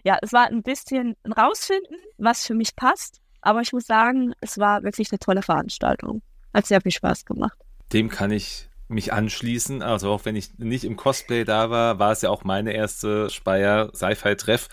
ja, 0.04 0.18
es 0.22 0.32
war 0.32 0.46
ein 0.46 0.62
bisschen 0.62 1.16
ein 1.24 1.32
rausfinden, 1.32 1.96
was 2.18 2.46
für 2.46 2.54
mich 2.54 2.76
passt, 2.76 3.20
aber 3.40 3.60
ich 3.60 3.72
muss 3.72 3.86
sagen, 3.86 4.34
es 4.40 4.58
war 4.58 4.82
wirklich 4.82 5.10
eine 5.10 5.18
tolle 5.18 5.42
Veranstaltung. 5.42 6.22
Hat 6.52 6.66
sehr 6.66 6.80
viel 6.80 6.92
Spaß 6.92 7.24
gemacht. 7.24 7.58
Dem 7.92 8.08
kann 8.08 8.30
ich 8.30 8.68
mich 8.88 9.12
anschließen. 9.12 9.82
Also 9.82 10.10
auch 10.10 10.24
wenn 10.24 10.36
ich 10.36 10.58
nicht 10.58 10.84
im 10.84 10.96
Cosplay 10.96 11.44
da 11.44 11.70
war, 11.70 11.98
war 11.98 12.12
es 12.12 12.22
ja 12.22 12.30
auch 12.30 12.44
meine 12.44 12.72
erste 12.72 13.30
Speyer 13.30 13.90
Sci-Fi-Treff. 13.94 14.68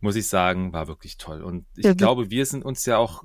Muss 0.00 0.16
ich 0.16 0.28
sagen, 0.28 0.72
war 0.72 0.88
wirklich 0.88 1.16
toll. 1.16 1.42
Und 1.42 1.66
ich 1.76 1.86
mhm. 1.86 1.96
glaube, 1.96 2.30
wir 2.30 2.44
sind 2.46 2.64
uns 2.64 2.84
ja 2.86 2.98
auch 2.98 3.22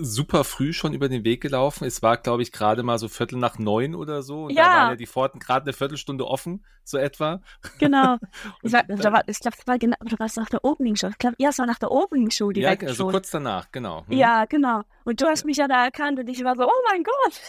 super 0.00 0.44
früh 0.44 0.72
schon 0.72 0.92
über 0.94 1.08
den 1.08 1.24
Weg 1.24 1.40
gelaufen. 1.40 1.84
Es 1.84 2.02
war, 2.02 2.16
glaube 2.16 2.42
ich, 2.42 2.52
gerade 2.52 2.82
mal 2.82 2.98
so 2.98 3.08
Viertel 3.08 3.38
nach 3.38 3.58
neun 3.58 3.94
oder 3.94 4.22
so. 4.22 4.44
Und 4.44 4.50
ja. 4.50 4.62
da 4.62 4.68
waren 4.68 4.90
ja 4.90 4.96
die 4.96 5.06
Pforten 5.06 5.40
gerade 5.40 5.64
eine 5.64 5.72
Viertelstunde 5.72 6.26
offen, 6.26 6.64
so 6.84 6.98
etwa. 6.98 7.40
Genau. 7.78 8.16
ich, 8.62 8.72
war, 8.72 8.84
da 8.84 9.12
war, 9.12 9.22
ich 9.26 9.40
glaube, 9.40 9.56
es 9.58 9.66
war 9.66 9.78
genau, 9.78 9.96
oder 10.04 10.16
was 10.18 10.36
nach 10.36 10.48
der 10.48 10.64
Opening 10.64 10.96
Show? 10.96 11.08
Ich 11.08 11.18
glaube, 11.18 11.36
ja, 11.38 11.50
es 11.50 11.58
war 11.58 11.66
nach 11.66 11.78
der 11.78 11.90
Opening 11.90 12.30
Show 12.30 12.50
direkt. 12.52 12.82
Ja, 12.82 12.88
also 12.88 13.04
schon. 13.04 13.12
kurz 13.12 13.30
danach, 13.30 13.70
genau. 13.72 14.06
Hm. 14.06 14.16
Ja, 14.16 14.44
genau. 14.44 14.82
Und 15.04 15.20
du 15.20 15.26
hast 15.26 15.44
mich 15.44 15.56
ja 15.56 15.68
da 15.68 15.84
erkannt 15.84 16.18
und 16.18 16.28
ich 16.28 16.42
war 16.44 16.56
so, 16.56 16.66
oh 16.66 16.82
mein 16.90 17.02
Gott. 17.02 17.40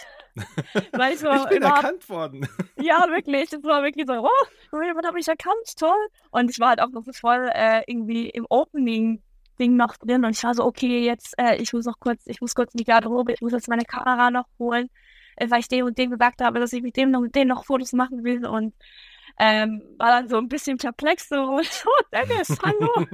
Weil 0.94 1.14
ich, 1.14 1.20
so 1.20 1.32
ich 1.32 1.46
bin 1.50 1.64
erkannt 1.64 2.10
worden. 2.10 2.48
Ja, 2.82 3.08
wirklich. 3.10 3.50
Das 3.50 3.64
war 3.64 3.84
wirklich 3.84 4.08
so, 4.08 4.14
oh, 4.14 4.82
jemand 4.82 5.06
hat 5.06 5.14
mich 5.14 5.28
erkannt, 5.28 5.78
toll. 5.78 6.08
Und 6.32 6.50
ich 6.50 6.60
war 6.60 6.70
halt 6.70 6.82
auch 6.82 6.90
noch 6.90 7.04
so 7.04 7.12
voll 7.12 7.50
äh, 7.54 7.82
irgendwie 7.88 8.30
im 8.30 8.46
Opening-Ding 8.50 9.76
noch 9.76 9.98
drin 9.98 10.24
und 10.24 10.32
ich 10.32 10.44
war 10.44 10.54
so, 10.54 10.64
okay, 10.64 11.06
jetzt, 11.06 11.36
äh, 11.38 11.58
ich 11.58 11.74
muss 11.74 11.86
noch 11.86 12.00
kurz, 12.00 12.24
ich 12.26 12.42
muss 12.42 12.56
kurz 12.56 12.74
in 12.74 12.78
die 12.78 12.86
Garderobe, 12.86 13.34
ich 13.34 13.42
muss 13.42 13.52
jetzt 13.52 13.68
meine 13.68 13.84
Kamera 13.84 14.32
noch 14.32 14.46
holen, 14.58 14.90
äh, 15.36 15.50
weil 15.50 15.60
ich 15.60 15.68
dem 15.68 15.86
und 15.86 15.98
dem 15.98 16.12
gesagt 16.12 16.42
habe, 16.42 16.60
dass 16.60 16.74
ich 16.74 16.82
mit 16.82 16.96
dem 16.96 17.14
und 17.16 17.36
dem 17.36 17.50
noch 17.50 17.66
Fotos 17.66 17.92
machen 17.94 18.24
will 18.24 18.46
und 18.46 18.74
ähm, 19.40 19.82
war 19.98 20.10
dann 20.10 20.30
so 20.30 20.38
ein 20.38 20.50
bisschen 20.50 20.78
perplex, 20.78 21.30
so, 21.30 21.36
oh, 21.60 22.04
Dennis, 22.14 22.58
hallo. 22.64 23.08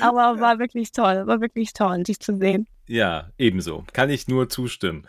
Aber 0.00 0.40
war 0.40 0.58
wirklich 0.58 0.92
toll, 0.92 1.26
war 1.26 1.40
wirklich 1.40 1.72
toll, 1.72 2.02
dich 2.02 2.20
zu 2.20 2.36
sehen. 2.36 2.66
Ja, 2.86 3.30
ebenso. 3.38 3.84
Kann 3.92 4.10
ich 4.10 4.28
nur 4.28 4.48
zustimmen. 4.48 5.06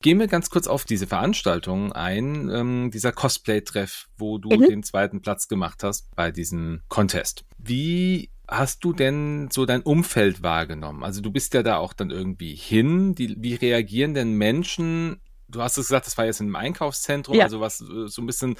Gehen 0.00 0.20
wir 0.20 0.28
ganz 0.28 0.48
kurz 0.48 0.68
auf 0.68 0.84
diese 0.84 1.08
Veranstaltung 1.08 1.92
ein, 1.92 2.48
ähm, 2.50 2.90
dieser 2.92 3.10
Cosplay-Treff, 3.10 4.08
wo 4.16 4.38
du 4.38 4.48
mhm. 4.48 4.68
den 4.68 4.82
zweiten 4.84 5.22
Platz 5.22 5.48
gemacht 5.48 5.82
hast 5.82 6.14
bei 6.14 6.30
diesem 6.30 6.82
Contest. 6.88 7.44
Wie 7.58 8.30
hast 8.46 8.84
du 8.84 8.92
denn 8.92 9.48
so 9.50 9.66
dein 9.66 9.82
Umfeld 9.82 10.42
wahrgenommen? 10.42 11.02
Also 11.02 11.20
du 11.20 11.32
bist 11.32 11.52
ja 11.54 11.64
da 11.64 11.78
auch 11.78 11.92
dann 11.92 12.10
irgendwie 12.10 12.54
hin. 12.54 13.16
Die, 13.16 13.34
wie 13.38 13.54
reagieren 13.54 14.14
denn 14.14 14.34
Menschen? 14.34 15.20
Du 15.48 15.62
hast 15.62 15.78
es 15.78 15.88
gesagt, 15.88 16.06
das 16.06 16.16
war 16.16 16.26
jetzt 16.26 16.40
in 16.40 16.46
einem 16.46 16.56
Einkaufszentrum, 16.56 17.36
ja. 17.36 17.44
also 17.44 17.60
was 17.60 17.80
äh, 17.80 18.06
so 18.06 18.22
ein 18.22 18.26
bisschen, 18.26 18.56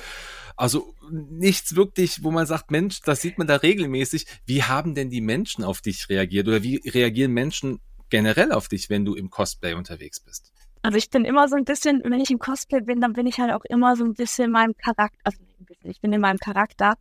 also 0.57 0.94
nichts 1.11 1.77
wirklich, 1.77 2.24
wo 2.24 2.33
man 2.33 2.46
sagt, 2.46 2.72
Mensch, 2.72 3.01
das 3.03 3.20
sieht 3.20 3.38
man 3.38 3.46
da 3.46 3.57
regelmäßig. 3.57 4.27
Wie 4.44 4.64
haben 4.64 4.96
denn 4.96 5.09
die 5.09 5.20
Menschen 5.20 5.62
auf 5.62 5.83
dich 5.83 6.09
reagiert 6.09 6.48
oder 6.48 6.64
wie 6.64 6.77
reagieren 6.85 7.33
Menschen 7.33 7.79
generell 8.11 8.51
auf 8.51 8.66
dich, 8.68 8.90
wenn 8.90 9.05
du 9.05 9.14
im 9.14 9.31
Cosplay 9.31 9.74
unterwegs 9.74 10.18
bist? 10.18 10.53
Also 10.88 10.96
ich 10.96 11.11
bin 11.11 11.27
immer 11.27 11.48
so 11.48 11.57
ein 11.57 11.66
bisschen, 11.66 12.01
wenn 12.03 12.18
ich 12.18 12.31
im 12.31 12.38
Cosplay 12.38 12.81
bin, 12.81 13.03
dann 13.03 13.12
bin 13.12 13.27
ich 13.27 13.38
halt 13.38 13.53
auch 13.53 13.62
immer 13.64 13.94
so 13.94 14.07
ein 14.07 14.14
bisschen 14.14 14.51
meinem 14.51 14.74
Charakter, 14.74 15.18
also 15.22 15.38
ein 15.61 15.66
bisschen, 15.66 15.90
ich 15.90 16.01
bin 16.01 16.14
in 16.14 16.20
meinem 16.22 16.38
Charakter 16.38 16.94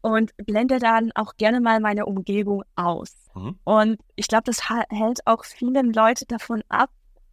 und 0.00 0.30
blende 0.36 0.78
dann 0.78 1.10
auch 1.16 1.34
gerne 1.36 1.60
mal 1.60 1.80
meine 1.80 2.06
Umgebung 2.06 2.62
aus. 2.76 3.16
Mhm. 3.34 3.58
Und 3.64 3.98
ich 4.14 4.28
glaube, 4.28 4.44
das 4.44 4.70
hält 4.70 5.26
auch 5.26 5.44
vielen 5.44 5.92
Leute 5.92 6.24
davon 6.26 6.62
ab, 6.68 6.90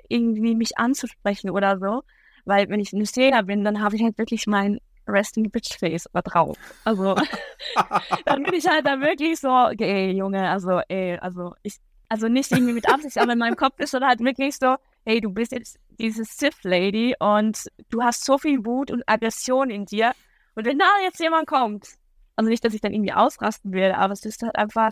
irgendwie 0.10 0.56
mich 0.56 0.79
anzusprechen 0.79 1.51
oder 1.51 1.77
so. 1.77 2.01
Weil 2.43 2.69
wenn 2.69 2.79
ich 2.79 2.91
eine 2.91 3.06
Szene 3.06 3.43
bin, 3.43 3.63
dann 3.63 3.79
habe 3.79 3.95
ich 3.95 4.01
halt 4.01 4.17
wirklich 4.17 4.47
mein 4.47 4.79
Resting 5.08 5.51
Bitch 5.51 5.77
Face 5.77 6.10
drauf. 6.12 6.58
Also 6.86 7.13
dann 8.25 8.41
bin 8.41 8.56
ich 8.56 8.67
halt 8.67 8.88
da 8.88 8.99
wirklich 8.99 9.39
so, 9.39 9.69
ey 9.77 10.10
Junge, 10.10 10.49
also 10.49 10.82
ey, 10.88 11.19
also 11.19 11.53
ich, 11.62 11.75
also 12.10 12.29
nicht 12.29 12.51
irgendwie 12.51 12.73
mit 12.73 12.89
Absicht, 12.91 13.19
aber 13.19 13.34
in 13.34 13.39
meinem 13.39 13.56
Kopf 13.56 13.79
ist 13.79 13.93
dann 13.93 14.03
halt 14.03 14.21
wirklich 14.21 14.58
so, 14.58 14.77
hey, 15.06 15.21
du 15.21 15.29
bist 15.29 15.51
jetzt 15.51 15.79
diese 15.99 16.23
Sith-Lady 16.25 17.15
und 17.19 17.67
du 17.89 18.01
hast 18.01 18.25
so 18.25 18.38
viel 18.38 18.65
Wut 18.65 18.91
und 18.91 19.03
Aggression 19.08 19.69
in 19.69 19.86
dir. 19.86 20.13
Und 20.56 20.65
wenn 20.65 20.79
da 20.79 20.86
jetzt 21.03 21.19
jemand 21.19 21.47
kommt, 21.47 21.88
also 22.36 22.49
nicht, 22.49 22.63
dass 22.65 22.73
ich 22.73 22.82
dann 22.82 22.93
irgendwie 22.93 23.13
ausrasten 23.13 23.71
will, 23.73 23.91
aber 23.91 24.13
es 24.13 24.25
ist 24.25 24.41
halt 24.43 24.56
einfach, 24.56 24.91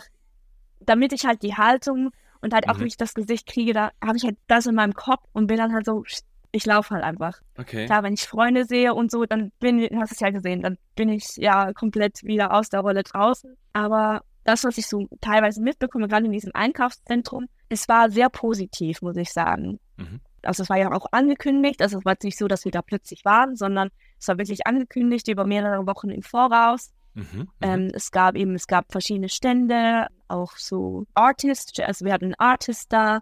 damit 0.80 1.12
ich 1.12 1.24
halt 1.24 1.42
die 1.42 1.54
Haltung 1.54 2.10
und 2.40 2.54
halt 2.54 2.68
auch 2.68 2.76
Mhm. 2.78 2.84
nicht 2.84 3.00
das 3.00 3.14
Gesicht 3.14 3.46
kriege, 3.46 3.72
da 3.72 3.90
habe 4.04 4.16
ich 4.16 4.24
halt 4.24 4.36
das 4.48 4.66
in 4.66 4.74
meinem 4.74 4.94
Kopf 4.94 5.24
und 5.32 5.46
bin 5.46 5.56
dann 5.58 5.72
halt 5.72 5.86
so, 5.86 6.04
ich 6.50 6.66
laufe 6.66 6.94
halt 6.94 7.04
einfach. 7.04 7.40
Okay. 7.56 7.86
Klar, 7.86 8.02
wenn 8.02 8.14
ich 8.14 8.22
Freunde 8.26 8.64
sehe 8.64 8.92
und 8.94 9.10
so, 9.10 9.24
dann 9.24 9.52
bin 9.58 9.78
ich, 9.78 9.88
du 9.90 9.96
hast 9.98 10.12
es 10.12 10.20
ja 10.20 10.30
gesehen, 10.30 10.62
dann 10.62 10.76
bin 10.96 11.08
ich 11.08 11.36
ja 11.36 11.72
komplett 11.72 12.22
wieder 12.24 12.52
aus 12.52 12.68
der 12.68 12.80
Rolle 12.80 13.02
draußen. 13.04 13.56
Aber 13.72 14.22
das, 14.44 14.64
was 14.64 14.76
ich 14.76 14.86
so 14.88 15.06
teilweise 15.20 15.62
mitbekomme, 15.62 16.08
gerade 16.08 16.26
in 16.26 16.32
diesem 16.32 16.50
Einkaufszentrum, 16.54 17.46
es 17.68 17.88
war 17.88 18.10
sehr 18.10 18.28
positiv, 18.28 19.00
muss 19.02 19.16
ich 19.16 19.32
sagen. 19.32 19.78
Mhm. 19.96 20.20
Also 20.42 20.62
es 20.62 20.70
war 20.70 20.78
ja 20.78 20.90
auch 20.92 21.06
angekündigt, 21.12 21.82
also 21.82 21.98
es 21.98 22.04
war 22.04 22.12
jetzt 22.12 22.24
nicht 22.24 22.38
so, 22.38 22.48
dass 22.48 22.64
wir 22.64 22.72
da 22.72 22.82
plötzlich 22.82 23.24
waren, 23.24 23.56
sondern 23.56 23.90
es 24.18 24.28
war 24.28 24.38
wirklich 24.38 24.66
angekündigt 24.66 25.28
über 25.28 25.44
mehrere 25.44 25.86
Wochen 25.86 26.10
im 26.10 26.22
Voraus. 26.22 26.92
Mhm. 27.14 27.24
Mhm. 27.32 27.48
Ähm, 27.60 27.90
es 27.94 28.10
gab 28.10 28.36
eben, 28.36 28.54
es 28.54 28.66
gab 28.66 28.90
verschiedene 28.90 29.28
Stände, 29.28 30.06
auch 30.28 30.56
so 30.56 31.06
Artists, 31.14 31.78
also 31.80 32.04
wir 32.04 32.12
hatten 32.12 32.26
einen 32.26 32.34
Artist 32.38 32.92
da, 32.92 33.20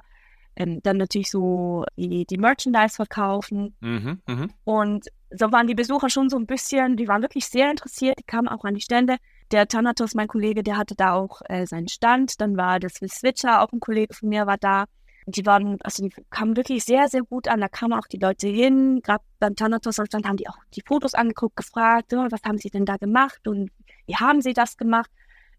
ähm, 0.56 0.80
dann 0.82 0.96
natürlich 0.96 1.30
so 1.30 1.84
die, 1.96 2.24
die 2.26 2.38
Merchandise 2.38 2.96
verkaufen. 2.96 3.74
Mhm. 3.80 4.20
Mhm. 4.26 4.50
Und 4.64 5.06
so 5.30 5.52
waren 5.52 5.66
die 5.66 5.74
Besucher 5.74 6.10
schon 6.10 6.28
so 6.28 6.36
ein 6.36 6.46
bisschen, 6.46 6.96
die 6.96 7.08
waren 7.08 7.22
wirklich 7.22 7.46
sehr 7.46 7.70
interessiert, 7.70 8.18
die 8.18 8.24
kamen 8.24 8.48
auch 8.48 8.64
an 8.64 8.74
die 8.74 8.80
Stände. 8.80 9.16
Der 9.52 9.66
Thanatos, 9.66 10.14
mein 10.14 10.28
Kollege, 10.28 10.62
der 10.62 10.76
hatte 10.76 10.94
da 10.94 11.14
auch 11.14 11.40
äh, 11.48 11.66
seinen 11.66 11.88
Stand. 11.88 12.40
Dann 12.40 12.56
war 12.56 12.78
das 12.78 12.94
Switcher, 12.94 13.62
auch 13.62 13.72
ein 13.72 13.80
Kollege 13.80 14.14
von 14.14 14.28
mir 14.28 14.46
war 14.46 14.58
da. 14.58 14.84
Die 15.26 15.44
waren, 15.46 15.78
also 15.82 16.02
die 16.02 16.12
kamen 16.30 16.56
wirklich 16.56 16.84
sehr, 16.84 17.08
sehr 17.08 17.22
gut 17.22 17.46
an. 17.48 17.60
Da 17.60 17.68
kamen 17.68 17.92
auch 17.92 18.06
die 18.06 18.16
Leute 18.18 18.48
hin. 18.48 19.00
Gerade 19.02 19.22
beim 19.38 19.54
Thanatos 19.54 19.94
Stand 19.96 20.26
haben 20.26 20.36
die 20.36 20.48
auch 20.48 20.58
die 20.74 20.82
Fotos 20.84 21.14
angeguckt, 21.14 21.56
gefragt, 21.56 22.12
was 22.12 22.42
haben 22.42 22.58
sie 22.58 22.70
denn 22.70 22.84
da 22.86 22.96
gemacht 22.96 23.46
und 23.46 23.70
wie 24.06 24.16
haben 24.16 24.40
sie 24.42 24.52
das 24.54 24.76
gemacht. 24.76 25.10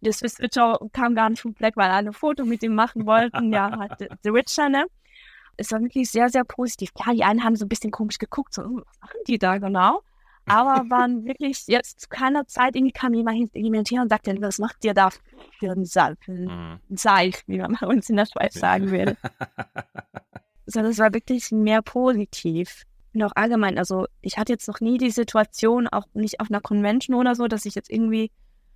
Der 0.01 0.13
Swiss 0.13 0.39
Witcher 0.39 0.79
kam 0.93 1.13
gar 1.15 1.29
nicht 1.29 1.41
vom 1.41 1.53
Fleck, 1.53 1.77
weil 1.77 1.89
alle 1.91 2.09
ein 2.09 2.13
Foto 2.13 2.43
mit 2.43 2.63
ihm 2.63 2.73
machen 2.75 3.05
wollten. 3.05 3.53
ja, 3.53 3.71
halt 3.77 3.93
The- 3.99 4.07
The 4.23 4.33
Witcher, 4.33 4.67
ne? 4.67 4.85
Es 5.57 5.71
war 5.71 5.79
wirklich 5.81 6.09
sehr, 6.09 6.27
sehr 6.29 6.43
positiv. 6.43 6.91
Klar, 6.93 7.13
die 7.13 7.23
einen 7.23 7.43
haben 7.43 7.55
so 7.55 7.65
ein 7.65 7.69
bisschen 7.69 7.91
komisch 7.91 8.17
geguckt, 8.17 8.53
so, 8.53 8.63
"Oh, 8.63 8.81
was 8.83 8.99
machen 8.99 9.19
die 9.27 9.37
da 9.37 9.57
genau? 9.59 10.01
Aber 10.47 10.89
waren 10.89 11.23
wirklich 11.25 11.63
jetzt 11.67 12.01
zu 12.01 12.09
keiner 12.09 12.45
Zeit, 12.47 12.75
irgendwie 12.75 12.91
kam 12.93 13.13
jemand 13.13 13.37
hin- 13.37 13.49
jemand 13.53 13.89
her 13.91 14.01
und 14.01 14.09
sagte, 14.09 14.35
was 14.41 14.57
macht 14.59 14.83
ihr 14.83 14.93
da 14.93 15.09
für 15.59 15.71
ein 15.71 15.85
ein 15.85 16.17
Mhm. 16.37 16.79
Wie 17.47 17.59
man 17.59 17.77
bei 17.79 17.87
uns 17.87 18.09
in 18.09 18.17
der 18.17 18.25
Schweiz 18.25 18.55
sagen 18.55 18.89
würde. 18.91 19.15
Sondern 20.65 20.91
es 20.91 20.99
war 20.99 21.13
wirklich 21.13 21.51
mehr 21.51 21.81
positiv. 21.81 22.83
Und 23.13 23.23
auch 23.23 23.33
allgemein, 23.35 23.77
also 23.77 24.05
ich 24.21 24.37
hatte 24.37 24.53
jetzt 24.53 24.67
noch 24.67 24.79
nie 24.79 24.97
die 24.97 25.11
Situation, 25.11 25.87
auch 25.87 26.05
nicht 26.13 26.39
auf 26.39 26.49
einer 26.49 26.61
Convention 26.61 27.15
oder 27.17 27.35
so, 27.35 27.47
dass 27.47 27.65
ich 27.65 27.75
jetzt 27.75 27.89
irgendwie 27.91 28.31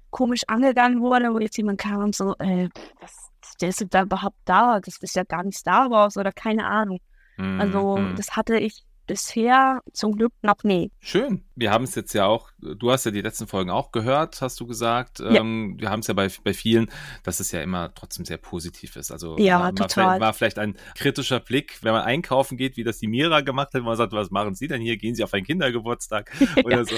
komisch 0.09 0.43
angegangen 0.47 1.01
wurde, 1.01 1.33
wo 1.33 1.39
jetzt 1.39 1.57
jemand 1.57 1.79
kam 1.79 2.03
und 2.03 2.15
so, 2.15 2.35
äh, 2.39 2.69
was, 2.99 3.29
der 3.61 3.69
ist 3.69 3.85
da 3.89 4.03
überhaupt 4.03 4.37
da? 4.45 4.79
Das 4.81 4.97
ist 4.97 5.15
ja 5.15 5.23
gar 5.23 5.43
nicht 5.43 5.57
Star 5.57 5.89
Wars 5.89 6.17
oder 6.17 6.31
keine 6.31 6.65
Ahnung. 6.65 6.99
Also 7.37 7.97
Mhm. 7.97 8.15
das 8.15 8.35
hatte 8.35 8.57
ich 8.57 8.83
bisher 9.05 9.81
zum 9.93 10.15
Glück 10.15 10.33
noch 10.41 10.63
nie. 10.63 10.91
Schön. 10.99 11.43
Wir 11.55 11.71
haben 11.71 11.83
es 11.83 11.95
jetzt 11.95 12.13
ja 12.13 12.25
auch, 12.25 12.49
du 12.59 12.91
hast 12.91 13.05
ja 13.05 13.11
die 13.11 13.21
letzten 13.21 13.47
Folgen 13.47 13.69
auch 13.69 13.91
gehört, 13.91 14.41
hast 14.41 14.59
du 14.59 14.67
gesagt. 14.67 15.19
Ja. 15.19 15.35
Ähm, 15.35 15.75
wir 15.79 15.89
haben 15.89 15.99
es 15.99 16.07
ja 16.07 16.13
bei, 16.13 16.29
bei 16.43 16.53
vielen, 16.53 16.91
dass 17.23 17.39
es 17.39 17.51
ja 17.51 17.61
immer 17.61 17.93
trotzdem 17.93 18.25
sehr 18.25 18.37
positiv 18.37 18.95
ist. 18.95 19.11
Also 19.11 19.37
Ja, 19.37 19.59
war, 19.59 19.75
total. 19.75 19.89
vielleicht, 19.89 20.21
war 20.21 20.33
vielleicht 20.33 20.59
ein 20.59 20.77
kritischer 20.95 21.39
Blick, 21.39 21.79
wenn 21.81 21.93
man 21.93 22.03
einkaufen 22.03 22.57
geht, 22.57 22.77
wie 22.77 22.83
das 22.83 22.99
die 22.99 23.07
Mira 23.07 23.41
gemacht 23.41 23.73
hat, 23.73 23.81
wo 23.81 23.85
man 23.85 23.97
sagt, 23.97 24.13
was 24.13 24.31
machen 24.31 24.55
Sie 24.55 24.67
denn 24.67 24.81
hier? 24.81 24.97
Gehen 24.97 25.15
Sie 25.15 25.23
auf 25.23 25.33
einen 25.33 25.45
Kindergeburtstag 25.45 26.31
oder 26.63 26.85
so. 26.85 26.95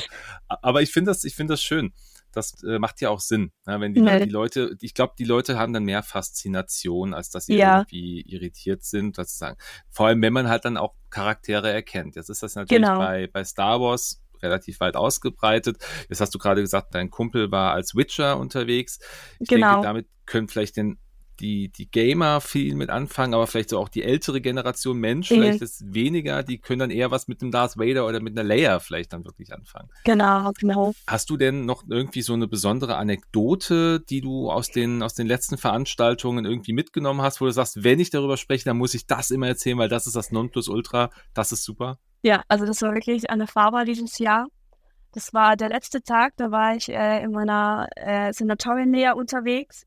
Aber 0.48 0.82
ich 0.82 0.92
finde 0.92 1.12
das, 1.12 1.24
ich 1.24 1.36
finde 1.36 1.54
das 1.54 1.62
schön. 1.62 1.94
Das 2.38 2.64
äh, 2.64 2.80
macht 2.80 3.02
ja 3.02 3.10
auch 3.10 3.20
Sinn, 3.20 3.52
ne? 3.66 3.80
wenn 3.82 3.94
die, 3.94 4.02
Nee. 4.02 4.26
die 4.26 4.30
Leute, 4.32 4.76
ich 4.82 4.94
glaube, 4.94 5.14
die 5.18 5.24
Leute 5.26 5.58
haben 5.58 5.74
dann 5.74 5.84
mehr 5.84 6.04
Faszination, 6.04 7.14
als 7.14 7.30
dass 7.30 7.46
sie 7.48 7.56
Ja. 7.58 7.80
irgendwie 7.80 8.22
irritiert 8.22 8.84
sind, 8.84 9.16
sozusagen. 9.16 9.58
Vor 9.90 10.08
allem, 10.08 10.22
wenn 10.22 10.34
man 10.34 10.48
halt 10.48 10.66
dann 10.66 10.78
auch 10.78 10.94
Charaktere 11.10 11.72
erkennt. 11.72 12.16
Jetzt 12.16 12.30
ist 12.30 12.44
das 12.44 12.56
natürlich 12.56 12.84
Genau. 12.84 13.00
bei, 13.00 13.28
bei 13.28 13.44
Star 13.44 13.82
Wars 13.82 14.22
relativ 14.42 14.80
weit 14.80 14.96
ausgebreitet. 14.96 15.78
Jetzt 16.10 16.22
hast 16.22 16.34
du 16.36 16.38
gerade 16.40 16.62
gesagt, 16.62 16.94
dein 16.94 17.10
Kumpel 17.10 17.52
war 17.52 17.74
als 17.74 17.96
Witcher 17.96 18.38
unterwegs. 18.38 19.00
Ich 19.40 19.48
Genau. 19.50 19.68
denke, 19.72 19.88
damit 19.88 20.08
können 20.26 20.48
vielleicht 20.48 20.78
den, 20.78 21.00
die, 21.40 21.70
die 21.70 21.90
Gamer 21.90 22.42
viel 22.42 22.76
mit 22.76 22.90
anfangen, 22.90 23.34
aber 23.34 23.48
vielleicht 23.48 23.70
so 23.70 23.80
auch 23.80 23.90
die 23.90 24.04
ältere 24.04 24.42
Generation 24.42 24.98
Mensch, 24.98 25.32
Mhm. 25.32 25.36
vielleicht 25.36 25.62
ist 25.62 25.94
weniger, 25.94 26.44
die 26.44 26.60
können 26.60 26.80
dann 26.80 26.92
eher 26.92 27.12
was 27.12 27.28
mit 27.28 27.42
dem 27.42 27.52
Darth 27.52 27.78
Vader 27.78 28.06
oder 28.06 28.20
mit 28.20 28.38
einer 28.38 28.48
Leia 28.48 28.80
vielleicht 28.80 29.14
dann 29.14 29.26
wirklich 29.26 29.54
anfangen. 29.54 29.90
Genau, 30.04 30.52
genau. 30.60 30.94
Hast 31.08 31.30
du 31.30 31.38
denn 31.38 31.66
noch 31.66 31.84
irgendwie 31.90 32.22
so 32.22 32.34
eine 32.34 32.48
besondere 32.48 32.96
Anekdote, 32.98 34.00
die 34.02 34.22
du 34.22 34.50
aus 34.50 34.70
den, 34.70 35.04
aus 35.04 35.14
den 35.14 35.28
letzten 35.28 35.58
Veranstaltungen 35.58 36.46
irgendwie 36.46 36.74
mitgenommen 36.74 37.22
hast, 37.22 37.42
wo 37.42 37.46
du 37.46 37.52
sagst, 37.52 37.84
wenn 37.84 38.00
ich 38.00 38.10
darüber 38.10 38.38
spreche, 38.38 38.66
dann 38.66 38.78
muss 38.78 38.94
ich 38.94 39.06
das 39.08 39.32
immer 39.32 39.48
erzählen, 39.48 39.78
weil 39.78 39.90
das 39.90 40.08
ist 40.08 40.16
das 40.16 40.32
Nonplusultra, 40.32 41.10
das 41.34 41.52
ist 41.52 41.64
super? 41.64 42.00
Ja, 42.24 42.44
also 42.48 42.66
das 42.66 42.82
war 42.82 42.94
wirklich 42.94 43.30
eine 43.30 43.48
Farbe 43.48 43.86
dieses 43.86 44.18
Jahr. 44.20 44.48
Das 45.14 45.34
war 45.34 45.56
der 45.56 45.70
letzte 45.70 46.02
Tag, 46.04 46.34
da 46.38 46.52
war 46.52 46.76
ich 46.76 46.90
äh, 46.90 47.24
in 47.24 47.32
meiner 47.32 47.88
äh, 47.96 48.34
Senatoriennähe 48.34 49.16
unterwegs 49.16 49.86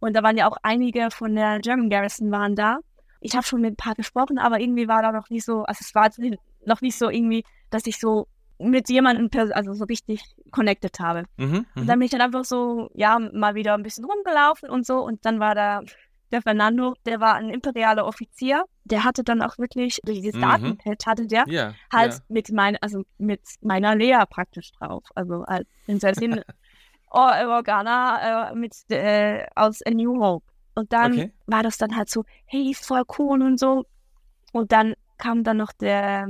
und 0.00 0.14
da 0.14 0.22
waren 0.22 0.36
ja 0.36 0.48
auch 0.48 0.56
einige 0.62 1.10
von 1.10 1.34
der 1.34 1.60
German 1.60 1.90
Garrison 1.90 2.30
waren 2.30 2.56
da. 2.56 2.78
Ich 3.20 3.34
habe 3.34 3.46
schon 3.46 3.60
mit 3.60 3.74
ein 3.74 3.76
paar 3.76 3.94
gesprochen, 3.94 4.38
aber 4.38 4.60
irgendwie 4.60 4.88
war 4.88 5.02
da 5.02 5.12
noch 5.12 5.28
nicht 5.30 5.44
so, 5.44 5.62
also 5.64 5.78
es 5.80 5.94
war 5.94 6.10
noch 6.64 6.80
nicht 6.80 6.98
so 6.98 7.10
irgendwie, 7.10 7.44
dass 7.70 7.86
ich 7.86 8.00
so 8.00 8.26
mit 8.58 8.88
jemandem 8.88 9.30
also 9.52 9.72
so 9.74 9.84
richtig 9.84 10.22
connected 10.50 10.98
habe. 11.00 11.24
Mhm, 11.36 11.66
Und 11.74 11.82
mhm. 11.82 11.86
dann 11.86 11.98
bin 11.98 12.02
ich 12.02 12.10
dann 12.10 12.20
einfach 12.20 12.44
so, 12.44 12.90
ja, 12.94 13.18
mal 13.18 13.54
wieder 13.54 13.74
ein 13.74 13.82
bisschen 13.82 14.04
rumgelaufen 14.04 14.68
und 14.68 14.86
so. 14.86 14.98
Und 14.98 15.24
dann 15.24 15.40
war 15.40 15.54
da 15.54 15.82
der 16.30 16.42
Fernando, 16.42 16.94
der 17.06 17.20
war 17.20 17.34
ein 17.34 17.50
imperialer 17.50 18.06
Offizier. 18.06 18.64
Der 18.84 19.04
hatte 19.04 19.24
dann 19.24 19.42
auch 19.42 19.58
wirklich, 19.58 19.98
dieses 20.06 20.34
Mhm. 20.34 20.40
Datenpad 20.42 21.06
hatte 21.06 21.26
der 21.26 21.44
ja, 21.48 21.74
halt 21.92 22.12
ja. 22.12 22.18
mit 22.28 22.52
mein, 22.52 22.76
also 22.80 23.02
mit 23.18 23.40
meiner 23.62 23.96
Lea 23.96 24.22
praktisch 24.28 24.70
drauf. 24.72 25.04
Also 25.14 25.42
als 25.42 25.66
Prinzessin 25.86 26.42
Organa 27.10 28.50
äh, 28.50 28.54
mit 28.54 28.74
äh, 28.90 29.46
aus 29.54 29.82
A 29.86 29.90
New 29.90 30.20
Hope. 30.22 30.46
Und 30.74 30.92
dann 30.92 31.12
Okay. 31.12 31.32
war 31.46 31.62
das 31.62 31.78
dann 31.78 31.96
halt 31.96 32.08
so, 32.08 32.24
hey, 32.46 32.74
voll 32.74 33.02
cool 33.18 33.42
und 33.42 33.58
so. 33.58 33.84
Und 34.52 34.72
dann 34.72 34.94
kam 35.18 35.44
dann 35.44 35.58
noch 35.58 35.72
der, 35.72 36.26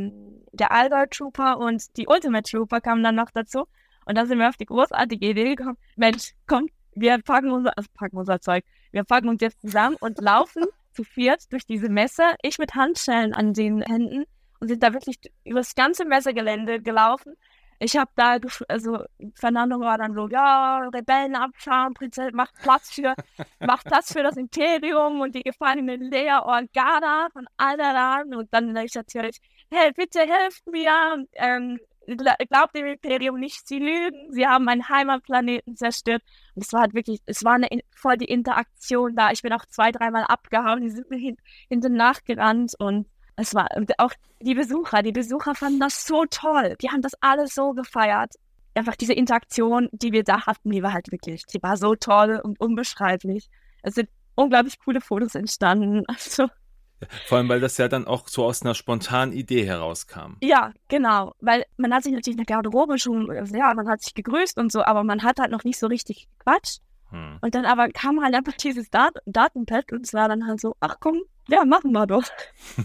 der 0.53 0.73
Alba 0.73 1.07
Trooper 1.07 1.59
und 1.59 1.97
die 1.97 2.07
Ultimate 2.09 2.51
Trooper 2.51 2.81
kamen 2.81 3.03
dann 3.03 3.15
noch 3.15 3.31
dazu. 3.31 3.67
Und 4.07 4.17
dann 4.19 4.27
sind 4.27 4.39
wir 4.39 4.49
auf 4.49 4.57
die 4.57 4.67
großartige 4.67 5.29
Idee 5.31 5.55
gekommen, 5.55 5.77
Mensch, 5.97 6.33
komm, 6.47 6.69
wir 6.95 7.19
packen 7.23 7.51
unser, 7.53 7.77
also 7.77 7.89
packen 7.95 8.17
unser 8.17 8.41
Zeug. 8.41 8.65
Wir 8.91 9.05
packen 9.05 9.29
uns 9.29 9.41
jetzt 9.41 9.61
zusammen 9.61 9.97
und 10.01 10.21
laufen 10.21 10.65
zu 10.93 11.05
viert 11.05 11.53
durch 11.53 11.67
diese 11.67 11.89
Messe. 11.89 12.23
Ich 12.43 12.59
mit 12.59 12.75
Handschellen 12.75 13.35
an 13.35 13.53
den 13.55 13.83
Händen 13.83 14.25
und 14.59 14.69
sind 14.69 14.83
da 14.83 14.93
wirklich 14.93 15.19
über 15.45 15.61
das 15.61 15.75
ganze 15.75 16.05
Messegelände 16.05 16.81
gelaufen. 16.81 17.35
Ich 17.83 17.97
habe 17.97 18.11
da, 18.15 18.37
also 18.69 19.03
Fernando 19.35 19.81
war 19.81 19.97
dann 19.97 20.13
so, 20.15 20.29
ja, 20.29 20.81
Rebellen 20.95 21.35
abschauen, 21.35 21.95
Prinzessin, 21.95 22.35
macht 22.37 22.55
Platz 22.63 22.91
für, 22.93 23.15
macht 23.61 23.87
Platz 23.87 24.13
für 24.13 24.23
das 24.23 24.37
Imperium 24.37 25.21
und 25.23 25.35
die 25.35 25.43
gefallene 25.43 25.97
Lea 25.97 26.41
Organa 26.43 27.29
von 27.33 27.47
Alderan. 27.57 28.35
Und 28.35 28.53
dann 28.53 28.77
ich 28.77 28.95
natürlich, 28.95 29.41
hey, 29.71 29.93
bitte 29.97 30.21
helft 30.21 30.67
mir. 30.67 31.25
Ähm, 31.35 31.79
gla- 32.07 32.37
glaubt 32.49 32.77
dem 32.77 32.87
Imperium 32.87 33.41
nicht, 33.41 33.67
sie 33.67 33.79
lügen. 33.79 34.31
Sie 34.31 34.47
haben 34.47 34.65
meinen 34.67 34.89
Heimatplaneten 34.89 35.75
zerstört. 35.77 36.23
Und 36.55 36.65
es 36.65 36.73
war 36.75 36.83
halt 36.83 36.93
wirklich, 36.95 37.21
es 37.27 37.45
war 37.45 37.55
eine, 37.55 37.69
in- 37.69 37.83
voll 37.97 38.17
die 38.19 38.27
Interaktion 38.27 39.17
da. 39.17 39.31
Ich 39.31 39.41
bin 39.43 39.53
auch 39.55 39.65
zwei, 39.67 39.91
dreimal 39.91 40.25
abgehauen. 40.25 40.83
Die 40.83 40.91
sind 40.91 41.09
mir 41.11 41.17
hin, 41.19 41.37
hinten 41.69 41.95
nachgerannt 41.95 42.75
und 42.79 43.07
es 43.41 43.55
war 43.55 43.69
auch 43.99 44.13
die 44.41 44.55
Besucher, 44.55 45.03
die 45.03 45.13
Besucher 45.13 45.55
fanden 45.55 45.81
das 45.81 46.07
so 46.07 46.25
toll. 46.31 46.77
Die 46.81 46.91
haben 46.91 47.03
das 47.03 47.13
alles 47.21 47.55
so 47.55 47.73
gefeiert. 47.73 48.35
Einfach 48.75 48.97
diese 48.97 49.15
Interaktion, 49.15 49.89
die 49.93 50.13
wir 50.13 50.23
da 50.25 50.47
hatten, 50.47 50.71
die 50.71 50.83
war 50.83 50.93
halt 50.93 51.11
wirklich, 51.11 51.45
die 51.47 51.63
war 51.63 51.77
so 51.77 51.95
toll 51.95 52.41
und 52.43 52.61
unbeschreiblich. 52.61 53.49
Es 53.83 53.95
sind 53.95 54.09
unglaublich 54.35 54.79
coole 54.79 55.01
Fotos 55.01 55.35
entstanden. 55.35 56.05
Also, 56.09 56.49
Vor 57.27 57.39
allem, 57.39 57.49
weil 57.49 57.61
das 57.61 57.79
ja 57.79 57.89
dann 57.89 58.07
auch 58.07 58.29
so 58.29 58.45
aus 58.45 58.61
einer 58.61 58.75
spontanen 58.75 59.33
Idee 59.35 59.65
herauskam. 59.65 60.37
ja, 60.43 60.73
genau. 60.89 61.33
Weil 61.41 61.65
man 61.79 61.95
hat 61.95 62.03
sich 62.03 62.13
natürlich 62.13 62.39
in 62.39 62.45
der 62.45 62.55
Garderobe 62.55 62.99
schon, 62.99 63.27
ja, 63.55 63.73
man 63.73 63.89
hat 63.89 64.03
sich 64.03 64.13
gegrüßt 64.13 64.59
und 64.59 64.71
so, 64.71 64.85
aber 64.85 65.03
man 65.03 65.23
hat 65.23 65.41
halt 65.41 65.51
noch 65.51 65.65
nicht 65.65 65.79
so 65.79 65.87
richtig 65.87 66.29
gequatscht. 66.39 66.83
Hm. 67.09 67.39
Und 67.41 67.55
dann 67.55 67.65
aber 67.65 67.89
kam 67.89 68.23
halt 68.23 68.35
einfach 68.35 68.53
dieses 68.53 68.91
Dat 68.91 69.15
Datenpad 69.25 69.93
und 69.93 70.05
es 70.05 70.13
war 70.13 70.29
dann 70.29 70.47
halt 70.47 70.61
so, 70.61 70.77
ach 70.81 70.97
komm, 71.01 71.23
ja, 71.51 71.65
machen 71.65 71.93
wir 71.93 72.07
doch. 72.07 72.25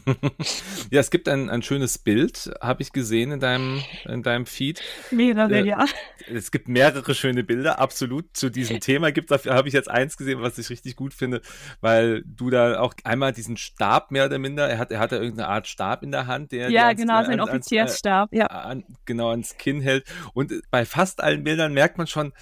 ja, 0.92 1.00
es 1.00 1.10
gibt 1.12 1.28
ein, 1.30 1.50
ein 1.50 1.62
schönes 1.62 1.98
Bild, 1.98 2.52
habe 2.62 2.82
ich 2.82 2.92
gesehen 2.92 3.32
in 3.32 3.40
deinem, 3.40 3.82
in 4.06 4.24
deinem 4.24 4.46
Feed. 4.46 4.82
Mehrere, 5.12 5.60
Äh, 5.60 5.66
ja. 5.66 5.86
Es 6.34 6.52
gibt 6.52 6.68
mehrere 6.68 7.14
schöne 7.14 7.44
Bilder, 7.44 7.80
absolut. 7.80 8.36
Zu 8.36 8.50
diesem 8.50 8.80
Thema 8.80 9.12
gibt 9.12 9.30
dafür 9.32 9.54
habe 9.54 9.68
ich 9.68 9.74
jetzt 9.74 9.90
eins 9.90 10.18
gesehen, 10.18 10.42
was 10.42 10.58
ich 10.58 10.70
richtig 10.70 10.96
gut 10.96 11.14
finde, 11.14 11.42
weil 11.82 12.24
du 12.26 12.50
da 12.50 12.80
auch 12.80 12.94
einmal 13.04 13.32
diesen 13.32 13.58
Stab 13.58 14.12
mehr 14.12 14.26
oder 14.26 14.40
minder, 14.40 14.68
er 14.68 14.78
hat, 14.80 14.92
er 14.92 15.00
hat 15.00 15.12
da 15.12 15.18
irgendeine 15.18 15.50
Art 15.50 15.68
Stab 15.68 16.02
in 16.04 16.12
der 16.12 16.28
Hand, 16.28 16.52
der 16.52 16.70
Ja, 16.70 16.70
der 16.70 16.86
ans- 16.88 17.02
genau, 17.02 17.22
äh, 17.22 17.26
sein 17.26 17.40
ans- 17.40 17.50
Offiziersstab, 17.52 18.30
ja. 18.34 18.48
an, 18.48 18.84
genau 19.06 19.30
ans 19.30 19.58
Kinn 19.58 19.82
hält. 19.82 20.06
Und 20.34 20.52
bei 20.72 20.86
fast 20.86 21.22
allen 21.22 21.44
Bildern 21.44 21.74
merkt 21.74 21.98
man 21.98 22.08
schon, 22.08 22.34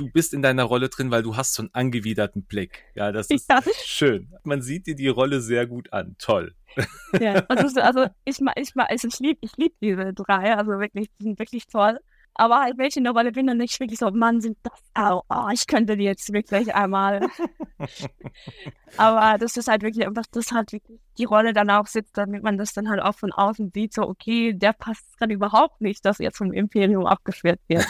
du 0.00 0.08
bist 0.08 0.32
in 0.32 0.40
deiner 0.40 0.64
Rolle 0.64 0.88
drin, 0.88 1.10
weil 1.10 1.22
du 1.22 1.36
hast 1.36 1.54
so 1.54 1.62
einen 1.62 1.70
angewiderten 1.74 2.44
Blick. 2.44 2.84
Ja, 2.94 3.12
das 3.12 3.28
ist 3.28 3.50
ja. 3.50 3.60
schön. 3.84 4.32
Man 4.44 4.62
sieht 4.62 4.86
dir 4.86 4.96
die 4.96 5.08
Rolle 5.08 5.40
sehr 5.40 5.66
gut 5.66 5.92
an. 5.92 6.16
Toll. 6.18 6.54
Ja, 7.20 7.34
also, 7.48 7.80
also 7.80 8.06
ich, 8.24 8.40
ich, 8.56 8.72
also 8.76 9.08
ich 9.08 9.18
liebe 9.18 9.38
ich 9.42 9.56
lieb 9.58 9.74
diese 9.80 10.14
drei, 10.14 10.56
also 10.56 10.72
wirklich, 10.78 11.08
die 11.18 11.24
sind 11.24 11.38
wirklich 11.38 11.66
toll. 11.66 11.98
Aber 12.34 12.60
halt, 12.60 12.78
welche 12.78 13.00
eine 13.00 13.10
Rolle 13.10 13.32
bin 13.32 13.50
und 13.50 13.58
nicht 13.58 13.78
wirklich 13.80 13.98
so, 13.98 14.10
Mann, 14.10 14.40
sind 14.40 14.56
das, 14.62 14.80
oh, 14.96 15.20
oh, 15.28 15.48
ich 15.52 15.66
könnte 15.66 15.96
die 15.96 16.04
jetzt 16.04 16.32
wirklich 16.32 16.74
einmal. 16.74 17.26
Aber 18.96 19.36
das 19.36 19.56
ist 19.56 19.68
halt 19.68 19.82
wirklich 19.82 20.06
einfach, 20.06 20.24
dass 20.30 20.52
halt 20.52 20.72
wirklich 20.72 21.00
die 21.18 21.24
Rolle 21.24 21.52
dann 21.52 21.68
auch 21.68 21.86
sitzt, 21.86 22.16
damit 22.16 22.42
man 22.42 22.56
das 22.56 22.72
dann 22.72 22.88
halt 22.88 23.02
auch 23.02 23.16
von 23.16 23.32
außen 23.32 23.72
sieht, 23.74 23.92
so, 23.92 24.02
okay, 24.02 24.54
der 24.54 24.72
passt 24.72 25.18
gerade 25.18 25.34
überhaupt 25.34 25.80
nicht, 25.82 26.04
dass 26.06 26.18
jetzt 26.18 26.38
vom 26.38 26.52
Imperium 26.52 27.04
abgeschwert 27.04 27.60
wird. 27.68 27.86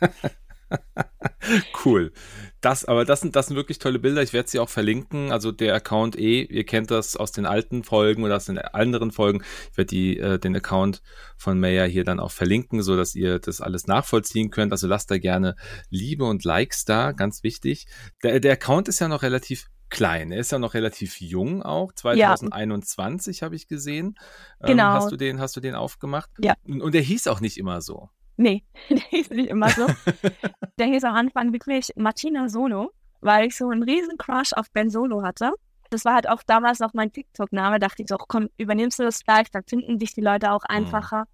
cool. 1.84 2.12
Das, 2.60 2.84
aber 2.84 3.04
das 3.04 3.20
sind, 3.20 3.36
das 3.36 3.46
sind 3.46 3.56
wirklich 3.56 3.78
tolle 3.78 3.98
Bilder. 3.98 4.22
Ich 4.22 4.32
werde 4.32 4.48
sie 4.48 4.58
auch 4.58 4.68
verlinken. 4.68 5.30
Also 5.30 5.52
der 5.52 5.74
Account 5.74 6.18
eh, 6.18 6.42
ihr 6.42 6.64
kennt 6.64 6.90
das 6.90 7.16
aus 7.16 7.32
den 7.32 7.46
alten 7.46 7.84
Folgen 7.84 8.24
oder 8.24 8.36
aus 8.36 8.46
den 8.46 8.58
anderen 8.58 9.12
Folgen. 9.12 9.42
Ich 9.70 9.78
werde 9.78 9.88
die, 9.88 10.18
äh, 10.18 10.38
den 10.38 10.56
Account 10.56 11.02
von 11.36 11.60
Maya 11.60 11.84
hier 11.84 12.04
dann 12.04 12.20
auch 12.20 12.32
verlinken, 12.32 12.82
so 12.82 12.96
dass 12.96 13.14
ihr 13.14 13.38
das 13.38 13.60
alles 13.60 13.86
nachvollziehen 13.86 14.50
könnt. 14.50 14.72
Also 14.72 14.86
lasst 14.86 15.10
da 15.10 15.18
gerne 15.18 15.56
Liebe 15.90 16.24
und 16.24 16.44
Likes 16.44 16.84
da, 16.84 17.12
ganz 17.12 17.42
wichtig. 17.42 17.86
Der, 18.22 18.40
der 18.40 18.54
Account 18.54 18.88
ist 18.88 18.98
ja 18.98 19.08
noch 19.08 19.22
relativ 19.22 19.68
klein. 19.88 20.32
Er 20.32 20.40
ist 20.40 20.52
ja 20.52 20.58
noch 20.58 20.74
relativ 20.74 21.20
jung 21.20 21.62
auch. 21.62 21.92
2021 21.92 23.40
ja. 23.40 23.44
habe 23.44 23.54
ich 23.54 23.68
gesehen. 23.68 24.16
Ähm, 24.60 24.68
genau. 24.68 24.92
hast 24.94 25.12
du 25.12 25.16
den, 25.16 25.40
hast 25.40 25.56
du 25.56 25.60
den 25.60 25.74
aufgemacht? 25.74 26.30
Ja. 26.38 26.54
Und, 26.64 26.82
und 26.82 26.94
der 26.94 27.02
hieß 27.02 27.28
auch 27.28 27.40
nicht 27.40 27.58
immer 27.58 27.80
so. 27.80 28.10
Nee, 28.36 28.64
der 28.90 28.98
hieß 28.98 29.30
nicht 29.30 29.50
immer 29.50 29.70
so. 29.70 29.86
der 30.78 30.86
hieß 30.86 31.04
am 31.04 31.14
Anfang 31.14 31.52
wirklich 31.52 31.90
Martina 31.96 32.48
Solo, 32.48 32.92
weil 33.20 33.46
ich 33.46 33.56
so 33.56 33.68
einen 33.68 33.82
riesen 33.82 34.18
Crush 34.18 34.52
auf 34.52 34.70
Ben 34.72 34.90
Solo 34.90 35.22
hatte. 35.22 35.52
Das 35.90 36.04
war 36.04 36.14
halt 36.14 36.28
auch 36.28 36.42
damals 36.46 36.80
noch 36.80 36.94
mein 36.94 37.12
TikTok-Name. 37.12 37.78
Dachte 37.78 38.02
ich 38.02 38.08
so, 38.08 38.16
komm, 38.16 38.48
übernimmst 38.56 38.98
du 38.98 39.04
das 39.04 39.24
gleich, 39.24 39.50
dann 39.50 39.62
finden 39.64 39.98
dich 39.98 40.14
die 40.14 40.20
Leute 40.20 40.50
auch 40.50 40.62
mhm. 40.68 40.76
einfacher. 40.76 41.20
Mhm. 41.20 41.26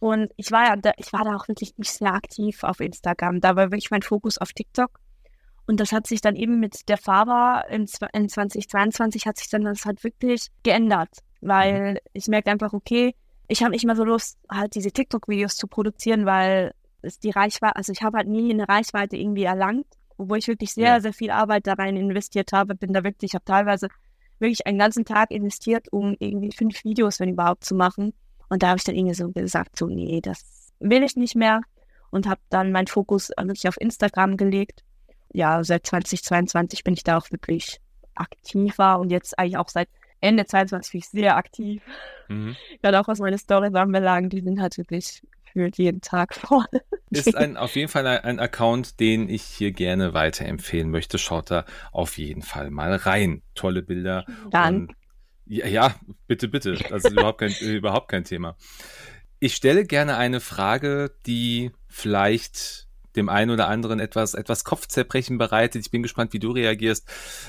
Und 0.00 0.32
ich 0.36 0.50
war 0.52 0.66
ja, 0.66 0.76
da, 0.76 0.92
ich 0.98 1.12
war 1.12 1.24
da 1.24 1.36
auch 1.36 1.48
wirklich 1.48 1.78
nicht 1.78 1.92
sehr 1.92 2.12
aktiv 2.12 2.62
auf 2.62 2.80
Instagram. 2.80 3.40
Da 3.40 3.56
war 3.56 3.70
wirklich 3.70 3.90
mein 3.90 4.02
Fokus 4.02 4.36
auf 4.38 4.52
TikTok. 4.52 4.98
Und 5.66 5.80
das 5.80 5.92
hat 5.92 6.06
sich 6.06 6.20
dann 6.20 6.36
eben 6.36 6.60
mit 6.60 6.88
der 6.88 6.98
Faber 6.98 7.64
in, 7.70 7.86
in 8.12 8.28
2022 8.28 9.26
hat 9.26 9.38
sich 9.38 9.48
dann 9.48 9.64
das 9.64 9.86
halt 9.86 10.04
wirklich 10.04 10.48
geändert. 10.62 11.08
Weil 11.40 11.92
mhm. 11.92 11.98
ich 12.12 12.26
merke 12.26 12.50
einfach, 12.50 12.72
okay, 12.72 13.14
ich 13.48 13.62
habe 13.62 13.72
nicht 13.72 13.84
mehr 13.84 13.96
so 13.96 14.04
Lust, 14.04 14.38
halt 14.50 14.74
diese 14.74 14.90
TikTok-Videos 14.90 15.56
zu 15.56 15.66
produzieren, 15.66 16.26
weil 16.26 16.74
es 17.02 17.18
die 17.18 17.30
Reichweite, 17.30 17.76
also 17.76 17.92
ich 17.92 18.02
habe 18.02 18.18
halt 18.18 18.28
nie 18.28 18.50
eine 18.50 18.68
Reichweite 18.68 19.16
irgendwie 19.16 19.44
erlangt, 19.44 19.86
obwohl 20.16 20.38
ich 20.38 20.48
wirklich 20.48 20.72
sehr, 20.72 20.94
ja. 20.94 21.00
sehr 21.00 21.12
viel 21.12 21.30
Arbeit 21.30 21.66
da 21.66 21.74
rein 21.74 21.96
investiert 21.96 22.52
habe. 22.52 22.74
Bin 22.74 22.92
da 22.92 23.04
wirklich, 23.04 23.30
ich 23.30 23.34
habe 23.34 23.44
teilweise 23.44 23.88
wirklich 24.38 24.66
einen 24.66 24.78
ganzen 24.78 25.04
Tag 25.04 25.30
investiert, 25.30 25.92
um 25.92 26.16
irgendwie 26.18 26.52
fünf 26.52 26.84
Videos, 26.84 27.20
wenn 27.20 27.28
überhaupt, 27.28 27.64
zu 27.64 27.74
machen. 27.74 28.14
Und 28.48 28.62
da 28.62 28.68
habe 28.68 28.78
ich 28.78 28.84
dann 28.84 28.94
irgendwie 28.94 29.14
so 29.14 29.30
gesagt, 29.30 29.78
so, 29.78 29.86
nee, 29.86 30.20
das 30.20 30.72
will 30.80 31.02
ich 31.02 31.16
nicht 31.16 31.34
mehr. 31.34 31.60
Und 32.10 32.28
habe 32.28 32.40
dann 32.48 32.70
meinen 32.70 32.86
Fokus 32.86 33.30
wirklich 33.36 33.66
auf 33.68 33.80
Instagram 33.80 34.36
gelegt. 34.36 34.84
Ja, 35.32 35.64
seit 35.64 35.86
2022 35.86 36.84
bin 36.84 36.94
ich 36.94 37.02
da 37.02 37.18
auch 37.18 37.30
wirklich 37.32 37.80
aktiver 38.14 39.00
und 39.00 39.10
jetzt 39.10 39.36
eigentlich 39.36 39.56
auch 39.56 39.68
seit 39.68 39.88
Ende 40.20 40.46
22 40.46 40.92
bin 40.92 40.98
ich 41.00 41.08
sehr 41.08 41.36
aktiv. 41.36 41.82
Mhm. 42.28 42.56
Gerade 42.82 43.00
auch 43.00 43.08
was 43.08 43.18
meine 43.18 43.38
Storys 43.38 43.74
anbelangt, 43.74 44.32
die 44.32 44.40
sind 44.40 44.60
halt 44.60 44.78
wirklich 44.78 45.22
gefühlt 45.54 45.78
jeden 45.78 46.00
Tag 46.00 46.34
voll. 46.34 46.66
Ist 47.10 47.36
ein, 47.36 47.56
auf 47.56 47.76
jeden 47.76 47.88
Fall 47.88 48.06
ein, 48.06 48.24
ein, 48.24 48.40
Account, 48.40 48.98
den 49.00 49.28
ich 49.28 49.42
hier 49.42 49.72
gerne 49.72 50.14
weiterempfehlen 50.14 50.90
möchte. 50.90 51.18
Schaut 51.18 51.50
da 51.50 51.64
auf 51.92 52.18
jeden 52.18 52.42
Fall 52.42 52.70
mal 52.70 52.94
rein. 52.94 53.42
Tolle 53.54 53.82
Bilder. 53.82 54.24
Dann. 54.50 54.88
Ja, 55.46 55.66
ja, 55.66 55.94
bitte, 56.26 56.48
bitte. 56.48 56.72
Das 56.74 57.04
ist 57.04 57.12
überhaupt 57.12 57.38
kein, 57.38 57.52
überhaupt 57.60 58.08
kein 58.08 58.24
Thema. 58.24 58.56
Ich 59.38 59.54
stelle 59.54 59.84
gerne 59.84 60.16
eine 60.16 60.40
Frage, 60.40 61.14
die 61.26 61.70
vielleicht 61.86 62.83
dem 63.16 63.28
einen 63.28 63.50
oder 63.50 63.68
anderen 63.68 64.00
etwas, 64.00 64.34
etwas 64.34 64.64
Kopfzerbrechen 64.64 65.38
bereitet. 65.38 65.82
Ich 65.84 65.90
bin 65.90 66.02
gespannt, 66.02 66.32
wie 66.32 66.38
du 66.38 66.50
reagierst. 66.50 67.08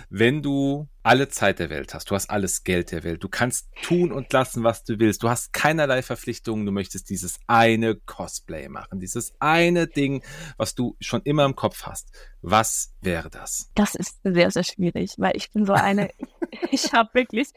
Wenn 0.09 0.41
du 0.41 0.87
alle 1.03 1.29
Zeit 1.29 1.59
der 1.59 1.69
Welt 1.69 1.93
hast, 1.93 2.09
du 2.09 2.15
hast 2.15 2.29
alles 2.29 2.63
Geld 2.63 2.91
der 2.91 3.03
Welt, 3.03 3.23
du 3.23 3.29
kannst 3.29 3.69
tun 3.83 4.11
und 4.11 4.31
lassen, 4.33 4.63
was 4.63 4.83
du 4.83 4.99
willst, 4.99 5.23
du 5.23 5.29
hast 5.29 5.53
keinerlei 5.53 6.01
Verpflichtungen, 6.01 6.65
du 6.65 6.71
möchtest 6.71 7.09
dieses 7.09 7.39
eine 7.47 7.95
Cosplay 7.95 8.69
machen, 8.69 8.99
dieses 8.99 9.35
eine 9.39 9.87
Ding, 9.87 10.23
was 10.57 10.75
du 10.75 10.95
schon 10.99 11.21
immer 11.23 11.45
im 11.45 11.55
Kopf 11.55 11.83
hast. 11.83 12.11
Was 12.41 12.93
wäre 13.01 13.29
das? 13.29 13.71
Das 13.75 13.95
ist 13.95 14.19
sehr, 14.23 14.51
sehr 14.51 14.63
schwierig, 14.63 15.15
weil 15.17 15.35
ich 15.35 15.51
bin 15.51 15.65
so 15.65 15.73
eine, 15.73 16.09
ich 16.71 16.93
habe 16.93 17.09
wirklich, 17.13 17.49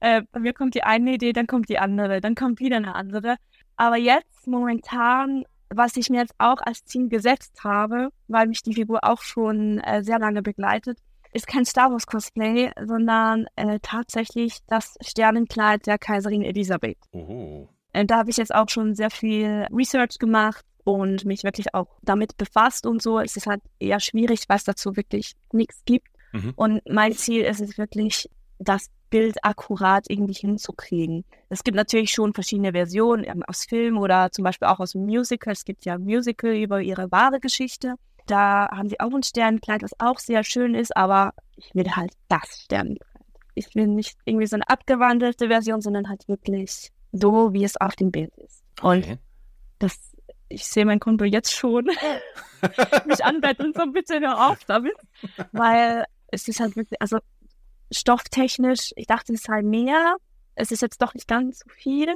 äh, 0.00 0.22
bei 0.32 0.40
mir 0.40 0.52
kommt 0.52 0.74
die 0.74 0.82
eine 0.82 1.14
Idee, 1.14 1.32
dann 1.32 1.46
kommt 1.46 1.68
die 1.68 1.78
andere, 1.78 2.20
dann 2.20 2.34
kommt 2.34 2.60
wieder 2.60 2.76
eine 2.76 2.94
andere. 2.94 3.36
Aber 3.76 3.96
jetzt 3.96 4.46
momentan 4.46 5.44
was 5.72 5.96
ich 5.96 6.10
mir 6.10 6.20
jetzt 6.20 6.34
auch 6.38 6.60
als 6.60 6.84
Ziel 6.84 7.08
gesetzt 7.08 7.62
habe, 7.64 8.10
weil 8.28 8.48
mich 8.48 8.62
die 8.62 8.74
Figur 8.74 9.00
auch 9.02 9.22
schon 9.22 9.78
äh, 9.78 10.02
sehr 10.02 10.18
lange 10.18 10.42
begleitet, 10.42 10.98
ist 11.32 11.46
kein 11.46 11.64
Star 11.64 11.90
Wars 11.90 12.06
Cosplay, 12.06 12.72
sondern 12.84 13.46
äh, 13.56 13.78
tatsächlich 13.80 14.58
das 14.66 14.96
Sternenkleid 15.00 15.86
der 15.86 15.98
Kaiserin 15.98 16.42
Elisabeth. 16.42 16.98
Oh. 17.12 17.68
Äh, 17.92 18.04
da 18.04 18.18
habe 18.18 18.30
ich 18.30 18.36
jetzt 18.36 18.54
auch 18.54 18.68
schon 18.68 18.94
sehr 18.94 19.10
viel 19.10 19.66
Research 19.72 20.18
gemacht 20.18 20.64
und 20.84 21.24
mich 21.24 21.44
wirklich 21.44 21.74
auch 21.74 21.88
damit 22.02 22.36
befasst 22.36 22.86
und 22.86 23.00
so. 23.02 23.18
Es 23.20 23.36
ist 23.36 23.46
halt 23.46 23.62
eher 23.78 24.00
schwierig, 24.00 24.44
weil 24.48 24.56
es 24.56 24.64
dazu 24.64 24.96
wirklich 24.96 25.34
nichts 25.52 25.82
gibt. 25.84 26.08
Mhm. 26.32 26.52
Und 26.56 26.82
mein 26.88 27.12
Ziel 27.12 27.42
ist 27.42 27.60
es 27.60 27.78
wirklich, 27.78 28.28
das 28.60 28.90
Bild 29.08 29.42
akkurat 29.42 30.04
irgendwie 30.08 30.34
hinzukriegen. 30.34 31.24
Es 31.48 31.64
gibt 31.64 31.76
natürlich 31.76 32.12
schon 32.12 32.32
verschiedene 32.34 32.72
Versionen 32.72 33.24
ähm, 33.24 33.42
aus 33.42 33.64
Film 33.64 33.98
oder 33.98 34.30
zum 34.30 34.44
Beispiel 34.44 34.68
auch 34.68 34.78
aus 34.78 34.94
Musical. 34.94 35.52
Es 35.52 35.64
gibt 35.64 35.84
ja 35.84 35.98
Musical 35.98 36.54
über 36.54 36.80
ihre 36.80 37.10
wahre 37.10 37.40
Geschichte. 37.40 37.94
Da 38.26 38.68
haben 38.70 38.88
sie 38.88 39.00
auch 39.00 39.12
ein 39.12 39.24
Sternenkleid, 39.24 39.82
was 39.82 39.98
auch 39.98 40.20
sehr 40.20 40.44
schön 40.44 40.74
ist, 40.74 40.96
aber 40.96 41.32
ich 41.56 41.74
will 41.74 41.90
halt 41.90 42.12
das 42.28 42.62
Sternenkleid. 42.64 43.08
Ich 43.54 43.74
will 43.74 43.88
nicht 43.88 44.16
irgendwie 44.24 44.46
so 44.46 44.56
eine 44.56 44.68
abgewandelte 44.68 45.48
Version, 45.48 45.80
sondern 45.80 46.08
halt 46.08 46.28
wirklich 46.28 46.92
so, 47.12 47.52
wie 47.52 47.64
es 47.64 47.76
auf 47.80 47.96
dem 47.96 48.12
Bild 48.12 48.32
ist. 48.36 48.62
Und 48.82 49.18
das, 49.80 50.12
ich 50.48 50.66
sehe 50.66 50.84
mein 50.84 51.00
Konto 51.00 51.24
jetzt 51.24 51.52
schon 51.52 51.86
mich 53.06 53.24
anbetteln, 53.24 53.72
so 53.74 53.90
bitte 53.90 54.20
hör 54.20 54.50
auf 54.50 54.64
damit, 54.66 54.94
weil 55.50 56.04
es 56.28 56.46
ist 56.46 56.60
halt 56.60 56.76
wirklich, 56.76 57.00
also 57.02 57.18
stofftechnisch, 57.90 58.92
ich 58.96 59.06
dachte, 59.06 59.32
es 59.32 59.42
sei 59.42 59.62
mehr. 59.62 60.16
Es 60.54 60.70
ist 60.70 60.82
jetzt 60.82 61.00
doch 61.00 61.14
nicht 61.14 61.28
ganz 61.28 61.60
so 61.60 61.70
viel, 61.70 62.14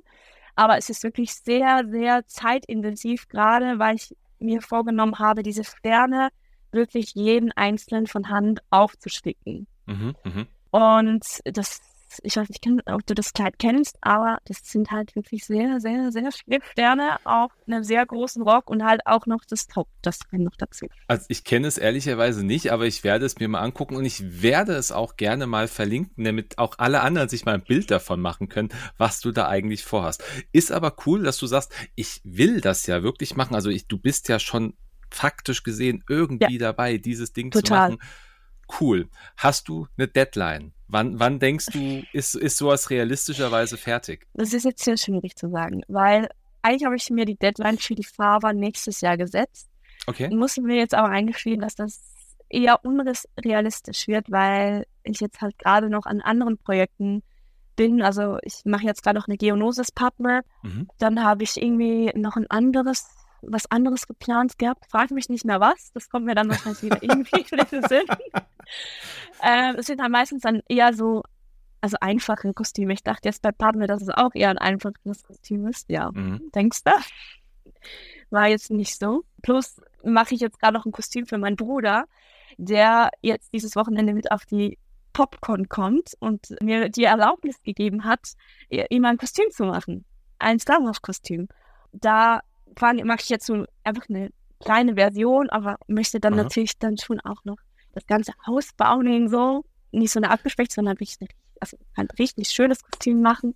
aber 0.54 0.76
es 0.76 0.90
ist 0.90 1.02
wirklich 1.02 1.34
sehr, 1.34 1.84
sehr 1.88 2.26
zeitintensiv, 2.26 3.28
gerade 3.28 3.78
weil 3.78 3.96
ich 3.96 4.14
mir 4.38 4.60
vorgenommen 4.60 5.18
habe, 5.18 5.42
diese 5.42 5.64
Sterne 5.64 6.28
wirklich 6.72 7.14
jeden 7.14 7.52
einzelnen 7.52 8.06
von 8.06 8.28
Hand 8.28 8.60
aufzusticken. 8.70 9.66
Mhm, 9.86 10.14
mh. 10.24 10.46
Und 10.70 11.24
das 11.44 11.80
ich 12.22 12.36
weiß 12.36 12.48
nicht, 12.48 12.66
ob 12.86 13.06
du 13.06 13.14
das 13.14 13.32
Kleid 13.32 13.58
kennst, 13.58 13.96
aber 14.00 14.38
das 14.44 14.58
sind 14.62 14.90
halt 14.90 15.14
wirklich 15.16 15.44
sehr, 15.44 15.80
sehr, 15.80 16.12
sehr 16.12 16.30
viele 16.32 16.60
Sterne 16.72 17.18
auf 17.24 17.52
einem 17.66 17.84
sehr 17.84 18.04
großen 18.04 18.42
Rock 18.42 18.70
und 18.70 18.84
halt 18.84 19.06
auch 19.06 19.26
noch 19.26 19.44
das 19.44 19.66
Top, 19.66 19.88
das 20.02 20.20
noch 20.32 20.56
dazu. 20.56 20.86
Also 21.08 21.26
ich 21.28 21.44
kenne 21.44 21.66
es 21.66 21.78
ehrlicherweise 21.78 22.44
nicht, 22.44 22.72
aber 22.72 22.86
ich 22.86 23.04
werde 23.04 23.26
es 23.26 23.38
mir 23.38 23.48
mal 23.48 23.60
angucken 23.60 23.96
und 23.96 24.04
ich 24.04 24.42
werde 24.42 24.74
es 24.74 24.92
auch 24.92 25.16
gerne 25.16 25.46
mal 25.46 25.68
verlinken, 25.68 26.24
damit 26.24 26.58
auch 26.58 26.78
alle 26.78 27.00
anderen 27.00 27.28
sich 27.28 27.44
mal 27.44 27.54
ein 27.54 27.64
Bild 27.64 27.90
davon 27.90 28.20
machen 28.20 28.48
können, 28.48 28.70
was 28.98 29.20
du 29.20 29.32
da 29.32 29.48
eigentlich 29.48 29.84
vorhast. 29.84 30.22
Ist 30.52 30.72
aber 30.72 30.94
cool, 31.06 31.22
dass 31.22 31.38
du 31.38 31.46
sagst, 31.46 31.72
ich 31.94 32.20
will 32.24 32.60
das 32.60 32.86
ja 32.86 33.02
wirklich 33.02 33.36
machen. 33.36 33.54
Also 33.54 33.70
ich, 33.70 33.86
du 33.86 33.98
bist 33.98 34.28
ja 34.28 34.38
schon 34.38 34.74
faktisch 35.10 35.62
gesehen 35.62 36.02
irgendwie 36.08 36.54
ja. 36.54 36.58
dabei, 36.58 36.98
dieses 36.98 37.32
Ding 37.32 37.50
Total. 37.50 37.90
zu 37.90 37.96
machen. 37.96 38.10
Cool. 38.80 39.08
Hast 39.36 39.68
du 39.68 39.86
eine 39.96 40.08
Deadline? 40.08 40.72
Wann, 40.88 41.18
wann 41.18 41.38
denkst 41.38 41.66
du, 41.72 42.02
ist, 42.12 42.34
ist 42.34 42.56
sowas 42.56 42.90
realistischerweise 42.90 43.76
fertig? 43.76 44.26
Das 44.34 44.52
ist 44.52 44.64
jetzt 44.64 44.84
sehr 44.84 44.96
schwierig 44.96 45.36
zu 45.36 45.48
sagen, 45.50 45.82
weil 45.88 46.28
eigentlich 46.62 46.84
habe 46.84 46.96
ich 46.96 47.10
mir 47.10 47.24
die 47.24 47.36
Deadline 47.36 47.78
für 47.78 47.94
die 47.94 48.04
Fahrer 48.04 48.52
nächstes 48.52 49.00
Jahr 49.00 49.16
gesetzt. 49.16 49.68
Okay. 50.06 50.28
Ich 50.30 50.36
muss 50.36 50.56
mir 50.56 50.76
jetzt 50.76 50.94
aber 50.94 51.08
eingestehen, 51.08 51.60
dass 51.60 51.74
das 51.74 52.00
eher 52.48 52.80
unrealistisch 52.84 54.06
wird, 54.06 54.30
weil 54.30 54.86
ich 55.02 55.20
jetzt 55.20 55.40
halt 55.40 55.58
gerade 55.58 55.90
noch 55.90 56.06
an 56.06 56.20
anderen 56.20 56.58
Projekten 56.58 57.22
bin. 57.76 58.02
Also 58.02 58.38
ich 58.42 58.62
mache 58.64 58.84
jetzt 58.84 59.02
gerade 59.02 59.18
noch 59.18 59.28
eine 59.28 59.36
Geonosis-Partner. 59.36 60.42
Mhm. 60.62 60.88
Dann 60.98 61.22
habe 61.22 61.42
ich 61.42 61.60
irgendwie 61.60 62.12
noch 62.14 62.36
ein 62.36 62.48
anderes, 62.50 63.08
was 63.48 63.70
anderes 63.70 64.06
geplant 64.06 64.58
gehabt. 64.58 64.86
Frag 64.90 65.10
mich 65.10 65.28
nicht 65.28 65.44
mehr 65.44 65.60
was. 65.60 65.92
Das 65.92 66.08
kommt 66.08 66.26
mir 66.26 66.34
dann 66.34 66.48
wahrscheinlich 66.48 66.82
wieder 66.82 67.02
irgendwie 67.02 67.40
in 67.50 67.58
den 67.70 67.88
Sinn. 67.88 68.06
äh, 69.42 69.74
es 69.76 69.86
sind 69.86 70.00
dann 70.00 70.12
meistens 70.12 70.42
dann 70.42 70.60
eher 70.68 70.92
so, 70.92 71.22
also 71.80 71.96
einfache 72.00 72.52
Kostüme. 72.54 72.92
Ich 72.92 73.02
dachte 73.02 73.28
jetzt 73.28 73.42
bei 73.42 73.52
Partner, 73.52 73.86
dass 73.86 74.02
es 74.02 74.08
auch 74.08 74.34
eher 74.34 74.50
ein 74.50 74.58
einfaches 74.58 75.22
Kostüm 75.22 75.66
ist. 75.66 75.88
Ja, 75.88 76.10
mhm. 76.12 76.50
denkst 76.54 76.84
du? 76.84 76.92
war 78.30 78.48
jetzt 78.48 78.70
nicht 78.70 78.98
so. 78.98 79.24
Plus 79.42 79.80
mache 80.02 80.34
ich 80.34 80.40
jetzt 80.40 80.60
gerade 80.60 80.74
noch 80.74 80.84
ein 80.84 80.92
Kostüm 80.92 81.26
für 81.26 81.38
meinen 81.38 81.56
Bruder, 81.56 82.04
der 82.58 83.10
jetzt 83.22 83.52
dieses 83.52 83.76
Wochenende 83.76 84.12
mit 84.12 84.30
auf 84.30 84.44
die 84.44 84.78
Popcorn 85.12 85.68
kommt 85.68 86.14
und 86.18 86.54
mir 86.60 86.88
die 86.88 87.04
Erlaubnis 87.04 87.62
gegeben 87.62 88.04
hat, 88.04 88.32
ihm 88.68 89.04
ein 89.04 89.16
Kostüm 89.16 89.50
zu 89.50 89.64
machen. 89.64 90.04
Ein 90.38 90.58
Star 90.58 90.82
Wars 90.82 91.00
Kostüm. 91.00 91.48
Da 91.92 92.40
mache 92.80 93.20
ich 93.20 93.28
jetzt 93.28 93.46
so 93.46 93.64
einfach 93.82 94.08
eine 94.08 94.30
kleine 94.60 94.94
Version, 94.94 95.50
aber 95.50 95.78
möchte 95.86 96.20
dann 96.20 96.34
Aha. 96.34 96.44
natürlich 96.44 96.78
dann 96.78 96.96
schon 96.98 97.20
auch 97.20 97.44
noch 97.44 97.58
das 97.92 98.06
ganze 98.06 98.32
Haus 98.46 98.70
bauen 98.76 99.06
und 99.08 99.28
so. 99.28 99.64
Nicht 99.92 100.12
so 100.12 100.18
eine 100.18 100.30
abgespecht, 100.30 100.72
sondern 100.72 100.94
wirklich 100.94 101.16
eine, 101.20 101.28
also 101.60 101.76
ein 101.94 102.08
richtig 102.18 102.48
schönes 102.48 102.82
Kostüm 102.82 103.20
machen. 103.20 103.54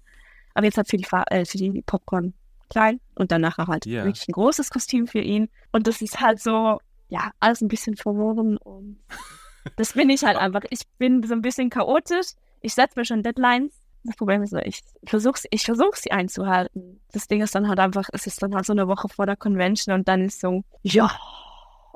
Aber 0.55 0.67
jetzt 0.67 0.77
halt 0.77 0.89
für 0.89 0.97
die, 0.97 1.07
äh, 1.31 1.45
für 1.45 1.59
die 1.59 1.83
Popcorn 1.83 2.35
klein 2.69 3.01
und 3.15 3.33
danach 3.33 3.59
halt 3.59 3.87
yeah. 3.87 4.05
wirklich 4.05 4.29
ein 4.29 4.33
großes 4.33 4.71
Kostüm 4.71 5.07
für 5.07 5.21
ihn. 5.21 5.49
Und 5.73 5.87
das 5.87 6.01
ist 6.03 6.21
halt 6.21 6.41
so, 6.41 6.81
ja, 7.09 7.33
alles 7.41 7.61
ein 7.61 7.69
bisschen 7.69 7.97
verworren 7.97 8.57
und 8.59 8.99
das 9.77 9.95
bin 9.95 10.11
ich 10.11 10.25
halt 10.25 10.37
einfach. 10.37 10.63
Ich 10.71 10.83
bin 10.99 11.23
so 11.23 11.35
ein 11.35 11.43
bisschen 11.43 11.71
chaotisch. 11.71 12.29
Ich 12.61 12.75
setze 12.75 12.99
mir 12.99 13.05
schon 13.05 13.23
Deadlines. 13.23 13.78
Das 14.05 14.17
Problem 14.17 14.43
ist, 14.43 14.55
ich 14.65 14.83
versuche 15.05 15.41
ich 15.51 15.65
versuch, 15.65 15.95
sie 15.97 16.13
einzuhalten. 16.13 17.01
Das 17.13 17.29
Ding 17.29 17.43
ist 17.43 17.55
dann 17.55 17.69
halt 17.69 17.79
einfach, 17.79 18.09
es 18.13 18.27
ist 18.27 18.43
dann 18.43 18.55
halt 18.55 18.67
so 18.67 18.73
eine 18.73 18.89
Woche 18.89 19.09
vor 19.09 19.27
der 19.27 19.37
Convention 19.37 19.95
und 19.95 20.09
dann 20.09 20.25
ist 20.25 20.41
so, 20.41 20.65
ja, 20.83 21.11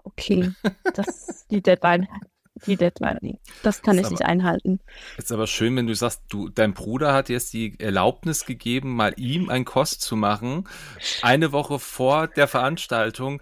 okay, 0.04 0.52
das 0.94 1.46
die 1.48 1.62
Deadline 1.62 2.08
die 2.66 2.76
Deadline. 2.76 3.38
Das 3.62 3.82
kann 3.82 3.96
ist 3.96 4.00
ich 4.00 4.06
aber, 4.06 4.12
nicht 4.12 4.24
einhalten. 4.24 4.80
Ist 5.16 5.32
aber 5.32 5.46
schön, 5.46 5.76
wenn 5.76 5.86
du 5.86 5.94
sagst, 5.94 6.22
du, 6.28 6.48
dein 6.48 6.74
Bruder 6.74 7.12
hat 7.12 7.28
jetzt 7.28 7.52
die 7.52 7.78
Erlaubnis 7.78 8.46
gegeben, 8.46 8.94
mal 8.94 9.14
ihm 9.16 9.48
ein 9.50 9.64
Kost 9.64 10.02
zu 10.02 10.16
machen, 10.16 10.68
eine 11.22 11.52
Woche 11.52 11.78
vor 11.78 12.28
der 12.28 12.48
Veranstaltung. 12.48 13.40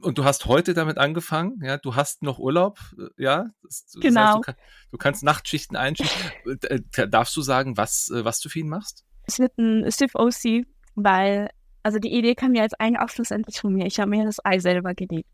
Und 0.00 0.18
du 0.18 0.24
hast 0.24 0.46
heute 0.46 0.74
damit 0.74 0.98
angefangen, 0.98 1.60
ja, 1.62 1.76
du 1.76 1.96
hast 1.96 2.22
noch 2.22 2.38
Urlaub, 2.38 2.78
ja. 3.16 3.46
Das, 3.62 3.96
genau. 4.00 4.20
heißt, 4.20 4.36
du, 4.36 4.40
kann, 4.40 4.54
du, 4.92 4.98
kannst 4.98 5.22
Nachtschichten 5.24 5.76
einschichten. 5.76 6.58
Äh, 6.62 7.08
darfst 7.08 7.36
du 7.36 7.42
sagen, 7.42 7.76
was, 7.76 8.10
äh, 8.10 8.24
was 8.24 8.40
du 8.40 8.48
für 8.48 8.60
ihn 8.60 8.68
machst? 8.68 9.04
Es 9.26 9.38
wird 9.38 9.56
ein 9.58 9.90
Stiff 9.90 10.14
OC, 10.14 10.66
weil, 10.94 11.50
also 11.82 11.98
die 11.98 12.12
Idee 12.12 12.34
kam 12.34 12.54
ja 12.54 12.62
jetzt 12.62 12.80
eigentlich 12.80 13.00
auch 13.00 13.08
schlussendlich 13.08 13.60
von 13.60 13.72
mir. 13.72 13.86
Ich 13.86 13.98
habe 13.98 14.10
mir 14.10 14.24
das 14.24 14.44
Ei 14.44 14.58
selber 14.58 14.94
gelegt. 14.94 15.28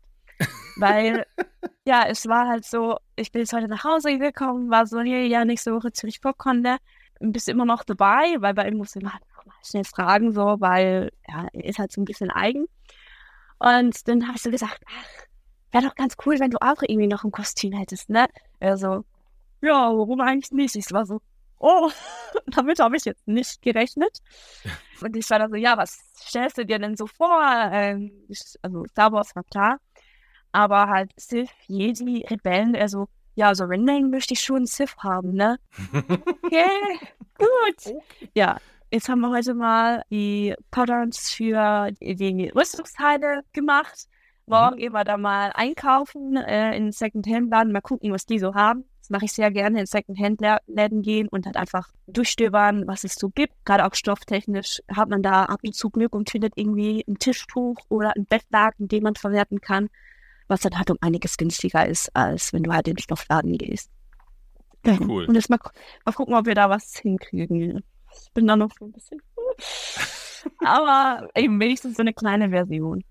Weil, 0.77 1.25
ja, 1.85 2.05
es 2.07 2.27
war 2.27 2.47
halt 2.47 2.65
so, 2.65 2.97
ich 3.15 3.31
bin 3.31 3.41
jetzt 3.41 3.53
heute 3.53 3.67
nach 3.67 3.83
Hause 3.83 4.17
gekommen, 4.17 4.69
war 4.69 4.87
so, 4.87 5.01
hier, 5.01 5.27
ja, 5.27 5.45
nächste 5.45 5.73
Woche 5.73 5.91
Zürich 5.93 6.21
Popcorn, 6.21 6.63
bist 7.19 7.47
immer 7.49 7.65
noch 7.65 7.83
dabei, 7.83 8.35
weil 8.39 8.53
bei 8.53 8.67
ihm 8.67 8.77
muss 8.77 8.95
ich 8.95 9.03
halt 9.03 9.23
mal 9.45 9.53
schnell 9.63 9.85
fragen, 9.85 10.31
so, 10.33 10.57
weil, 10.59 11.11
ja, 11.27 11.47
er 11.53 11.63
ist 11.63 11.79
halt 11.79 11.91
so 11.91 12.01
ein 12.01 12.05
bisschen 12.05 12.31
eigen. 12.31 12.65
Und 13.59 14.07
dann 14.07 14.27
habe 14.27 14.37
ich 14.37 14.43
so 14.43 14.51
gesagt, 14.51 14.81
ach, 14.87 15.25
wäre 15.71 15.85
doch 15.85 15.95
ganz 15.95 16.15
cool, 16.25 16.39
wenn 16.39 16.51
du 16.51 16.57
auch 16.61 16.81
irgendwie 16.81 17.07
noch 17.07 17.23
ein 17.23 17.31
Kostüm 17.31 17.73
hättest, 17.73 18.09
ne? 18.09 18.27
Er 18.59 18.77
so, 18.77 19.05
ja, 19.61 19.89
warum 19.95 20.21
eigentlich 20.21 20.51
nicht? 20.51 20.75
Ich 20.75 20.91
war 20.91 21.05
so, 21.05 21.21
oh, 21.59 21.89
damit 22.47 22.79
habe 22.79 22.97
ich 22.97 23.05
jetzt 23.05 23.27
nicht 23.27 23.61
gerechnet. 23.61 24.19
Und 25.01 25.15
ich 25.15 25.29
war 25.29 25.39
dann 25.39 25.51
so, 25.51 25.57
ja, 25.57 25.77
was 25.77 25.99
stellst 26.17 26.57
du 26.57 26.65
dir 26.65 26.79
denn 26.79 26.95
so 26.95 27.07
vor? 27.07 27.41
Ähm, 27.71 28.11
ich, 28.29 28.41
also 28.61 28.85
Star 28.85 29.11
Wars 29.11 29.35
war 29.35 29.43
klar 29.43 29.79
aber 30.55 30.87
halt 30.87 31.11
Sith, 31.17 31.49
Jedi, 31.67 32.25
Rebellen, 32.29 32.77
also 32.77 33.09
ja, 33.35 33.53
so 33.53 33.65
Rendering 33.65 34.09
möchte 34.09 34.33
ich 34.33 34.39
schon 34.39 34.65
Sith 34.65 34.95
haben, 34.99 35.33
ne? 35.33 35.59
Okay, 36.45 36.99
gut. 37.37 37.95
Ja, 38.33 38.57
jetzt 38.95 39.09
haben 39.09 39.19
wir 39.19 39.29
heute 39.29 39.53
mal 39.53 40.03
die 40.09 40.55
Patterns 40.71 41.29
für 41.29 41.91
die 41.99 42.49
Rüstungsteile 42.55 43.41
gemacht. 43.51 44.07
Morgen 44.45 44.75
mhm. 44.75 44.79
gehen 44.79 44.93
wir 44.93 45.03
da 45.03 45.17
mal 45.17 45.51
einkaufen 45.53 46.37
äh, 46.37 46.77
in 46.77 46.91
Second-Hand-Laden, 46.91 47.73
mal 47.73 47.81
gucken, 47.81 48.11
was 48.13 48.25
die 48.25 48.39
so 48.39 48.53
haben. 48.53 48.85
Das 48.99 49.09
mache 49.09 49.25
ich 49.25 49.33
sehr 49.33 49.51
gerne 49.51 49.81
in 49.81 49.85
Second-Hand-Läden 49.85 51.01
gehen 51.01 51.27
und 51.27 51.45
halt 51.45 51.57
einfach 51.57 51.89
durchstöbern, 52.07 52.87
was 52.87 53.03
es 53.03 53.15
so 53.15 53.29
gibt. 53.29 53.53
Gerade 53.65 53.85
auch 53.85 53.93
stofftechnisch 53.93 54.81
hat 54.89 55.09
man 55.09 55.21
da 55.21 55.43
ab 55.43 55.59
und 55.63 55.75
zu 55.75 55.89
Glück 55.89 56.15
und 56.15 56.29
findet 56.29 56.53
irgendwie 56.55 57.03
ein 57.07 57.19
Tischtuch 57.19 57.77
oder 57.89 58.13
ein 58.15 58.25
Bettlaken, 58.25 58.87
den 58.87 59.03
man 59.03 59.15
verwerten 59.15 59.59
kann 59.61 59.89
was 60.47 60.61
dann 60.61 60.77
halt 60.77 60.91
um 60.91 60.97
einiges 61.01 61.37
günstiger 61.37 61.87
ist, 61.87 62.15
als 62.15 62.53
wenn 62.53 62.61
du 62.61 62.71
halt 62.71 62.87
in 62.87 62.93
den 62.93 63.01
Stoffladen 63.01 63.57
gehst. 63.57 63.89
Cool. 64.85 65.25
Und 65.25 65.33
jetzt 65.33 65.49
mal, 65.49 65.57
mal 66.05 66.11
gucken, 66.11 66.35
ob 66.35 66.45
wir 66.45 66.53
da 66.53 66.69
was 66.69 66.95
hinkriegen. 66.97 67.83
Ich 68.21 68.31
bin 68.33 68.47
da 68.47 68.55
noch 68.55 68.71
so 68.77 68.85
ein 68.85 68.91
bisschen. 68.91 69.21
Aber 70.63 71.29
eben 71.35 71.59
wenigstens 71.59 71.97
so 71.97 72.01
eine 72.01 72.13
kleine 72.13 72.49
Version. 72.49 73.03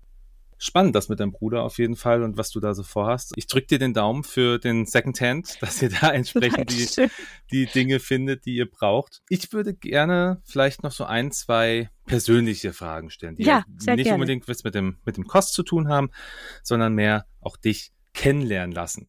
Spannend, 0.57 0.95
das 0.95 1.09
mit 1.09 1.19
deinem 1.19 1.33
Bruder 1.33 1.63
auf 1.63 1.77
jeden 1.79 1.97
Fall 1.97 2.23
und 2.23 2.37
was 2.37 2.49
du 2.49 2.61
da 2.61 2.73
so 2.73 2.83
vorhast. 2.83 3.33
Ich 3.35 3.47
drücke 3.47 3.67
dir 3.67 3.79
den 3.79 3.93
Daumen 3.93 4.23
für 4.23 4.57
den 4.57 4.85
Second 4.85 5.19
Hand, 5.19 5.57
dass 5.61 5.81
ihr 5.81 5.89
da 5.89 6.11
entsprechend 6.11 6.71
die, 6.71 7.07
die 7.51 7.65
Dinge 7.65 7.99
findet, 7.99 8.45
die 8.45 8.55
ihr 8.55 8.69
braucht. 8.69 9.21
Ich 9.27 9.51
würde 9.51 9.73
gerne 9.73 10.41
vielleicht 10.45 10.81
noch 10.81 10.93
so 10.93 11.03
ein, 11.03 11.31
zwei 11.31 11.89
persönliche 12.05 12.71
Fragen 12.71 13.09
stellen, 13.09 13.35
die 13.35 13.43
ja, 13.43 13.65
nicht 13.67 13.85
gerne. 13.85 14.13
unbedingt 14.13 14.47
was 14.47 14.63
mit 14.63 14.75
dem, 14.75 14.97
mit 15.05 15.17
dem 15.17 15.27
Kost 15.27 15.53
zu 15.53 15.63
tun 15.63 15.89
haben, 15.89 16.09
sondern 16.63 16.93
mehr 16.93 17.25
auch 17.41 17.57
dich 17.57 17.91
kennenlernen 18.13 18.73
lassen. 18.73 19.07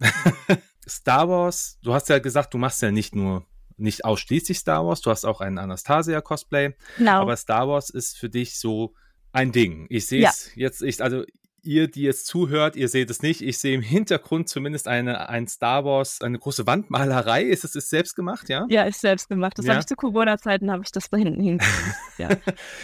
Star 0.88 1.28
Wars, 1.28 1.78
du 1.82 1.94
hast 1.94 2.08
ja 2.08 2.18
gesagt, 2.18 2.54
du 2.54 2.58
machst 2.58 2.82
ja 2.82 2.90
nicht 2.90 3.14
nur 3.14 3.46
nicht 3.76 4.04
ausschließlich 4.04 4.58
Star 4.58 4.86
Wars, 4.86 5.00
du 5.00 5.10
hast 5.10 5.24
auch 5.24 5.40
einen 5.40 5.58
Anastasia 5.58 6.20
Cosplay, 6.20 6.74
genau. 6.96 7.22
aber 7.22 7.36
Star 7.36 7.68
Wars 7.68 7.90
ist 7.90 8.18
für 8.18 8.28
dich 8.28 8.58
so 8.58 8.94
ein 9.32 9.52
Ding. 9.52 9.86
Ich 9.90 10.06
sehe 10.06 10.26
es 10.26 10.52
ja. 10.54 10.62
jetzt, 10.62 10.82
ich, 10.82 11.02
also 11.02 11.24
ihr, 11.66 11.88
die 11.88 12.02
jetzt 12.02 12.26
zuhört, 12.26 12.76
ihr 12.76 12.88
seht 12.88 13.10
es 13.10 13.22
nicht. 13.22 13.42
Ich 13.42 13.58
sehe 13.58 13.74
im 13.74 13.82
Hintergrund 13.82 14.48
zumindest 14.48 14.88
eine, 14.88 15.28
ein 15.28 15.46
Star 15.48 15.84
Wars, 15.84 16.22
eine 16.22 16.38
große 16.38 16.66
Wandmalerei. 16.66 17.42
Ist 17.42 17.64
es 17.64 17.74
ist 17.74 17.90
selbst 17.90 18.14
gemacht, 18.14 18.48
ja? 18.48 18.66
Ja, 18.68 18.84
ist 18.84 19.00
selbst 19.00 19.28
gemacht. 19.28 19.58
Das 19.58 19.66
ja. 19.66 19.72
habe 19.72 19.80
ich 19.80 19.86
zu 19.86 19.96
Corona-Zeiten, 19.96 20.70
habe 20.70 20.82
ich 20.84 20.92
das 20.92 21.10
da 21.10 21.16
hinten 21.16 21.42
hin. 21.42 21.60
ja. 22.18 22.30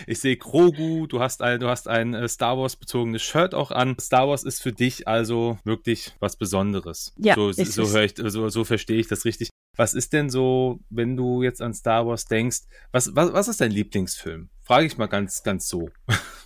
Ich 0.07 0.21
sehe 0.21 0.37
Krogu, 0.37 1.07
du 1.07 1.21
hast 1.21 1.43
ein, 1.43 1.61
du 1.61 1.69
hast 1.69 1.89
ein 1.89 2.15
äh, 2.15 2.29
Star 2.29 2.59
Wars 2.59 2.77
bezogenes 2.77 3.23
Shirt 3.23 3.55
auch 3.55 3.71
an. 3.71 3.97
Star 4.01 4.29
Wars 4.29 4.43
ist 4.43 4.63
für 4.63 4.73
dich 4.73 5.09
also 5.09 5.59
wirklich 5.65 6.13
was 6.19 6.37
Besonderes. 6.37 7.15
Ja, 7.17 7.35
so, 7.35 7.53
so 7.53 7.89
höre 7.89 8.05
ich, 8.05 8.15
so, 8.17 8.49
so 8.49 8.65
verstehe 8.65 8.99
ich 8.99 9.09
das 9.09 9.25
richtig. 9.25 9.51
Was 9.77 9.95
ist 9.95 10.13
denn 10.13 10.29
so, 10.29 10.81
wenn 10.91 11.17
du 11.17 11.43
jetzt 11.43 11.63
an 11.63 11.73
Star 11.73 12.07
Wars 12.07 12.27
denkst, 12.27 12.63
was, 12.91 13.17
was, 13.17 13.33
was 13.33 13.49
ist 13.49 13.63
dein 13.63 13.71
Lieblingsfilm? 13.71 14.51
Frage 14.61 14.87
ich 14.87 14.99
mal 14.99 15.07
ganz, 15.07 15.43
ganz 15.43 15.67
so. 15.67 15.89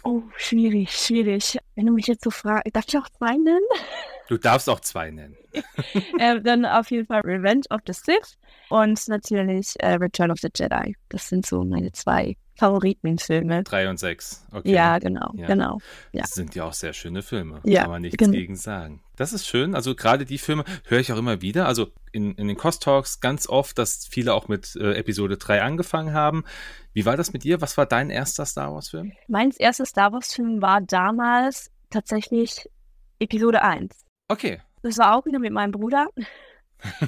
Oh, 0.04 0.22
schwierig, 0.36 0.92
schwierig. 0.92 1.58
Wenn 1.74 1.86
du 1.86 1.92
mich 1.92 2.06
jetzt 2.06 2.22
so 2.22 2.30
fragst, 2.30 2.64
darf 2.72 2.84
ich 2.86 2.96
auch 2.96 3.08
zwei 3.08 3.32
nennen? 3.36 3.66
Du 4.28 4.38
darfst 4.38 4.70
auch 4.70 4.78
zwei 4.78 5.10
nennen. 5.10 5.36
äh, 6.18 6.40
dann 6.40 6.64
auf 6.64 6.92
jeden 6.92 7.06
Fall 7.06 7.22
Revenge 7.22 7.62
of 7.70 7.80
the 7.86 7.92
Sith 7.92 8.38
und 8.68 9.08
natürlich 9.08 9.74
äh, 9.80 9.94
Return 9.94 10.30
of 10.30 10.38
the 10.40 10.48
Jedi. 10.54 10.94
Das 11.08 11.28
sind 11.28 11.44
so 11.44 11.64
meine 11.64 11.90
zwei 11.90 12.36
Favoritenfilme. 12.56 13.64
Drei 13.64 13.88
und 13.88 13.98
sechs. 13.98 14.46
Okay. 14.50 14.72
Ja, 14.72 14.98
genau, 14.98 15.32
ja. 15.34 15.46
genau. 15.46 15.78
Ja. 16.12 16.22
Das 16.22 16.30
sind 16.30 16.54
ja 16.54 16.64
auch 16.64 16.72
sehr 16.72 16.92
schöne 16.92 17.22
Filme. 17.22 17.60
Ja, 17.64 17.82
Kann 17.82 17.90
man 17.90 18.02
nichts 18.02 18.16
genau. 18.16 18.32
gegen 18.32 18.56
sagen. 18.56 19.02
Das 19.16 19.32
ist 19.32 19.46
schön. 19.46 19.74
Also 19.74 19.94
gerade 19.94 20.24
die 20.24 20.38
Filme 20.38 20.64
höre 20.86 21.00
ich 21.00 21.12
auch 21.12 21.18
immer 21.18 21.42
wieder. 21.42 21.66
Also 21.66 21.88
in, 22.16 22.34
in 22.34 22.48
den 22.48 22.56
Cost 22.56 22.82
Talks 22.82 23.20
ganz 23.20 23.46
oft, 23.46 23.78
dass 23.78 24.06
viele 24.06 24.34
auch 24.34 24.48
mit 24.48 24.74
äh, 24.76 24.94
Episode 24.94 25.36
3 25.36 25.62
angefangen 25.62 26.14
haben. 26.14 26.44
Wie 26.94 27.04
war 27.04 27.16
das 27.16 27.34
mit 27.34 27.44
dir? 27.44 27.60
Was 27.60 27.76
war 27.76 27.84
dein 27.84 28.08
erster 28.08 28.46
Star 28.46 28.72
Wars-Film? 28.72 29.12
Mein 29.28 29.50
erster 29.50 29.84
Star 29.84 30.12
Wars-Film 30.12 30.62
war 30.62 30.80
damals 30.80 31.70
tatsächlich 31.90 32.68
Episode 33.20 33.62
1. 33.62 33.94
Okay. 34.28 34.62
Das 34.82 34.96
war 34.96 35.14
auch 35.14 35.26
wieder 35.26 35.38
mit 35.38 35.52
meinem 35.52 35.72
Bruder. 35.72 36.08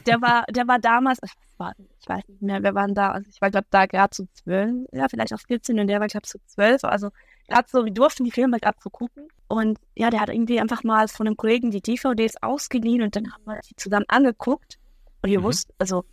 Der 0.07 0.21
war, 0.23 0.45
der 0.49 0.67
war 0.67 0.79
damals, 0.79 1.19
ich 1.23 2.09
weiß 2.09 2.27
nicht 2.29 2.41
mehr, 2.41 2.63
wir 2.63 2.75
waren 2.75 2.95
da, 2.95 3.11
also 3.11 3.29
ich 3.29 3.41
war 3.41 3.51
glaube 3.51 3.67
da 3.71 3.85
gerade 3.85 4.15
so 4.15 4.25
zwölf, 4.33 4.87
ja 4.93 5.07
vielleicht 5.11 5.35
auch 5.35 5.41
14 5.47 5.79
und 5.79 5.89
der 5.89 6.01
war 6.01 6.07
glaube 6.07 6.27
so 6.27 6.39
zwölf, 6.47 6.85
also 6.85 7.11
gerade 7.49 7.69
so, 7.71 7.85
wir 7.85 7.93
durften 7.93 8.25
die 8.25 8.31
Filme 8.31 8.59
gerade 8.59 8.79
so 8.81 8.89
gucken 8.89 9.29
und 9.47 9.79
ja, 9.95 10.09
der 10.09 10.21
hat 10.21 10.31
irgendwie 10.31 10.59
einfach 10.59 10.85
mal 10.85 11.07
von 11.09 11.27
einem 11.27 11.37
Kollegen 11.37 11.71
die 11.71 11.83
DVDs 11.83 12.43
ausgeliehen 12.43 13.03
und 13.03 13.15
dann 13.15 13.31
haben 13.31 13.45
wir 13.45 13.61
die 13.61 13.77
zusammen 13.77 14.07
angeguckt 14.09 14.79
und 15.29 15.33
wir 15.33 15.41
mhm. 15.41 15.45
wussten, 15.45 15.73
also 15.79 16.05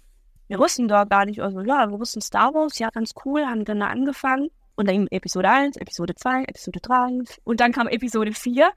wir 0.48 0.60
wussten 0.60 0.88
da 0.88 1.06
gar 1.06 1.26
nicht, 1.26 1.40
also 1.42 1.62
ja, 1.62 1.90
wir 1.90 2.00
wussten 2.00 2.22
Star 2.22 2.54
Wars, 2.54 2.78
ja 2.80 2.90
ganz 2.90 3.14
cool, 3.24 3.46
haben 3.46 3.66
dann 3.66 3.80
da 3.80 3.88
angefangen 3.88 4.50
und 4.76 4.90
dann 4.90 5.08
Episode 5.08 5.50
1, 5.50 5.78
Episode 5.78 6.16
2, 6.16 6.44
Episode 6.44 6.80
3 6.82 7.24
und 7.46 7.60
dann 7.60 7.72
kam 7.72 7.88
Episode 7.88 8.34
4 8.34 8.72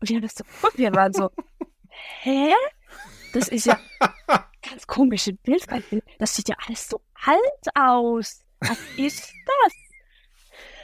und 0.00 0.08
wir 0.08 0.16
haben 0.16 0.22
das 0.22 0.34
so, 0.36 0.44
wir 0.74 0.94
waren 0.94 1.12
so, 1.12 1.30
hä? 2.20 2.52
Das 3.34 3.48
ist 3.48 3.66
ja 3.66 3.78
ganz 4.62 4.86
komische 4.86 5.32
Bild. 5.32 5.66
Das 6.18 6.34
sieht 6.34 6.50
ja 6.50 6.56
alles 6.66 6.86
so 6.86 7.00
alt 7.24 7.74
aus. 7.74 8.44
Was 8.60 8.78
ist 8.96 9.32
das? 9.46 9.72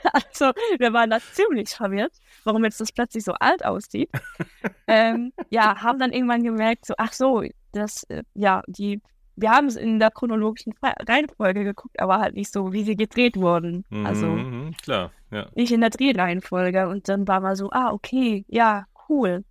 Also, 0.12 0.52
wir 0.78 0.92
waren 0.92 1.10
da 1.10 1.18
ziemlich 1.20 1.70
verwirrt, 1.70 2.12
warum 2.44 2.64
jetzt 2.64 2.80
das 2.80 2.92
plötzlich 2.92 3.24
so 3.24 3.32
alt 3.32 3.64
aussieht. 3.64 4.08
ähm, 4.86 5.32
ja, 5.50 5.82
haben 5.82 5.98
dann 5.98 6.12
irgendwann 6.12 6.44
gemerkt, 6.44 6.86
so, 6.86 6.94
ach 6.96 7.12
so, 7.12 7.42
das, 7.72 8.04
äh, 8.04 8.22
ja, 8.34 8.62
die 8.66 9.00
wir 9.40 9.50
haben 9.52 9.68
es 9.68 9.76
in 9.76 10.00
der 10.00 10.10
chronologischen 10.10 10.74
Reihenfolge 10.82 11.62
geguckt, 11.62 12.00
aber 12.00 12.18
halt 12.18 12.34
nicht 12.34 12.52
so, 12.52 12.72
wie 12.72 12.82
sie 12.82 12.96
gedreht 12.96 13.36
wurden. 13.36 13.84
Also 14.04 14.26
Mhm, 14.26 14.74
klar, 14.82 15.12
ja. 15.30 15.46
nicht 15.54 15.70
in 15.70 15.80
der 15.80 15.90
Drehreihenfolge. 15.90 16.88
Und 16.88 17.08
dann 17.08 17.28
war 17.28 17.38
mal 17.40 17.54
so, 17.54 17.70
ah, 17.70 17.92
okay, 17.92 18.44
ja, 18.48 18.86
cool. 19.08 19.44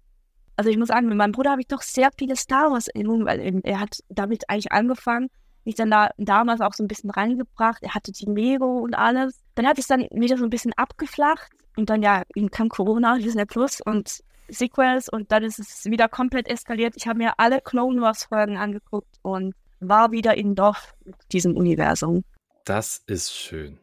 Also 0.58 0.70
ich 0.70 0.78
muss 0.78 0.90
sagen, 0.90 1.08
mit 1.08 1.16
meinem 1.16 1.32
Bruder 1.32 1.52
habe 1.52 1.62
ich 1.62 1.68
doch 1.68 1.82
sehr 1.82 2.10
viele 2.18 2.36
Star 2.36 2.70
Wars-Erinnerungen, 2.70 3.26
weil 3.26 3.40
eben 3.40 3.62
er 3.64 3.80
hat 3.80 4.00
damit 4.10 4.50
eigentlich 4.50 4.74
angefangen, 4.74 5.30
mich 5.64 5.76
dann 5.76 5.90
da 5.90 6.10
damals 6.18 6.60
auch 6.60 6.74
so 6.74 6.84
ein 6.84 6.90
bisschen 6.90 7.10
reingebracht. 7.10 7.82
Er 7.82 7.96
hatte 7.96 8.12
die 8.12 8.28
Mero 8.30 8.80
und 8.80 8.94
alles. 8.94 9.40
Dann 9.56 9.68
hat 9.68 9.78
es 9.80 9.88
dann 9.88 10.02
wieder 10.12 10.38
so 10.38 10.44
ein 10.44 10.50
bisschen 10.50 10.74
abgeflacht 10.74 11.50
und 11.78 11.90
dann 11.90 12.02
ja, 12.02 12.24
ihm 12.36 12.52
kam 12.52 12.68
Corona, 12.68 13.18
Disney 13.20 13.46
Plus 13.46 13.80
und 13.86 14.20
Sequels 14.50 15.10
und 15.10 15.32
dann 15.32 15.44
ist 15.44 15.60
es 15.60 15.86
wieder 15.86 16.08
komplett 16.08 16.48
eskaliert. 16.48 16.96
Ich 16.98 17.08
habe 17.08 17.18
mir 17.20 17.34
alle 17.38 17.62
Clone 17.62 18.02
Wars 18.02 18.26
Folgen 18.26 18.58
angeguckt 18.58 19.18
und 19.22 19.54
war 19.80 20.12
wieder 20.12 20.36
in 20.36 20.56
Dorf 20.56 20.94
mit 21.06 21.16
diesem 21.32 21.56
Universum. 21.56 22.24
Das 22.66 23.04
ist 23.08 23.34
schön. 23.34 23.80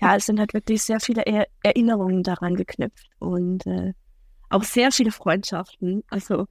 Ja, 0.00 0.16
es 0.16 0.26
sind 0.26 0.38
halt 0.38 0.54
wirklich 0.54 0.82
sehr 0.82 1.00
viele 1.00 1.22
er 1.22 1.46
Erinnerungen 1.62 2.22
daran 2.22 2.54
geknüpft 2.54 3.08
und 3.18 3.66
äh, 3.66 3.92
auch 4.50 4.62
sehr 4.62 4.92
viele 4.92 5.10
Freundschaften. 5.10 6.04
Also, 6.10 6.46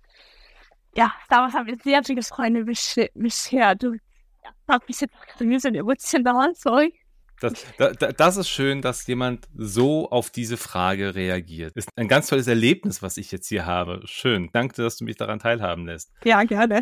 ja, 0.96 1.14
damals 1.30 1.54
haben 1.54 1.68
wir 1.68 1.78
sehr 1.78 2.04
viele 2.04 2.22
Freunde 2.22 2.66
beschert. 2.66 3.84
Du 3.84 3.94
ja, 3.94 4.80
mich 4.88 5.02
jetzt 5.02 5.14
gerade 5.14 5.44
ein 5.44 5.50
bisschen 5.50 5.76
emotional, 5.76 6.54
sorry. 6.56 6.94
Das, 7.40 7.54
da, 7.78 7.92
das 7.92 8.38
ist 8.38 8.50
schön, 8.50 8.82
dass 8.82 9.06
jemand 9.06 9.48
so 9.56 10.10
auf 10.10 10.30
diese 10.30 10.58
Frage 10.58 11.14
reagiert. 11.14 11.74
Ist 11.76 11.90
ein 11.96 12.08
ganz 12.08 12.28
tolles 12.28 12.48
Erlebnis, 12.48 13.02
was 13.02 13.18
ich 13.18 13.32
jetzt 13.32 13.48
hier 13.48 13.66
habe. 13.66 14.02
Schön. 14.06 14.50
Danke, 14.54 14.82
dass 14.82 14.98
du 14.98 15.06
mich 15.06 15.18
daran 15.18 15.40
teilhaben 15.40 15.86
lässt. 15.86 16.12
Ja, 16.24 16.44
gerne. 16.44 16.82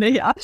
ja. 0.00 0.34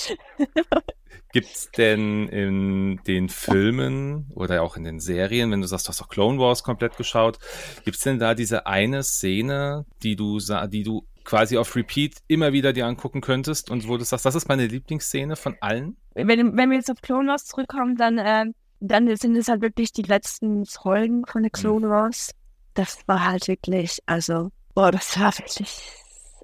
Gibt 1.32 1.50
es 1.50 1.70
denn 1.72 2.28
in 2.28 3.00
den 3.08 3.28
Filmen 3.28 4.30
oder 4.34 4.62
auch 4.62 4.76
in 4.76 4.84
den 4.84 5.00
Serien, 5.00 5.50
wenn 5.50 5.60
du 5.60 5.66
sagst, 5.66 5.86
du 5.86 5.88
hast 5.88 6.00
doch 6.00 6.08
Clone 6.08 6.38
Wars 6.38 6.62
komplett 6.62 6.96
geschaut, 6.96 7.38
gibt 7.84 7.96
es 7.96 8.04
denn 8.04 8.20
da 8.20 8.34
diese 8.34 8.66
eine 8.66 9.02
Szene, 9.02 9.84
die 10.02 10.14
du, 10.14 10.38
die 10.68 10.84
du 10.84 11.06
quasi 11.24 11.56
auf 11.56 11.74
Repeat 11.74 12.16
immer 12.28 12.52
wieder 12.52 12.72
dir 12.72 12.86
angucken 12.86 13.20
könntest 13.20 13.70
und 13.70 13.88
wo 13.88 13.96
du 13.96 14.04
sagst, 14.04 14.24
das 14.24 14.34
ist 14.34 14.48
meine 14.48 14.66
Lieblingsszene 14.66 15.36
von 15.36 15.56
allen? 15.60 15.96
Wenn, 16.14 16.56
wenn 16.56 16.70
wir 16.70 16.76
jetzt 16.76 16.90
auf 16.90 17.00
Clone 17.00 17.28
Wars 17.28 17.46
zurückkommen, 17.46 17.96
dann, 17.96 18.18
äh, 18.18 18.44
dann 18.80 19.14
sind 19.16 19.36
es 19.36 19.48
halt 19.48 19.62
wirklich 19.62 19.92
die 19.92 20.02
letzten 20.02 20.64
Folgen 20.66 21.24
von 21.26 21.42
der 21.42 21.50
Clone 21.50 21.88
Wars. 21.88 22.30
Das 22.74 22.98
war 23.06 23.24
halt 23.24 23.48
wirklich, 23.48 23.98
also, 24.06 24.50
boah, 24.74 24.90
das 24.90 25.18
war 25.18 25.36
wirklich, 25.38 25.80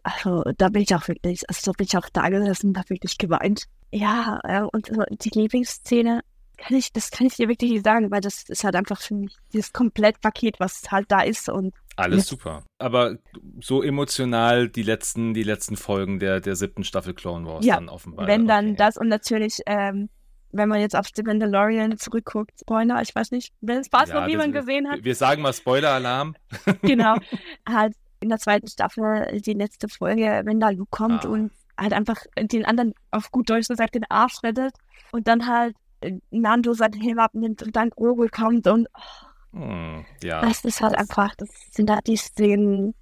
also 0.02 0.42
da 0.56 0.68
bin 0.68 0.82
ich 0.82 0.94
auch 0.94 1.06
wirklich, 1.08 1.48
also 1.48 1.72
da 1.72 1.76
bin 1.76 1.86
ich 1.86 1.96
auch 1.96 2.08
da 2.08 2.28
gesessen 2.28 2.76
habe 2.76 2.90
wirklich 2.90 3.18
geweint. 3.18 3.64
Ja, 3.92 4.40
äh, 4.44 4.62
und 4.62 4.90
die 5.24 5.30
Lieblingsszene, 5.30 6.22
kann 6.60 6.76
ich, 6.76 6.92
das 6.92 7.10
kann 7.10 7.26
ich 7.26 7.36
dir 7.36 7.48
wirklich 7.48 7.70
nicht 7.70 7.84
sagen, 7.84 8.10
weil 8.10 8.20
das 8.20 8.44
ist 8.44 8.64
halt 8.64 8.76
einfach 8.76 9.00
für 9.00 9.14
mich 9.14 9.34
dieses 9.52 9.72
Komplettpaket, 9.72 10.60
was 10.60 10.82
halt 10.90 11.10
da 11.10 11.22
ist 11.22 11.48
und 11.48 11.74
alles 12.00 12.26
super. 12.26 12.64
Aber 12.78 13.16
so 13.60 13.82
emotional 13.82 14.68
die 14.68 14.82
letzten, 14.82 15.34
die 15.34 15.42
letzten 15.42 15.76
Folgen 15.76 16.18
der, 16.18 16.40
der 16.40 16.56
siebten 16.56 16.84
Staffel 16.84 17.14
Clone 17.14 17.46
Wars 17.46 17.64
ja, 17.64 17.76
dann 17.76 17.88
offenbar. 17.88 18.26
Wenn 18.26 18.46
dann 18.46 18.68
okay. 18.68 18.76
das 18.76 18.96
und 18.96 19.08
natürlich, 19.08 19.60
ähm, 19.66 20.08
wenn 20.52 20.68
man 20.68 20.80
jetzt 20.80 20.96
auf 20.96 21.06
The 21.14 21.22
Mandalorian 21.22 21.96
zurückguckt, 21.98 22.52
Spoiler, 22.60 23.00
ich 23.02 23.14
weiß 23.14 23.30
nicht, 23.30 23.52
wenn 23.60 23.78
es 23.78 23.86
Spaß 23.86 24.08
ja, 24.08 24.20
noch 24.20 24.26
niemand 24.26 24.52
gesehen 24.52 24.88
hat. 24.90 25.04
Wir 25.04 25.14
sagen 25.14 25.42
mal 25.42 25.52
Spoiler-Alarm. 25.52 26.34
genau. 26.82 27.16
Halt 27.68 27.94
in 28.20 28.28
der 28.28 28.38
zweiten 28.38 28.68
Staffel 28.68 29.40
die 29.40 29.54
letzte 29.54 29.88
Folge, 29.88 30.42
wenn 30.44 30.60
da 30.60 30.70
Luke 30.70 30.90
kommt 30.90 31.24
ah. 31.24 31.28
und 31.28 31.52
halt 31.78 31.94
einfach 31.94 32.18
den 32.38 32.66
anderen 32.66 32.92
auf 33.10 33.30
gut 33.30 33.48
Deutsch 33.48 33.68
gesagt 33.68 33.94
den 33.94 34.04
Arsch 34.10 34.42
rettet 34.42 34.74
und 35.12 35.26
dann 35.26 35.46
halt 35.46 35.74
Nando 36.30 36.72
seinen 36.74 37.00
Helm 37.00 37.18
abnimmt 37.18 37.62
und 37.62 37.76
dann 37.76 37.90
Grogu 37.90 38.26
kommt 38.30 38.66
und 38.66 38.88
oh, 38.94 39.26
hm, 39.52 40.04
ja. 40.22 40.40
das 40.42 40.64
ist 40.64 40.80
halt 40.80 40.94
einfach, 40.96 41.34
das 41.36 41.48
sind 41.72 41.90
halt 41.90 42.06
die 42.06 42.16
Szenen, 42.16 42.94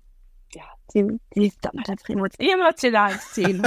ja, 0.54 0.62
die, 0.94 1.18
die 1.34 1.52
dann 1.60 1.72
halt 1.76 1.90
einfach 1.90 2.08
emotionalen 2.08 3.18
Szenen. 3.18 3.62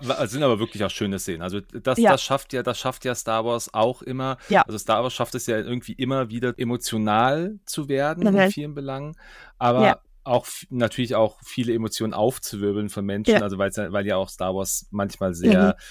Es 0.00 0.30
sind 0.30 0.42
aber 0.42 0.58
wirklich 0.58 0.82
auch 0.84 0.90
schöne 0.90 1.18
Szenen. 1.18 1.42
Also 1.42 1.60
das, 1.60 1.98
ja. 1.98 2.10
das 2.10 2.22
schafft 2.22 2.52
ja, 2.52 2.62
das 2.62 2.78
schafft 2.78 3.04
ja 3.04 3.14
Star 3.14 3.44
Wars 3.44 3.72
auch 3.72 4.02
immer. 4.02 4.38
Ja. 4.48 4.62
Also 4.62 4.78
Star 4.78 5.02
Wars 5.02 5.14
schafft 5.14 5.34
es 5.34 5.46
ja 5.46 5.58
irgendwie 5.58 5.92
immer 5.92 6.30
wieder 6.30 6.54
emotional 6.58 7.58
zu 7.64 7.88
werden 7.88 8.26
okay. 8.26 8.46
in 8.46 8.50
vielen 8.50 8.74
Belangen. 8.74 9.16
Aber 9.58 9.84
ja 9.84 10.00
auch 10.26 10.46
natürlich 10.70 11.14
auch 11.14 11.38
viele 11.44 11.74
Emotionen 11.74 12.14
aufzuwirbeln 12.14 12.88
von 12.88 13.04
Menschen, 13.04 13.34
ja. 13.34 13.42
also 13.42 13.58
weil 13.58 14.06
ja 14.06 14.16
auch 14.16 14.30
Star 14.30 14.54
Wars 14.54 14.88
manchmal 14.90 15.34
sehr 15.34 15.74
mhm 15.76 15.84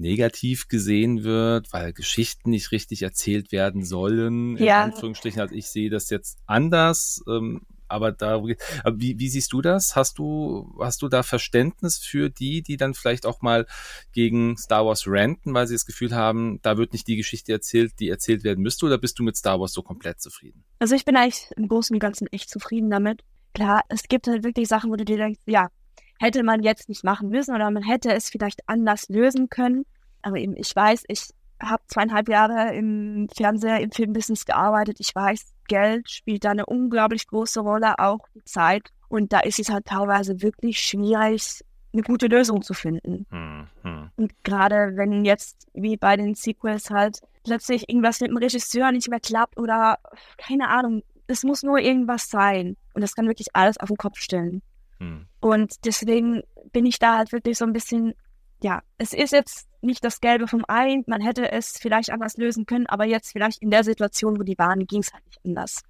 negativ 0.00 0.68
gesehen 0.68 1.24
wird, 1.24 1.72
weil 1.72 1.92
Geschichten 1.92 2.50
nicht 2.50 2.72
richtig 2.72 3.02
erzählt 3.02 3.52
werden 3.52 3.84
sollen. 3.84 4.56
Ja. 4.56 4.84
In 4.84 4.92
Anführungsstrichen, 4.92 5.40
also 5.40 5.54
ich 5.54 5.66
sehe 5.66 5.90
das 5.90 6.10
jetzt 6.10 6.38
anders. 6.46 7.22
Ähm, 7.28 7.62
aber 7.90 8.12
da, 8.12 8.42
wie, 8.44 9.18
wie 9.18 9.28
siehst 9.28 9.52
du 9.52 9.60
das? 9.60 9.96
Hast 9.96 10.18
du, 10.18 10.76
hast 10.80 11.02
du 11.02 11.08
da 11.08 11.22
Verständnis 11.22 11.98
für 11.98 12.30
die, 12.30 12.62
die 12.62 12.76
dann 12.76 12.94
vielleicht 12.94 13.26
auch 13.26 13.42
mal 13.42 13.66
gegen 14.12 14.56
Star 14.56 14.86
Wars 14.86 15.04
ranten, 15.06 15.52
weil 15.54 15.66
sie 15.66 15.74
das 15.74 15.86
Gefühl 15.86 16.14
haben, 16.14 16.60
da 16.62 16.78
wird 16.78 16.92
nicht 16.92 17.08
die 17.08 17.16
Geschichte 17.16 17.52
erzählt, 17.52 17.98
die 17.98 18.08
erzählt 18.08 18.44
werden 18.44 18.62
müsste, 18.62 18.86
oder 18.86 18.96
bist 18.96 19.18
du 19.18 19.24
mit 19.24 19.36
Star 19.36 19.60
Wars 19.60 19.72
so 19.72 19.82
komplett 19.82 20.20
zufrieden? 20.20 20.64
Also 20.78 20.94
ich 20.94 21.04
bin 21.04 21.16
eigentlich 21.16 21.50
im 21.56 21.66
Großen 21.66 21.94
und 21.94 22.00
Ganzen 22.00 22.28
echt 22.28 22.48
zufrieden 22.48 22.90
damit. 22.90 23.24
Klar, 23.54 23.82
es 23.88 24.04
gibt 24.04 24.28
halt 24.28 24.44
wirklich 24.44 24.68
Sachen, 24.68 24.90
wo 24.90 24.96
du 24.96 25.04
dir 25.04 25.16
denkst, 25.16 25.40
ja, 25.46 25.68
hätte 26.20 26.42
man 26.42 26.62
jetzt 26.62 26.88
nicht 26.88 27.02
machen 27.02 27.30
müssen 27.30 27.54
oder 27.54 27.70
man 27.70 27.82
hätte 27.82 28.12
es 28.12 28.28
vielleicht 28.28 28.60
anders 28.68 29.08
lösen 29.08 29.48
können. 29.48 29.86
Aber 30.22 30.36
eben, 30.36 30.54
ich 30.56 30.76
weiß, 30.76 31.04
ich 31.08 31.30
habe 31.62 31.82
zweieinhalb 31.86 32.28
Jahre 32.28 32.74
im 32.74 33.28
Fernseher, 33.34 33.80
im 33.80 33.90
Filmbusiness 33.90 34.44
gearbeitet. 34.44 34.98
Ich 35.00 35.14
weiß, 35.14 35.52
Geld 35.66 36.10
spielt 36.10 36.44
da 36.44 36.50
eine 36.50 36.66
unglaublich 36.66 37.26
große 37.26 37.60
Rolle, 37.60 37.98
auch 37.98 38.20
die 38.34 38.44
Zeit. 38.44 38.90
Und 39.08 39.32
da 39.32 39.40
ist 39.40 39.58
es 39.58 39.70
halt 39.70 39.86
teilweise 39.86 40.42
wirklich 40.42 40.78
schwierig, 40.78 41.64
eine 41.92 42.02
gute 42.02 42.26
Lösung 42.26 42.62
zu 42.62 42.74
finden. 42.74 43.26
Hm, 43.30 43.66
hm. 43.82 44.10
Und 44.16 44.32
gerade 44.44 44.92
wenn 44.96 45.24
jetzt, 45.24 45.68
wie 45.72 45.96
bei 45.96 46.16
den 46.16 46.34
Sequels 46.34 46.90
halt, 46.90 47.20
plötzlich 47.44 47.88
irgendwas 47.88 48.20
mit 48.20 48.30
dem 48.30 48.36
Regisseur 48.36 48.92
nicht 48.92 49.08
mehr 49.08 49.20
klappt 49.20 49.58
oder 49.58 49.98
keine 50.36 50.68
Ahnung, 50.68 51.02
es 51.26 51.44
muss 51.44 51.62
nur 51.62 51.78
irgendwas 51.78 52.28
sein. 52.28 52.76
Und 52.92 53.00
das 53.00 53.14
kann 53.14 53.26
wirklich 53.26 53.48
alles 53.54 53.78
auf 53.78 53.88
den 53.88 53.96
Kopf 53.96 54.18
stellen. 54.18 54.62
Hm. 55.00 55.26
Und 55.40 55.84
deswegen 55.84 56.42
bin 56.72 56.86
ich 56.86 56.98
da 56.98 57.16
halt 57.16 57.32
wirklich 57.32 57.58
so 57.58 57.64
ein 57.64 57.72
bisschen, 57.72 58.14
ja, 58.62 58.82
es 58.98 59.12
ist 59.12 59.32
jetzt 59.32 59.66
nicht 59.80 60.04
das 60.04 60.20
Gelbe 60.20 60.46
vom 60.46 60.64
Ei, 60.68 61.02
man 61.06 61.22
hätte 61.22 61.50
es 61.50 61.78
vielleicht 61.78 62.10
anders 62.10 62.36
lösen 62.36 62.66
können, 62.66 62.86
aber 62.86 63.06
jetzt 63.06 63.32
vielleicht 63.32 63.62
in 63.62 63.70
der 63.70 63.82
Situation, 63.82 64.38
wo 64.38 64.42
die 64.42 64.58
waren, 64.58 64.86
ging 64.86 65.00
es 65.00 65.12
halt 65.12 65.24
nicht 65.26 65.40
anders. 65.44 65.82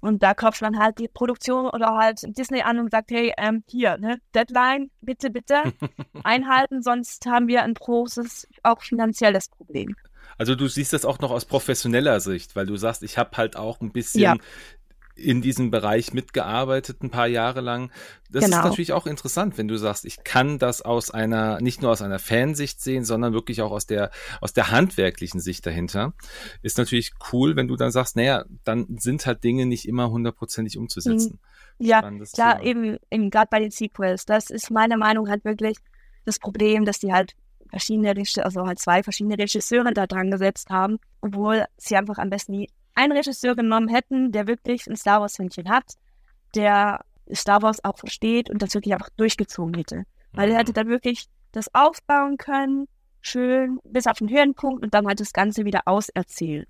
Und 0.00 0.22
da 0.22 0.32
klopft 0.32 0.62
man 0.62 0.78
halt 0.78 0.98
die 1.00 1.08
Produktion 1.08 1.66
oder 1.66 1.96
halt 1.96 2.20
Disney 2.38 2.62
an 2.62 2.78
und 2.78 2.90
sagt, 2.90 3.10
hey, 3.10 3.32
ähm, 3.36 3.64
hier, 3.68 3.98
ne, 3.98 4.18
Deadline, 4.34 4.90
bitte, 5.00 5.28
bitte 5.28 5.56
einhalten, 6.24 6.82
sonst 6.82 7.26
haben 7.26 7.48
wir 7.48 7.64
ein 7.64 7.74
großes, 7.74 8.46
auch 8.62 8.80
finanzielles 8.80 9.48
Problem. 9.48 9.96
Also 10.36 10.54
du 10.54 10.68
siehst 10.68 10.92
das 10.92 11.04
auch 11.04 11.18
noch 11.18 11.32
aus 11.32 11.46
professioneller 11.46 12.20
Sicht, 12.20 12.54
weil 12.54 12.66
du 12.66 12.76
sagst, 12.76 13.02
ich 13.02 13.18
habe 13.18 13.36
halt 13.36 13.56
auch 13.56 13.80
ein 13.80 13.92
bisschen 13.92 14.22
ja 14.22 14.36
in 15.18 15.42
diesem 15.42 15.70
Bereich 15.70 16.12
mitgearbeitet, 16.12 17.02
ein 17.02 17.10
paar 17.10 17.26
Jahre 17.26 17.60
lang. 17.60 17.90
Das 18.30 18.44
genau. 18.44 18.58
ist 18.58 18.64
natürlich 18.64 18.92
auch 18.92 19.06
interessant, 19.06 19.58
wenn 19.58 19.68
du 19.68 19.76
sagst, 19.76 20.04
ich 20.04 20.22
kann 20.22 20.58
das 20.58 20.82
aus 20.82 21.10
einer, 21.10 21.60
nicht 21.60 21.82
nur 21.82 21.90
aus 21.90 22.02
einer 22.02 22.18
Fansicht 22.18 22.80
sehen, 22.80 23.04
sondern 23.04 23.32
wirklich 23.32 23.60
auch 23.62 23.72
aus 23.72 23.86
der, 23.86 24.10
aus 24.40 24.52
der 24.52 24.70
handwerklichen 24.70 25.40
Sicht 25.40 25.66
dahinter. 25.66 26.14
Ist 26.62 26.78
natürlich 26.78 27.12
cool, 27.32 27.56
wenn 27.56 27.68
du 27.68 27.76
dann 27.76 27.90
sagst, 27.90 28.16
naja, 28.16 28.44
dann 28.64 28.98
sind 28.98 29.26
halt 29.26 29.42
Dinge 29.42 29.66
nicht 29.66 29.88
immer 29.88 30.10
hundertprozentig 30.10 30.78
umzusetzen. 30.78 31.40
Mhm. 31.78 31.86
Ja, 31.86 32.00
klar, 32.00 32.58
Thema. 32.58 32.62
eben, 32.62 32.98
eben 33.10 33.30
gerade 33.30 33.48
bei 33.50 33.60
den 33.60 33.70
Sequels. 33.70 34.24
Das 34.24 34.50
ist 34.50 34.70
meine 34.70 34.96
Meinung 34.96 35.28
halt 35.28 35.44
wirklich 35.44 35.76
das 36.24 36.38
Problem, 36.38 36.84
dass 36.84 36.98
die 36.98 37.12
halt 37.12 37.34
verschiedene, 37.70 38.14
also 38.42 38.66
halt 38.66 38.78
zwei 38.78 39.02
verschiedene 39.02 39.38
Regisseure 39.38 39.92
da 39.92 40.06
dran 40.06 40.30
gesetzt 40.30 40.70
haben, 40.70 40.98
obwohl 41.20 41.64
sie 41.76 41.96
einfach 41.96 42.18
am 42.18 42.30
besten 42.30 42.52
die 42.52 42.70
einen 42.98 43.12
Regisseur 43.12 43.54
genommen 43.54 43.88
hätten, 43.88 44.32
der 44.32 44.46
wirklich 44.46 44.86
ein 44.86 44.96
Star 44.96 45.20
Wars-Händchen 45.20 45.68
hat, 45.68 45.94
der 46.54 47.04
Star 47.32 47.62
Wars 47.62 47.82
auch 47.84 47.98
versteht 47.98 48.50
und 48.50 48.60
das 48.60 48.74
wirklich 48.74 48.92
einfach 48.92 49.10
durchgezogen 49.16 49.74
hätte. 49.74 50.04
Weil 50.32 50.50
er 50.50 50.58
hätte 50.58 50.72
mhm. 50.72 50.74
dann 50.74 50.88
wirklich 50.88 51.26
das 51.52 51.74
aufbauen 51.74 52.36
können, 52.36 52.88
schön, 53.20 53.78
bis 53.84 54.06
auf 54.06 54.18
den 54.18 54.28
Höhenpunkt 54.28 54.82
und 54.82 54.94
dann 54.94 55.06
halt 55.06 55.20
das 55.20 55.32
Ganze 55.32 55.64
wieder 55.64 55.82
auserzählen. 55.86 56.66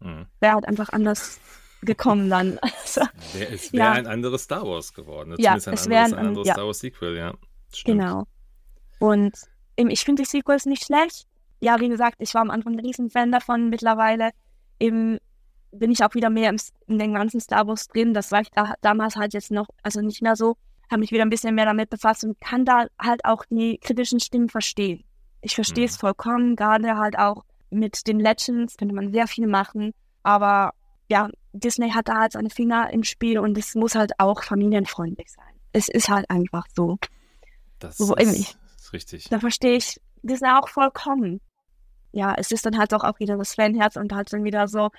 Mhm. 0.00 0.26
Wäre 0.40 0.54
halt 0.54 0.68
einfach 0.68 0.90
anders 0.90 1.40
gekommen 1.82 2.30
dann. 2.30 2.58
Also, 2.84 3.02
es 3.34 3.72
wäre 3.72 3.84
ja. 3.84 3.92
ein 3.92 4.06
anderes 4.06 4.44
Star 4.44 4.66
Wars 4.66 4.92
geworden. 4.94 5.34
Ja, 5.38 5.58
Zumindest 5.58 5.68
ein 5.68 5.74
es 5.74 5.88
wäre 5.88 6.04
ein, 6.04 6.14
ein, 6.14 6.26
anderes 6.26 6.48
ja. 6.48 6.54
Star 6.54 6.66
Wars 6.66 6.78
Sequel, 6.78 7.16
ja. 7.16 7.34
Stimmt. 7.72 8.00
Genau. 8.00 8.24
Und 8.98 9.32
ich 9.76 10.04
finde 10.04 10.22
die 10.22 10.28
Sequels 10.28 10.66
nicht 10.66 10.84
schlecht. 10.84 11.26
Ja, 11.60 11.80
wie 11.80 11.88
gesagt, 11.88 12.16
ich 12.18 12.34
war 12.34 12.42
am 12.42 12.50
Anfang 12.50 12.74
ein 12.74 12.84
Riesenfan 12.84 13.32
davon. 13.32 13.70
Mittlerweile 13.70 14.30
eben 14.78 15.18
bin 15.72 15.90
ich 15.90 16.04
auch 16.04 16.14
wieder 16.14 16.30
mehr 16.30 16.50
im, 16.50 16.58
in 16.86 16.98
den 16.98 17.14
ganzen 17.14 17.40
Star 17.40 17.66
Wars 17.66 17.88
drin. 17.88 18.14
Das 18.14 18.30
war 18.30 18.42
ich 18.42 18.50
da, 18.50 18.74
damals 18.80 19.16
halt 19.16 19.34
jetzt 19.34 19.50
noch, 19.50 19.66
also 19.82 20.00
nicht 20.00 20.22
mehr 20.22 20.36
so. 20.36 20.56
Habe 20.90 21.00
mich 21.00 21.10
wieder 21.10 21.22
ein 21.22 21.30
bisschen 21.30 21.54
mehr 21.54 21.64
damit 21.64 21.90
befasst 21.90 22.24
und 22.24 22.40
kann 22.40 22.64
da 22.64 22.86
halt 23.00 23.24
auch 23.24 23.44
die 23.48 23.78
kritischen 23.78 24.20
Stimmen 24.20 24.50
verstehen. 24.50 25.04
Ich 25.40 25.54
verstehe 25.54 25.86
es 25.86 25.96
mhm. 25.96 26.00
vollkommen, 26.00 26.56
gerade 26.56 26.96
halt 26.96 27.18
auch 27.18 27.44
mit 27.70 28.06
den 28.06 28.20
Legends 28.20 28.76
könnte 28.76 28.94
man 28.94 29.12
sehr 29.12 29.26
viel 29.26 29.46
machen. 29.46 29.92
Aber 30.22 30.74
ja, 31.08 31.30
Disney 31.52 31.90
hat 31.90 32.08
da 32.08 32.20
halt 32.20 32.32
seine 32.32 32.50
Finger 32.50 32.90
im 32.92 33.02
Spiel 33.02 33.38
und 33.38 33.56
es 33.56 33.74
muss 33.74 33.94
halt 33.94 34.12
auch 34.18 34.42
familienfreundlich 34.42 35.30
sein. 35.30 35.54
Es 35.72 35.88
ist 35.88 36.10
halt 36.10 36.28
einfach 36.30 36.66
so. 36.74 36.98
Das 37.78 37.96
so, 37.96 38.14
ist, 38.14 38.56
ist 38.76 38.92
richtig. 38.92 39.28
Da 39.30 39.40
verstehe 39.40 39.76
ich 39.76 40.00
Disney 40.22 40.50
auch 40.50 40.68
vollkommen. 40.68 41.40
Ja, 42.12 42.34
es 42.36 42.52
ist 42.52 42.66
dann 42.66 42.76
halt 42.78 42.92
auch, 42.92 43.04
auch 43.04 43.18
wieder 43.18 43.38
das 43.38 43.54
Fanherz 43.54 43.96
und 43.96 44.12
halt 44.12 44.30
dann 44.32 44.44
wieder 44.44 44.68
so 44.68 44.90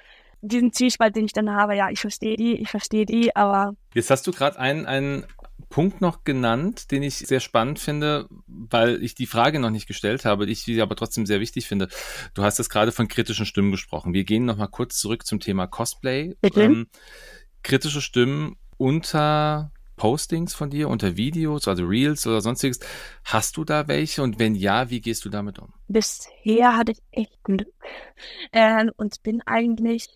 diesen 0.43 0.73
Zwiespalt, 0.73 1.15
den 1.15 1.25
ich 1.25 1.33
dann 1.33 1.49
habe. 1.49 1.75
Ja, 1.75 1.89
ich 1.89 1.99
verstehe 1.99 2.35
die, 2.35 2.55
ich 2.55 2.69
verstehe 2.69 3.05
die, 3.05 3.35
aber. 3.35 3.75
Jetzt 3.93 4.09
hast 4.09 4.27
du 4.27 4.31
gerade 4.31 4.59
einen, 4.59 4.85
einen 4.85 5.25
Punkt 5.69 6.01
noch 6.01 6.23
genannt, 6.23 6.91
den 6.91 7.01
ich 7.03 7.17
sehr 7.17 7.39
spannend 7.39 7.79
finde, 7.79 8.27
weil 8.47 9.01
ich 9.03 9.15
die 9.15 9.25
Frage 9.25 9.59
noch 9.59 9.69
nicht 9.69 9.87
gestellt 9.87 10.25
habe, 10.25 10.45
ich 10.45 10.63
sie 10.63 10.81
aber 10.81 10.95
trotzdem 10.95 11.25
sehr 11.25 11.39
wichtig 11.39 11.67
finde. 11.67 11.87
Du 12.33 12.43
hast 12.43 12.57
jetzt 12.57 12.69
gerade 12.69 12.91
von 12.91 13.07
kritischen 13.07 13.45
Stimmen 13.45 13.71
gesprochen. 13.71 14.13
Wir 14.13 14.23
gehen 14.23 14.45
noch 14.45 14.57
mal 14.57 14.67
kurz 14.67 14.97
zurück 14.97 15.25
zum 15.25 15.39
Thema 15.39 15.67
Cosplay. 15.67 16.35
Ähm, 16.55 16.87
kritische 17.63 18.01
Stimmen 18.01 18.57
unter 18.77 19.71
Postings 19.95 20.53
von 20.53 20.69
dir, 20.69 20.89
unter 20.89 21.17
Videos, 21.17 21.67
also 21.67 21.85
Reels 21.85 22.27
oder 22.27 22.41
sonstiges. 22.41 22.79
Hast 23.23 23.57
du 23.57 23.63
da 23.63 23.87
welche? 23.87 24.21
Und 24.21 24.39
wenn 24.39 24.55
ja, 24.55 24.89
wie 24.89 25.01
gehst 25.01 25.23
du 25.25 25.29
damit 25.29 25.59
um? 25.59 25.73
Bisher 25.87 26.75
hatte 26.75 26.91
ich 26.91 27.01
echt 27.11 27.43
Glück 27.43 27.73
äh, 28.51 28.85
und 28.97 29.23
bin 29.23 29.41
eigentlich 29.45 30.09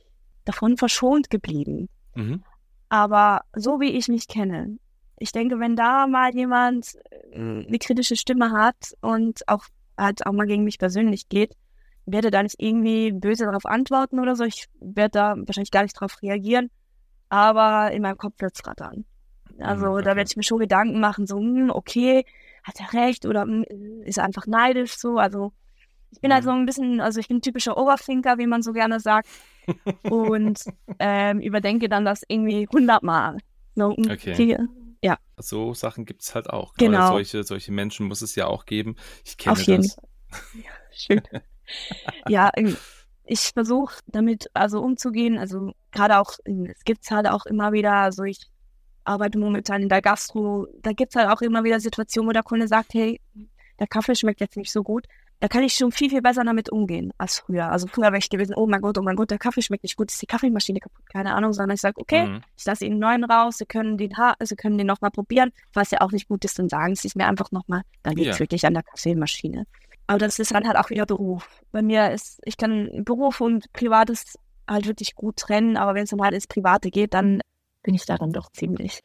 davon 0.47 0.77
verschont 0.77 1.29
geblieben. 1.29 1.89
Mhm. 2.15 2.43
Aber 2.89 3.41
so 3.53 3.79
wie 3.79 3.91
ich 3.91 4.07
mich 4.07 4.27
kenne, 4.27 4.77
ich 5.19 5.31
denke, 5.31 5.59
wenn 5.59 5.75
da 5.75 6.07
mal 6.07 6.33
jemand 6.33 6.95
äh, 7.31 7.35
eine 7.37 7.79
kritische 7.79 8.15
Stimme 8.15 8.51
hat 8.51 8.93
und 9.01 9.47
auch 9.47 9.65
halt 9.97 10.25
auch 10.25 10.31
mal 10.31 10.45
gegen 10.45 10.63
mich 10.63 10.77
persönlich 10.77 11.27
geht, 11.27 11.55
werde 12.05 12.31
da 12.31 12.43
nicht 12.43 12.55
irgendwie 12.59 13.11
böse 13.11 13.45
darauf 13.45 13.65
antworten 13.65 14.19
oder 14.19 14.35
so. 14.35 14.43
Ich 14.43 14.67
werde 14.79 15.11
da 15.11 15.35
wahrscheinlich 15.37 15.71
gar 15.71 15.83
nicht 15.83 15.97
darauf 15.97 16.21
reagieren, 16.21 16.69
aber 17.29 17.91
in 17.91 18.01
meinem 18.01 18.17
Kopf 18.17 18.35
wird 18.39 18.55
es 18.55 18.65
rattern. 18.65 19.05
Also 19.59 19.87
mhm, 19.87 19.91
okay. 19.93 20.03
da 20.03 20.15
werde 20.15 20.29
ich 20.29 20.37
mir 20.37 20.43
schon 20.43 20.59
Gedanken 20.59 20.99
machen, 20.99 21.25
so, 21.25 21.37
hm, 21.37 21.71
okay, 21.71 22.25
hat 22.63 22.79
er 22.79 22.93
recht 22.93 23.25
oder 23.25 23.41
hm, 23.41 23.65
ist 24.05 24.17
er 24.17 24.25
einfach 24.25 24.45
neidisch 24.45 24.97
so. 24.97 25.17
Also 25.17 25.51
ich 26.11 26.21
bin 26.21 26.33
halt 26.33 26.43
mhm. 26.43 26.49
halt 26.49 26.55
so 26.55 26.61
ein 26.61 26.65
bisschen, 26.65 27.01
also 27.01 27.19
ich 27.19 27.27
bin 27.27 27.37
ein 27.37 27.41
typischer 27.41 27.77
Overthinker, 27.77 28.37
wie 28.37 28.47
man 28.47 28.61
so 28.61 28.73
gerne 28.73 28.99
sagt. 28.99 29.27
und 30.03 30.63
ähm, 30.99 31.39
überdenke 31.39 31.89
dann 31.89 32.05
das 32.05 32.23
irgendwie 32.27 32.67
hundertmal. 32.71 33.37
So, 33.75 33.95
hm, 33.95 34.11
okay. 34.11 34.33
okay. 34.33 34.57
Ja. 35.03 35.17
So 35.37 35.73
Sachen 35.73 36.05
gibt 36.05 36.23
es 36.23 36.33
halt 36.33 36.49
auch. 36.49 36.73
Genau. 36.75 37.09
Solche, 37.09 37.43
solche 37.43 37.71
Menschen 37.71 38.07
muss 38.07 38.21
es 38.21 38.35
ja 38.35 38.47
auch 38.47 38.65
geben. 38.65 38.95
Ich 39.25 39.37
kenne 39.37 39.53
Auf 39.53 39.61
jeden 39.61 39.83
das. 39.83 39.97
Ja, 40.55 40.71
schön. 40.91 41.21
ja, 42.27 42.51
ich 43.25 43.51
versuche 43.53 43.95
damit 44.07 44.49
also 44.53 44.81
umzugehen. 44.81 45.37
Also 45.37 45.73
gerade 45.91 46.17
auch, 46.19 46.31
es 46.45 46.83
gibt 46.85 47.03
es 47.03 47.11
halt 47.11 47.27
auch 47.27 47.45
immer 47.45 47.71
wieder, 47.71 47.93
also 47.93 48.23
ich 48.23 48.47
arbeite 49.03 49.37
momentan 49.37 49.83
in 49.83 49.89
der 49.89 50.01
Gastro, 50.01 50.67
da 50.81 50.91
gibt 50.91 51.13
es 51.13 51.21
halt 51.21 51.29
auch 51.29 51.41
immer 51.41 51.63
wieder 51.63 51.79
Situationen, 51.79 52.29
wo 52.29 52.33
der 52.33 52.43
Kunde 52.43 52.67
sagt, 52.67 52.93
hey, 52.93 53.21
der 53.79 53.87
Kaffee 53.87 54.15
schmeckt 54.15 54.41
jetzt 54.41 54.57
nicht 54.57 54.71
so 54.71 54.83
gut 54.83 55.05
da 55.39 55.47
kann 55.47 55.63
ich 55.63 55.73
schon 55.73 55.91
viel, 55.91 56.09
viel 56.09 56.21
besser 56.21 56.43
damit 56.43 56.69
umgehen 56.71 57.13
als 57.17 57.39
früher. 57.39 57.71
Also 57.71 57.87
früher 57.87 58.05
wäre 58.05 58.17
ich 58.17 58.29
gewesen, 58.29 58.55
oh 58.55 58.65
mein 58.65 58.81
Gott, 58.81 58.97
oh 58.97 59.03
mein 59.03 59.15
Gott, 59.15 59.29
der 59.29 59.37
Kaffee 59.37 59.61
schmeckt 59.61 59.83
nicht 59.83 59.95
gut, 59.95 60.11
ist 60.11 60.21
die 60.21 60.25
Kaffeemaschine 60.25 60.79
kaputt, 60.79 61.05
keine 61.11 61.35
Ahnung, 61.35 61.53
sondern 61.53 61.75
ich 61.75 61.81
sage, 61.81 61.99
okay, 61.99 62.25
mhm. 62.25 62.41
ich 62.57 62.65
lasse 62.65 62.85
Ihnen 62.85 63.03
einen 63.03 63.21
neuen 63.21 63.31
raus, 63.31 63.57
Sie 63.57 63.65
können 63.65 63.97
den, 63.97 64.17
ha 64.17 64.35
Sie 64.39 64.55
können 64.55 64.77
den 64.77 64.87
nochmal 64.87 65.11
probieren. 65.11 65.51
Falls 65.71 65.89
der 65.89 66.01
auch 66.01 66.11
nicht 66.11 66.27
gut 66.27 66.43
ist, 66.43 66.57
dann 66.57 66.69
sagen 66.69 66.95
Sie 66.95 67.07
es 67.07 67.15
mir 67.15 67.27
einfach 67.27 67.51
nochmal, 67.51 67.83
dann 68.03 68.15
liegt 68.15 68.29
es 68.29 68.37
ja. 68.37 68.39
wirklich 68.39 68.65
an 68.65 68.73
der 68.73 68.83
Kaffeemaschine. 68.83 69.65
Aber 70.07 70.19
das 70.19 70.39
ist 70.39 70.53
dann 70.53 70.65
halt 70.65 70.77
auch 70.77 70.89
wieder 70.89 71.05
Beruf. 71.05 71.47
Bei 71.71 71.81
mir 71.81 72.11
ist, 72.11 72.39
ich 72.45 72.57
kann 72.57 73.03
Beruf 73.03 73.41
und 73.41 73.71
Privates 73.73 74.39
halt 74.67 74.87
wirklich 74.87 75.15
gut 75.15 75.37
trennen, 75.37 75.77
aber 75.77 75.93
wenn 75.93 76.03
es 76.03 76.09
dann 76.09 76.21
halt 76.21 76.33
ins 76.33 76.47
Private 76.47 76.89
geht, 76.89 77.13
dann 77.13 77.41
bin 77.83 77.93
ich 77.93 78.05
da 78.05 78.17
dann 78.17 78.31
doch 78.31 78.51
ziemlich 78.51 79.01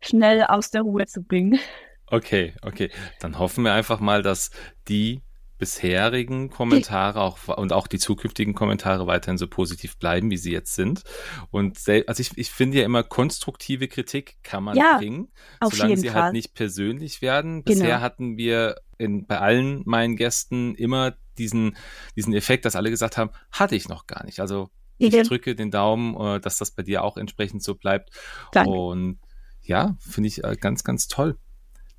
schnell 0.00 0.44
aus 0.44 0.70
der 0.70 0.82
Ruhe 0.82 1.06
zu 1.06 1.22
bringen. 1.22 1.58
Okay, 2.06 2.54
okay. 2.62 2.90
Dann 3.20 3.38
hoffen 3.38 3.64
wir 3.64 3.72
einfach 3.72 4.00
mal, 4.00 4.22
dass 4.22 4.50
die 4.88 5.22
bisherigen 5.64 6.50
Kommentare 6.50 7.22
auch, 7.22 7.48
und 7.48 7.72
auch 7.72 7.86
die 7.86 7.98
zukünftigen 7.98 8.52
Kommentare 8.52 9.06
weiterhin 9.06 9.38
so 9.38 9.48
positiv 9.48 9.96
bleiben, 9.96 10.30
wie 10.30 10.36
sie 10.36 10.52
jetzt 10.52 10.74
sind. 10.74 11.04
Und 11.50 11.78
also 12.06 12.20
ich, 12.20 12.36
ich 12.36 12.50
finde 12.50 12.78
ja 12.78 12.84
immer, 12.84 13.02
konstruktive 13.02 13.88
Kritik 13.88 14.36
kann 14.42 14.62
man 14.62 14.76
ja, 14.76 14.98
bringen, 14.98 15.28
solange 15.62 15.96
sie 15.96 16.08
halt 16.08 16.12
Fall. 16.12 16.22
halt 16.24 16.32
nicht 16.34 16.52
persönlich 16.52 17.22
werden. 17.22 17.64
Bisher 17.64 17.86
genau. 17.86 18.00
hatten 18.00 18.36
wir 18.36 18.76
in, 18.98 19.26
bei 19.26 19.38
allen 19.38 19.82
meinen 19.86 20.16
Gästen 20.16 20.74
immer 20.74 21.14
diesen, 21.38 21.76
diesen 22.14 22.34
Effekt, 22.34 22.66
dass 22.66 22.76
alle 22.76 22.90
gesagt 22.90 23.16
haben, 23.16 23.30
hatte 23.50 23.74
ich 23.74 23.88
noch 23.88 24.06
gar 24.06 24.24
nicht. 24.26 24.40
Also 24.40 24.68
ich 24.98 25.16
drücke 25.26 25.54
den 25.54 25.70
Daumen, 25.70 26.14
äh, 26.20 26.40
dass 26.40 26.58
das 26.58 26.72
bei 26.72 26.82
dir 26.82 27.02
auch 27.02 27.16
entsprechend 27.16 27.62
so 27.62 27.74
bleibt. 27.74 28.10
Danke. 28.52 28.70
Und 28.70 29.18
ja, 29.62 29.96
finde 29.98 30.28
ich 30.28 30.44
äh, 30.44 30.56
ganz, 30.60 30.84
ganz 30.84 31.08
toll, 31.08 31.38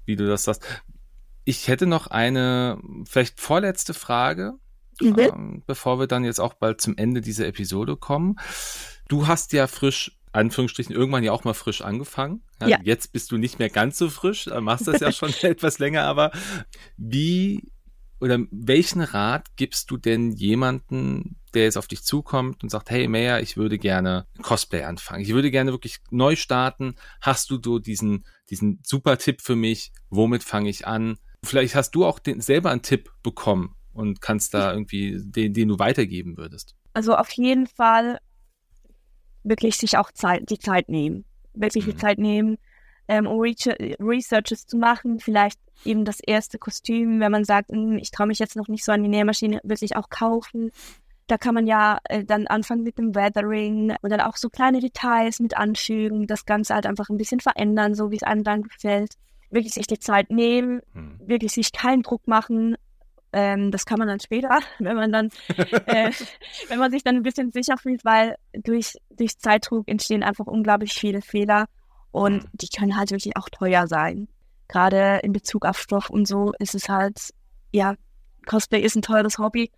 wie 0.05 0.16
du 0.16 0.28
das 0.28 0.43
sagst. 0.43 0.63
Ich 1.46 1.68
hätte 1.68 1.86
noch 1.86 2.08
eine 2.08 2.80
vielleicht 3.08 3.39
vorletzte 3.39 3.93
Frage, 3.93 4.56
mhm. 5.00 5.20
ähm, 5.20 5.64
bevor 5.66 6.00
wir 6.00 6.08
dann 6.08 6.24
jetzt 6.24 6.39
auch 6.39 6.56
bald 6.56 6.82
zum 6.82 6.98
Ende 6.98 7.22
dieser 7.22 7.48
Episode 7.48 7.96
kommen. 7.96 8.36
Du 9.08 9.28
hast 9.28 9.54
ja 9.54 9.68
frisch, 9.68 10.20
Anführungsstrichen, 10.32 10.96
irgendwann 10.96 11.24
ja 11.24 11.32
auch 11.32 11.43
mal 11.43 11.54
frisch 11.54 11.82
angefangen. 11.82 12.41
Ja, 12.60 12.68
ja. 12.68 12.80
Jetzt 12.84 13.14
bist 13.14 13.32
du 13.32 13.38
nicht 13.38 13.60
mehr 13.60 13.70
ganz 13.70 13.98
so 13.98 14.10
frisch, 14.10 14.48
machst 14.60 14.88
das 14.88 15.00
ja 15.00 15.12
schon 15.14 15.34
etwas 15.43 15.80
länger, 15.80 16.04
aber 16.04 16.32
wie 16.98 17.72
oder 18.20 18.39
welchen 18.50 19.02
Rat 19.02 19.56
gibst 19.56 19.91
du 19.91 19.98
denn 19.98 20.32
jemanden, 20.32 21.36
der 21.54 21.64
jetzt 21.64 21.78
auf 21.78 21.88
dich 21.88 22.04
zukommt 22.04 22.64
und 22.64 22.70
sagt, 22.70 22.89
hey 22.89 23.08
Maya, 23.08 23.39
ich 23.39 23.58
würde 23.58 23.78
gerne 23.78 24.26
Cosplay 24.41 24.84
anfangen. 24.84 25.22
Ich 25.22 25.34
würde 25.34 25.52
gerne 25.52 25.72
wirklich 25.72 26.00
neu 26.12 26.36
starten. 26.36 26.96
Hast 27.22 27.50
du 27.50 27.60
so 27.64 27.78
diesen, 27.78 28.26
diesen 28.50 28.80
super 28.84 29.18
Tipp 29.18 29.41
für 29.41 29.56
mich? 29.56 29.91
Womit 30.10 30.43
fange 30.43 30.70
ich 30.70 30.88
an? 30.88 31.18
Vielleicht 31.46 31.76
hast 31.76 31.91
du 31.91 32.06
auch 32.06 32.20
den, 32.20 32.41
selber 32.41 32.72
einen 32.72 32.82
Tipp 32.82 33.12
bekommen 33.24 33.76
und 33.93 34.22
kannst 34.22 34.54
da 34.54 34.74
irgendwie 34.74 35.22
den, 35.24 35.54
den 35.54 35.70
du 35.70 35.80
weitergeben 35.80 36.38
würdest. 36.38 36.76
Also 36.93 37.16
auf 37.16 37.32
jeden 37.32 37.68
Fall 37.68 38.20
wirklich 39.43 39.78
sich 39.78 39.98
auch 39.98 40.12
Zeit, 40.12 40.50
die 40.50 40.60
Zeit 40.60 40.89
nehmen. 40.89 41.26
Wirklich 41.54 41.86
mhm. 41.86 41.91
die 41.91 41.98
Zeit 41.98 42.18
nehmen, 42.18 42.58
ähm, 43.08 43.28
um 43.28 43.39
Researches 43.39 44.66
zu 44.68 44.78
machen. 44.78 45.20
Vielleicht 45.20 45.60
eben 45.86 46.04
das 46.04 46.20
erste 46.20 46.58
Kostüm, 46.58 47.20
wenn 47.20 47.32
man 47.32 47.46
sagt, 47.46 47.72
hm, 47.72 47.98
ich 47.98 48.12
traue 48.12 48.28
mich 48.28 48.39
jetzt 48.39 48.56
noch 48.56 48.68
nicht 48.68 48.84
so 48.84 48.91
an 48.91 49.04
die 49.04 49.10
Nähmaschine, 49.10 49.62
wirklich 49.64 49.96
auch 49.96 50.10
kaufen. 50.10 50.72
Da 51.28 51.38
kann 51.38 51.56
man 51.56 51.66
ja 51.66 52.00
äh, 52.04 52.24
dann 52.24 52.48
anfangen 52.48 52.84
mit 52.84 52.98
dem 52.98 53.16
Weathering 53.16 53.96
und 54.02 54.10
dann 54.10 54.22
auch 54.22 54.36
so 54.36 54.50
kleine 54.50 54.80
Details 54.80 55.39
mit 55.39 55.58
anfügen, 55.58 56.28
das 56.28 56.46
Ganze 56.46 56.76
halt 56.76 56.86
einfach 56.86 57.10
ein 57.10 57.18
bisschen 57.18 57.39
verändern, 57.39 57.96
so 57.96 58.12
wie 58.12 58.18
es 58.18 58.24
einem 58.24 58.43
dann 58.43 58.64
gefällt 58.64 59.16
wirklich 59.50 59.74
sich 59.74 59.88
die 59.88 60.00
Zeit 60.00 60.30
nehmen, 60.30 60.82
hm. 60.93 61.20
wirklich 61.26 61.54
sich 61.54 61.72
keinen 61.72 62.04
Druck 62.04 62.28
machen. 62.28 62.76
Ähm, 63.34 63.72
das 63.72 63.86
kann 63.86 64.00
man 64.00 64.08
dann 64.08 64.20
später, 64.20 64.60
wenn 64.80 64.96
man 64.96 65.12
dann, 65.12 65.30
äh, 65.88 66.12
wenn 66.68 66.80
man 66.80 66.91
sich 66.91 67.04
dann 67.04 67.16
ein 67.16 67.24
bisschen 67.24 67.52
sicher 67.52 67.78
fühlt, 67.78 68.06
weil 68.06 68.36
durch, 68.54 68.93
durch 69.12 69.38
Zeitdruck 69.38 69.88
entstehen 69.88 70.24
einfach 70.24 70.48
unglaublich 70.48 70.93
viele 70.93 71.22
Fehler 71.22 71.66
und 72.12 72.43
hm. 72.43 72.50
die 72.54 72.70
können 72.70 72.98
halt 72.98 73.12
wirklich 73.12 73.38
auch 73.38 73.50
teuer 73.50 73.88
sein. 73.88 74.28
Gerade 74.68 75.20
in 75.22 75.32
Bezug 75.32 75.66
auf 75.66 75.78
Stoff 75.78 76.10
und 76.10 76.28
so 76.28 76.54
ist 76.60 76.76
es 76.76 76.89
halt, 76.89 77.34
ja, 77.72 77.96
Cosplay 78.46 78.82
ist 78.82 78.96
ein 78.96 79.02
teures 79.02 79.38
Hobby 79.38 79.72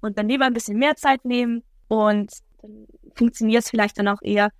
und 0.00 0.18
dann 0.18 0.28
lieber 0.28 0.46
ein 0.46 0.54
bisschen 0.54 0.78
mehr 0.78 0.96
Zeit 0.96 1.24
nehmen 1.24 1.62
und 1.88 2.32
dann 2.62 2.86
funktioniert 3.14 3.64
es 3.64 3.70
vielleicht 3.70 3.98
dann 3.98 4.08
auch 4.08 4.22
eher 4.22 4.50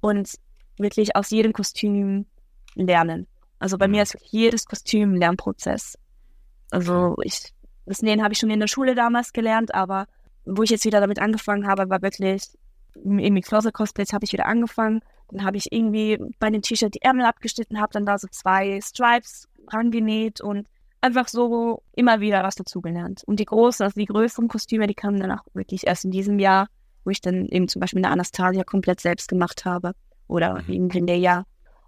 und 0.00 0.34
wirklich 0.78 1.14
aus 1.16 1.30
jedem 1.30 1.52
Kostüm 1.52 2.26
lernen. 2.74 3.26
Also 3.60 3.78
bei 3.78 3.86
mhm. 3.86 3.92
mir 3.92 4.02
ist 4.02 4.16
jedes 4.30 4.64
Kostüm 4.64 5.12
ein 5.12 5.16
Lernprozess. 5.16 5.96
Also 6.70 7.14
ich, 7.22 7.52
das 7.86 8.02
Nähen 8.02 8.22
habe 8.22 8.32
ich 8.32 8.38
schon 8.38 8.50
in 8.50 8.60
der 8.60 8.66
Schule 8.66 8.96
damals 8.96 9.32
gelernt, 9.32 9.74
aber 9.74 10.06
wo 10.44 10.62
ich 10.62 10.70
jetzt 10.70 10.84
wieder 10.84 11.00
damit 11.00 11.20
angefangen 11.20 11.68
habe, 11.68 11.88
war 11.88 12.02
wirklich 12.02 12.42
irgendwie 12.94 13.42
Closet 13.42 13.72
Cosplays 13.72 14.12
habe 14.12 14.24
ich 14.24 14.32
wieder 14.32 14.46
angefangen. 14.46 15.00
Dann 15.30 15.44
habe 15.44 15.56
ich 15.56 15.70
irgendwie 15.70 16.18
bei 16.40 16.50
dem 16.50 16.62
T-Shirt 16.62 16.94
die 16.94 17.02
Ärmel 17.02 17.24
abgeschnitten, 17.24 17.80
habe 17.80 17.92
dann 17.92 18.06
da 18.06 18.18
so 18.18 18.26
zwei 18.28 18.80
Stripes 18.80 19.46
rangenäht 19.68 20.40
und 20.40 20.66
einfach 21.00 21.28
so 21.28 21.82
immer 21.94 22.20
wieder 22.20 22.42
was 22.42 22.56
dazugelernt. 22.56 23.22
Und 23.26 23.38
die 23.38 23.44
großen, 23.44 23.84
also 23.84 23.94
die 23.98 24.06
größeren 24.06 24.48
Kostüme, 24.48 24.86
die 24.86 24.94
kamen 24.94 25.20
dann 25.20 25.30
auch 25.30 25.44
wirklich 25.54 25.86
erst 25.86 26.04
in 26.04 26.10
diesem 26.10 26.38
Jahr, 26.38 26.66
wo 27.04 27.10
ich 27.10 27.20
dann 27.20 27.46
eben 27.46 27.68
zum 27.68 27.80
Beispiel 27.80 28.04
eine 28.04 28.12
Anastasia 28.12 28.64
komplett 28.64 29.00
selbst 29.00 29.28
gemacht 29.28 29.64
habe. 29.64 29.92
Oder 30.26 30.62
mhm. 30.62 30.72
eben 30.72 30.90
Zendaya 30.90 31.44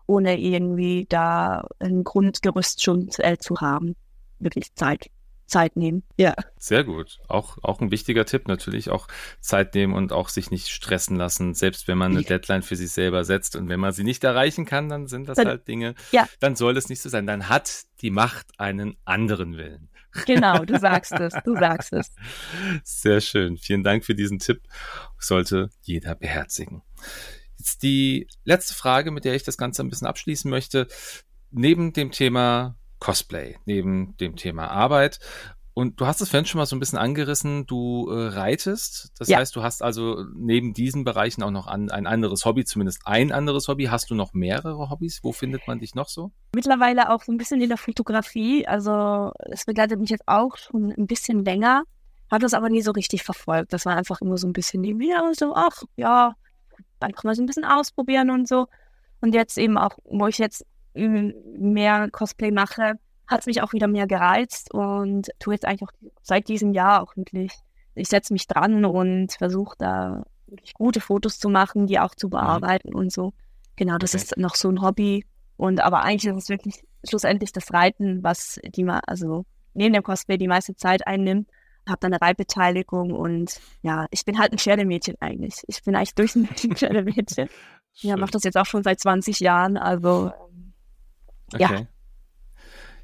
ohne 0.07 0.39
irgendwie 0.39 1.07
da 1.09 1.67
ein 1.79 2.05
Grundgerüst 2.05 2.83
schon 2.83 3.09
äh, 3.19 3.39
zu 3.39 3.61
haben. 3.61 3.97
Wirklich 4.39 4.75
Zeit. 4.75 5.11
Zeit 5.47 5.77
nehmen. 5.77 6.03
Ja. 6.17 6.35
Sehr 6.59 6.83
gut. 6.83 7.19
Auch, 7.29 7.59
auch 7.63 7.81
ein 7.81 7.91
wichtiger 7.91 8.25
Tipp 8.25 8.49
natürlich, 8.49 8.91
auch 8.91 9.07
Zeit 9.41 9.75
nehmen 9.75 9.93
und 9.93 10.13
auch 10.13 10.31
sich 10.31 10.51
nicht 10.51 10.69
stressen 10.69 11.17
lassen, 11.17 11.55
selbst 11.55 11.87
wenn 11.89 11.99
man 11.99 12.13
eine 12.13 12.23
Deadline 12.23 12.63
für 12.63 12.75
sich 12.75 12.91
selber 12.91 13.25
setzt 13.25 13.55
und 13.55 13.69
wenn 13.69 13.79
man 13.79 13.93
sie 13.93 14.03
nicht 14.03 14.25
erreichen 14.25 14.65
kann, 14.65 14.89
dann 14.89 15.07
sind 15.09 15.29
das 15.29 15.37
dann, 15.37 15.47
halt 15.47 15.69
Dinge, 15.69 15.95
ja. 16.11 16.27
dann 16.41 16.57
soll 16.57 16.77
es 16.77 16.89
nicht 16.89 17.03
so 17.03 17.11
sein. 17.11 17.27
Dann 17.27 17.49
hat 17.51 17.83
die 18.01 18.11
Macht 18.11 18.59
einen 18.59 18.97
anderen 19.05 19.59
Willen. 19.59 19.91
Genau, 20.27 20.65
du 20.65 20.79
sagst 20.81 21.13
es, 21.13 21.35
du 21.45 21.55
sagst 21.55 21.93
es. 21.93 22.13
Sehr 22.83 23.21
schön. 23.21 23.57
Vielen 23.57 23.83
Dank 23.83 24.05
für 24.05 24.15
diesen 24.15 24.39
Tipp. 24.39 24.63
Sollte 25.19 25.71
jeder 25.83 26.15
beherzigen. 26.15 26.83
Jetzt 27.63 27.85
die 27.85 28.27
letzte 28.43 28.75
Frage, 28.75 29.13
mit 29.13 29.25
der 29.25 29.37
ich 29.37 29.45
das 29.45 29.57
Ganze 29.57 29.85
ein 29.85 29.89
bisschen 29.89 30.09
abschließen 30.09 30.51
möchte. 30.51 30.89
Neben 31.53 31.93
dem 31.93 32.11
Thema 32.11 32.75
Cosplay, 32.99 33.57
neben 33.67 34.17
dem 34.17 34.35
Thema 34.35 34.67
Arbeit, 34.67 35.21
und 35.75 36.01
du 36.01 36.07
hast 36.07 36.21
es 36.21 36.29
vorhin 36.29 36.45
schon 36.45 36.59
mal 36.59 36.67
so 36.67 36.75
ein 36.75 36.81
bisschen 36.81 36.99
angerissen, 36.99 37.67
du 37.67 38.11
äh, 38.11 38.27
reitest. 38.29 39.13
Das 39.17 39.29
ja. 39.29 39.39
heißt, 39.39 39.55
du 39.55 39.63
hast 39.63 39.81
also 39.81 40.25
neben 40.35 40.75
diesen 40.75 41.05
Bereichen 41.05 41.43
auch 41.45 41.53
noch 41.53 41.69
an, 41.69 41.89
ein 41.89 42.09
anderes 42.09 42.45
Hobby, 42.45 42.65
zumindest 42.65 43.03
ein 43.05 43.31
anderes 43.31 43.69
Hobby. 43.69 43.85
Hast 43.85 44.11
du 44.11 44.17
noch 44.17 44.35
mehrere 44.35 44.91
Hobbys? 44.91 45.21
Wo 45.23 45.31
findet 45.31 45.69
man 45.69 45.79
dich 45.79 45.95
noch 45.95 46.09
so? 46.09 46.33
Mittlerweile 46.55 47.11
auch 47.11 47.23
so 47.23 47.31
ein 47.31 47.39
bisschen 47.39 47.63
in 47.63 47.69
der 47.69 47.79
Fotografie. 47.79 48.67
Also 48.67 49.33
es 49.51 49.65
begleitet 49.65 50.01
mich 50.01 50.11
jetzt 50.11 50.27
auch 50.27 50.57
schon 50.57 50.93
ein 50.93 51.07
bisschen 51.07 51.45
länger. 51.45 51.85
Habe 52.31 52.43
das 52.43 52.55
aber 52.55 52.69
nie 52.69 52.83
so 52.83 52.91
richtig 52.91 53.23
verfolgt. 53.23 53.73
Das 53.73 53.87
war 53.87 53.97
einfach 53.97 54.21
immer 54.21 54.37
so 54.37 54.49
ein 54.49 54.53
bisschen 54.53 54.83
neben 54.83 54.99
mir. 54.99 55.33
So, 55.35 55.55
ach 55.55 55.85
ja, 55.97 56.35
kann 57.11 57.29
man 57.29 57.35
so 57.35 57.43
ein 57.43 57.47
bisschen 57.47 57.65
ausprobieren 57.65 58.31
und 58.31 58.47
so. 58.49 58.67
Und 59.21 59.35
jetzt 59.35 59.59
eben 59.59 59.79
auch, 59.79 59.99
wo 60.05 60.27
ich 60.27 60.39
jetzt 60.39 60.65
mehr 60.95 62.09
Cosplay 62.11 62.51
mache, 62.51 62.95
hat 63.27 63.41
es 63.41 63.47
mich 63.47 63.63
auch 63.63 63.73
wieder 63.73 63.89
mehr 63.89 64.07
gereizt 64.07 64.73
und 64.73 65.31
tue 65.39 65.55
jetzt 65.55 65.65
eigentlich 65.65 65.83
auch 65.83 65.93
seit 66.23 66.49
diesem 66.49 66.73
Jahr 66.73 67.03
auch 67.03 67.17
wirklich. 67.17 67.53
Ich 67.95 68.09
setze 68.09 68.33
mich 68.33 68.47
dran 68.47 68.85
und 68.85 69.33
versuche 69.33 69.77
da 69.79 70.25
wirklich 70.47 70.75
gute 70.75 71.01
Fotos 71.01 71.39
zu 71.39 71.49
machen, 71.49 71.87
die 71.87 71.99
auch 71.99 72.15
zu 72.15 72.29
mhm. 72.29 72.33
bearbeiten 72.33 72.91
mhm. 72.91 72.97
und 72.97 73.13
so. 73.13 73.33
Genau, 73.77 73.99
das 73.99 74.15
okay. 74.15 74.23
ist 74.23 74.37
noch 74.37 74.55
so 74.55 74.69
ein 74.69 74.83
Hobby. 74.83 75.27
Und 75.57 75.81
aber 75.81 76.03
eigentlich 76.03 76.31
ist 76.31 76.45
es 76.45 76.49
wirklich 76.49 76.85
schlussendlich 77.09 77.53
das 77.53 77.73
Reiten, 77.73 78.23
was 78.23 78.61
die 78.65 78.85
mal, 78.85 79.01
also 79.07 79.45
neben 79.75 79.95
dem 79.95 80.03
Cosplay 80.03 80.39
die 80.39 80.49
meiste 80.49 80.75
Zeit 80.75 81.07
einnimmt. 81.07 81.49
Habe 81.89 81.99
dann 82.01 82.13
eine 82.13 82.23
Reitbeteiligung 82.23 83.13
und 83.13 83.61
ja, 83.83 84.07
ich 84.11 84.25
bin 84.25 84.39
halt 84.39 84.53
ein 84.53 84.59
Pferdemädchen 84.59 85.17
eigentlich. 85.21 85.63
Ich 85.67 85.83
bin 85.83 85.97
eigentlich 85.97 86.15
durch 86.15 86.37
ein 86.37 86.47
Pferdemädchen. 86.47 87.49
ja, 87.95 88.17
mache 88.17 88.31
das 88.31 88.45
jetzt 88.45 88.57
auch 88.57 88.67
schon 88.67 88.83
seit 88.83 89.01
20 89.01 89.41
Jahren, 89.41 89.77
also 89.77 90.33
okay. 91.53 91.63
ja, 91.63 91.87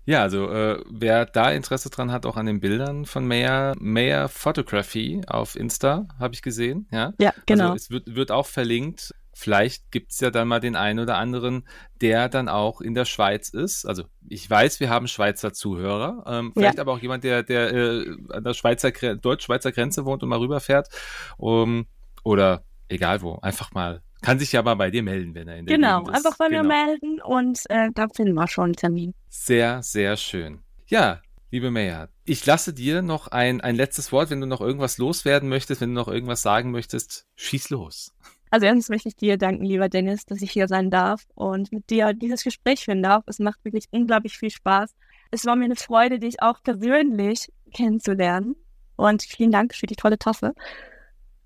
ja, 0.09 0.23
also 0.23 0.51
äh, 0.51 0.83
wer 0.89 1.27
da 1.27 1.51
Interesse 1.51 1.91
dran 1.91 2.11
hat, 2.11 2.25
auch 2.25 2.39
an 2.39 2.47
den 2.47 2.61
Bildern 2.61 3.05
von 3.05 3.27
Mayor, 3.27 3.75
Mayor 3.79 4.29
Photography 4.31 5.21
auf 5.27 5.55
Insta, 5.55 6.09
habe 6.19 6.33
ich 6.33 6.41
gesehen. 6.41 6.89
Ja, 6.91 7.13
ja 7.21 7.35
genau. 7.45 7.73
Also 7.73 7.75
es 7.75 7.91
wird, 7.91 8.15
wird 8.15 8.31
auch 8.31 8.47
verlinkt. 8.47 9.13
Vielleicht 9.41 9.93
gibt's 9.93 10.19
ja 10.19 10.31
dann 10.31 10.49
mal 10.49 10.59
den 10.59 10.75
einen 10.75 10.99
oder 10.99 11.17
anderen, 11.17 11.69
der 12.01 12.29
dann 12.29 12.49
auch 12.49 12.81
in 12.81 12.95
der 12.95 13.05
Schweiz 13.05 13.51
ist. 13.51 13.85
Also 13.87 14.03
ich 14.29 14.51
weiß, 14.51 14.81
wir 14.81 14.91
haben 14.91 15.07
Schweizer 15.07 15.53
Zuhörer. 15.53 16.25
Ähm, 16.27 16.51
vielleicht 16.55 16.75
ja. 16.75 16.81
aber 16.81 16.93
auch 16.93 16.99
jemand, 16.99 17.23
der, 17.23 17.45
der 17.45 17.73
äh, 17.73 18.17
an 18.31 18.43
der 18.43 18.55
Schweizer 18.55 18.91
Deutsch-Schweizer 18.91 19.71
Grenze 19.71 20.05
wohnt 20.05 20.25
und 20.25 20.29
mal 20.29 20.41
rüberfährt. 20.41 20.89
Um, 21.37 21.87
oder 22.25 22.65
egal 22.89 23.23
wo, 23.23 23.39
einfach 23.41 23.73
mal 23.73 24.03
kann 24.23 24.41
sich 24.41 24.51
ja 24.51 24.63
mal 24.63 24.75
bei 24.75 24.91
dir 24.91 25.05
melden, 25.05 25.37
wenn 25.37 25.47
er 25.47 25.59
in 25.59 25.67
der 25.67 25.77
Genau, 25.77 25.99
Gegend 25.99 26.17
ist. 26.17 26.27
einfach 26.27 26.37
bei 26.37 26.49
genau. 26.49 26.63
mir 26.63 26.69
melden 26.69 27.21
und 27.23 27.61
äh, 27.69 27.91
da 27.95 28.09
finden 28.09 28.35
wir 28.35 28.49
schon 28.49 28.65
einen 28.65 28.73
Termin. 28.75 29.15
Sehr, 29.29 29.85
sehr 29.85 30.17
schön. 30.17 30.63
Ja, 30.89 31.21
liebe 31.53 31.71
Maya, 31.71 32.09
ich 32.25 32.45
lasse 32.45 32.75
dir 32.75 33.03
noch 33.03 33.29
ein, 33.29 33.61
ein 33.61 33.77
letztes 33.77 34.11
Wort, 34.11 34.31
wenn 34.31 34.41
du 34.41 34.49
noch 34.49 34.61
irgendwas 34.61 34.99
loswerden 34.99 35.49
möchtest, 35.49 35.81
wenn 35.81 35.91
du 35.91 35.95
noch 35.95 36.09
irgendwas 36.09 36.43
sagen 36.43 36.73
möchtest, 36.73 37.29
schieß 37.37 37.71
los. 37.71 38.13
Also 38.51 38.67
erstens 38.67 38.89
möchte 38.89 39.09
ich 39.09 39.17
dir 39.17 39.37
danken, 39.37 39.65
lieber 39.65 39.89
Dennis, 39.89 40.25
dass 40.25 40.43
ich 40.43 40.51
hier 40.51 40.69
sein 40.69 40.91
darf 40.91 41.27
und 41.35 41.73
mit 41.73 41.91
dir 41.91 42.13
dieses 42.13 42.45
Gespräch 42.45 42.85
führen 42.85 43.03
darf. 43.03 43.25
Es 43.27 43.39
macht 43.39 43.65
wirklich 43.65 43.87
unglaublich 43.91 44.39
viel 44.39 44.51
Spaß. 44.51 44.95
Es 45.31 45.45
war 45.45 45.57
mir 45.57 45.67
eine 45.67 45.77
Freude, 45.77 46.19
dich 46.19 46.43
auch 46.43 46.63
persönlich 46.63 47.53
kennenzulernen. 47.73 48.57
Und 48.97 49.23
vielen 49.23 49.53
Dank 49.53 49.75
für 49.75 49.87
die 49.87 49.97
tolle 49.97 50.19
Tasse. 50.19 50.55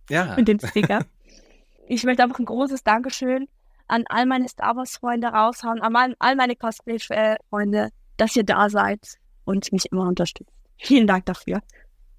Ja. 0.08 0.34
Und 0.36 0.48
den 0.48 0.60
Sticker. 0.60 1.04
ich 1.88 2.04
möchte 2.04 2.22
einfach 2.22 2.38
ein 2.38 2.44
großes 2.44 2.84
Dankeschön 2.84 3.48
an 3.88 4.04
all 4.08 4.26
meine 4.26 4.48
Star 4.48 4.76
Wars-Freunde 4.76 5.28
raushauen, 5.28 5.80
an 5.82 6.14
all 6.18 6.36
meine 6.36 6.56
Cosplay-Freunde, 6.56 7.90
dass 8.16 8.36
ihr 8.36 8.44
da 8.44 8.70
seid 8.70 9.18
und 9.44 9.70
mich 9.72 9.90
immer 9.90 10.08
unterstützt. 10.08 10.52
Vielen 10.78 11.06
Dank 11.06 11.26
dafür. 11.26 11.60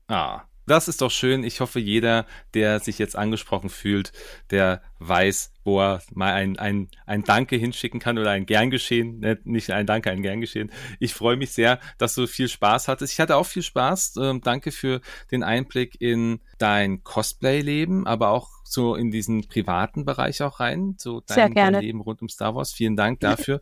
Ah, 0.07 0.43
das 0.66 0.88
ist 0.88 1.01
doch 1.01 1.11
schön. 1.11 1.43
Ich 1.43 1.59
hoffe, 1.59 1.80
jeder, 1.80 2.26
der 2.53 2.80
sich 2.80 2.99
jetzt 2.99 3.16
angesprochen 3.16 3.70
fühlt, 3.70 4.11
der 4.49 4.82
weiß, 4.99 5.51
wo 5.64 5.82
er 5.82 6.01
mal 6.14 6.34
ein, 6.34 6.57
ein, 6.57 6.89
ein 7.05 7.24
Danke 7.24 7.55
hinschicken 7.55 7.99
kann 7.99 8.18
oder 8.18 8.32
ein 8.32 8.45
Gern 8.45 8.70
geschehen. 8.70 9.20
Ne, 9.20 9.39
nicht 9.43 9.72
ein 9.72 9.86
Danke, 9.86 10.11
ein 10.11 10.22
Gern 10.22 10.41
geschehen. 10.41 10.72
Ich 10.99 11.14
freue 11.14 11.38
mich 11.38 11.51
sehr, 11.51 11.80
dass 11.97 12.16
du 12.16 12.28
viel 12.28 12.47
Spaß 12.47 12.88
hattest. 12.88 13.14
Ich 13.14 13.20
hatte 13.20 13.36
auch 13.36 13.45
viel 13.45 13.64
Spaß. 13.64 14.16
Ähm, 14.18 14.41
danke 14.41 14.72
für 14.72 15.01
den 15.32 15.43
Einblick 15.43 15.99
in 15.99 16.39
dein 16.57 17.03
Cosplay-Leben, 17.03 18.07
aber 18.07 18.30
auch 18.30 18.49
so 18.64 18.95
in 18.95 19.11
diesen 19.11 19.47
privaten 19.47 20.05
Bereich 20.05 20.41
auch 20.41 20.59
rein. 20.59 20.95
So 20.97 21.22
dein, 21.22 21.53
dein 21.53 21.82
Leben 21.82 22.01
rund 22.01 22.22
um 22.22 22.30
Star 22.30 22.55
Wars. 22.55 22.74
Vielen 22.74 22.95
Dank 22.95 23.20
dafür. 23.20 23.59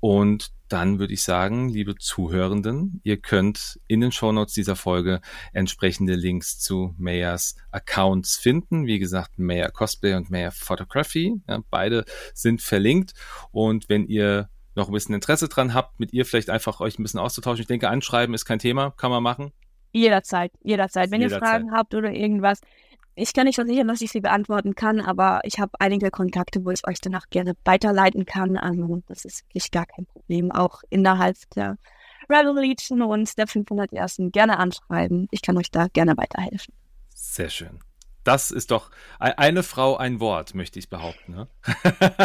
Und 0.00 0.52
dann 0.68 0.98
würde 0.98 1.14
ich 1.14 1.22
sagen, 1.22 1.68
liebe 1.68 1.96
Zuhörenden, 1.96 3.00
ihr 3.04 3.18
könnt 3.18 3.78
in 3.86 4.00
den 4.00 4.12
Shownotes 4.12 4.54
dieser 4.54 4.76
Folge 4.76 5.20
entsprechende 5.52 6.14
Links 6.14 6.58
zu 6.58 6.94
Mayas 6.98 7.56
Accounts 7.70 8.36
finden. 8.36 8.86
Wie 8.86 8.98
gesagt, 8.98 9.38
Maya 9.38 9.70
Cosplay 9.70 10.14
und 10.14 10.30
Maya 10.30 10.50
Photography. 10.50 11.40
Ja, 11.48 11.60
beide 11.70 12.04
sind 12.32 12.62
verlinkt. 12.62 13.12
Und 13.52 13.88
wenn 13.88 14.06
ihr 14.06 14.48
noch 14.74 14.88
ein 14.88 14.92
bisschen 14.92 15.14
Interesse 15.14 15.48
dran 15.48 15.74
habt, 15.74 16.00
mit 16.00 16.12
ihr 16.12 16.24
vielleicht 16.24 16.50
einfach 16.50 16.80
euch 16.80 16.98
ein 16.98 17.02
bisschen 17.02 17.20
auszutauschen. 17.20 17.62
Ich 17.62 17.68
denke, 17.68 17.88
anschreiben 17.88 18.34
ist 18.34 18.44
kein 18.44 18.58
Thema, 18.58 18.90
kann 18.96 19.10
man 19.10 19.22
machen. 19.22 19.52
Jederzeit, 19.92 20.50
jederzeit. 20.62 21.10
Wenn 21.12 21.20
jederzeit. 21.20 21.42
ihr 21.42 21.46
Fragen 21.46 21.72
habt 21.72 21.94
oder 21.94 22.10
irgendwas, 22.10 22.60
ich 23.16 23.32
kann 23.32 23.46
nicht 23.46 23.56
versichern, 23.56 23.88
dass 23.88 24.00
ich 24.00 24.10
sie 24.10 24.20
beantworten 24.20 24.74
kann, 24.74 25.00
aber 25.00 25.40
ich 25.44 25.58
habe 25.58 25.72
einige 25.78 26.10
Kontakte, 26.10 26.64
wo 26.64 26.70
ich 26.70 26.86
euch 26.86 27.00
danach 27.00 27.28
gerne 27.30 27.54
weiterleiten 27.64 28.26
kann. 28.26 28.56
Also 28.56 29.02
das 29.06 29.24
ist 29.24 29.44
wirklich 29.48 29.70
gar 29.70 29.86
kein 29.86 30.06
Problem. 30.06 30.50
Auch 30.50 30.82
innerhalb 30.90 31.36
der 31.54 31.76
Rebel 32.28 32.58
Legion 32.58 33.02
und 33.02 33.36
der 33.38 33.46
501. 33.46 34.16
gerne 34.32 34.58
anschreiben. 34.58 35.28
Ich 35.30 35.42
kann 35.42 35.56
euch 35.58 35.70
da 35.70 35.88
gerne 35.88 36.16
weiterhelfen. 36.16 36.74
Sehr 37.10 37.50
schön. 37.50 37.78
Das 38.24 38.50
ist 38.50 38.70
doch 38.70 38.90
eine 39.18 39.62
Frau, 39.62 39.96
ein 39.96 40.18
Wort, 40.18 40.54
möchte 40.54 40.78
ich 40.78 40.88
behaupten. 40.88 41.34
Ne? 41.34 41.48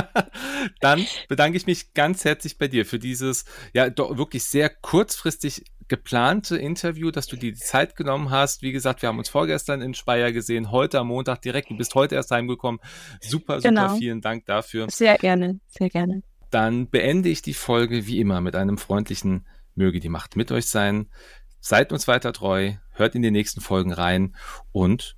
Dann 0.80 1.06
bedanke 1.28 1.58
ich 1.58 1.66
mich 1.66 1.94
ganz 1.94 2.26
herzlich 2.26 2.58
bei 2.58 2.68
dir 2.68 2.86
für 2.86 3.00
dieses 3.00 3.46
ja 3.74 3.90
doch 3.90 4.18
wirklich 4.18 4.46
sehr 4.46 4.70
kurzfristig 4.70 5.66
geplante 5.90 6.56
Interview, 6.56 7.12
dass 7.12 7.28
du 7.28 7.36
dir 7.36 7.52
die 7.52 7.60
Zeit 7.60 7.96
genommen 7.96 8.30
hast. 8.30 8.62
Wie 8.62 8.72
gesagt, 8.72 9.02
wir 9.02 9.10
haben 9.10 9.18
uns 9.18 9.28
vorgestern 9.28 9.82
in 9.82 9.94
Speyer 9.94 10.32
gesehen, 10.32 10.72
heute 10.72 11.00
am 11.00 11.08
Montag 11.08 11.42
direkt. 11.42 11.70
Du 11.70 11.76
bist 11.76 11.96
heute 11.96 12.16
erst 12.16 12.32
heimgekommen. 12.32 12.80
Super, 13.20 13.60
super, 13.60 13.70
genau. 13.70 13.96
vielen 13.96 14.22
Dank 14.22 14.46
dafür. 14.46 14.88
Sehr 14.90 15.18
gerne, 15.18 15.60
sehr 15.68 15.90
gerne. 15.90 16.22
Dann 16.52 16.88
beende 16.88 17.30
ich 17.30 17.42
die 17.42 17.54
Folge 17.54 18.08
wie 18.08 18.20
immer 18.20 18.40
mit 18.40 18.56
einem 18.56 18.78
freundlichen 18.78 19.46
Möge 19.76 20.00
die 20.00 20.10
Macht 20.10 20.36
mit 20.36 20.52
euch 20.52 20.68
sein. 20.68 21.10
Seid 21.60 21.92
uns 21.92 22.08
weiter 22.08 22.32
treu, 22.34 22.74
hört 22.92 23.16
in 23.16 23.22
die 23.22 23.32
nächsten 23.32 23.60
Folgen 23.60 23.92
rein 23.92 24.36
und 24.72 25.18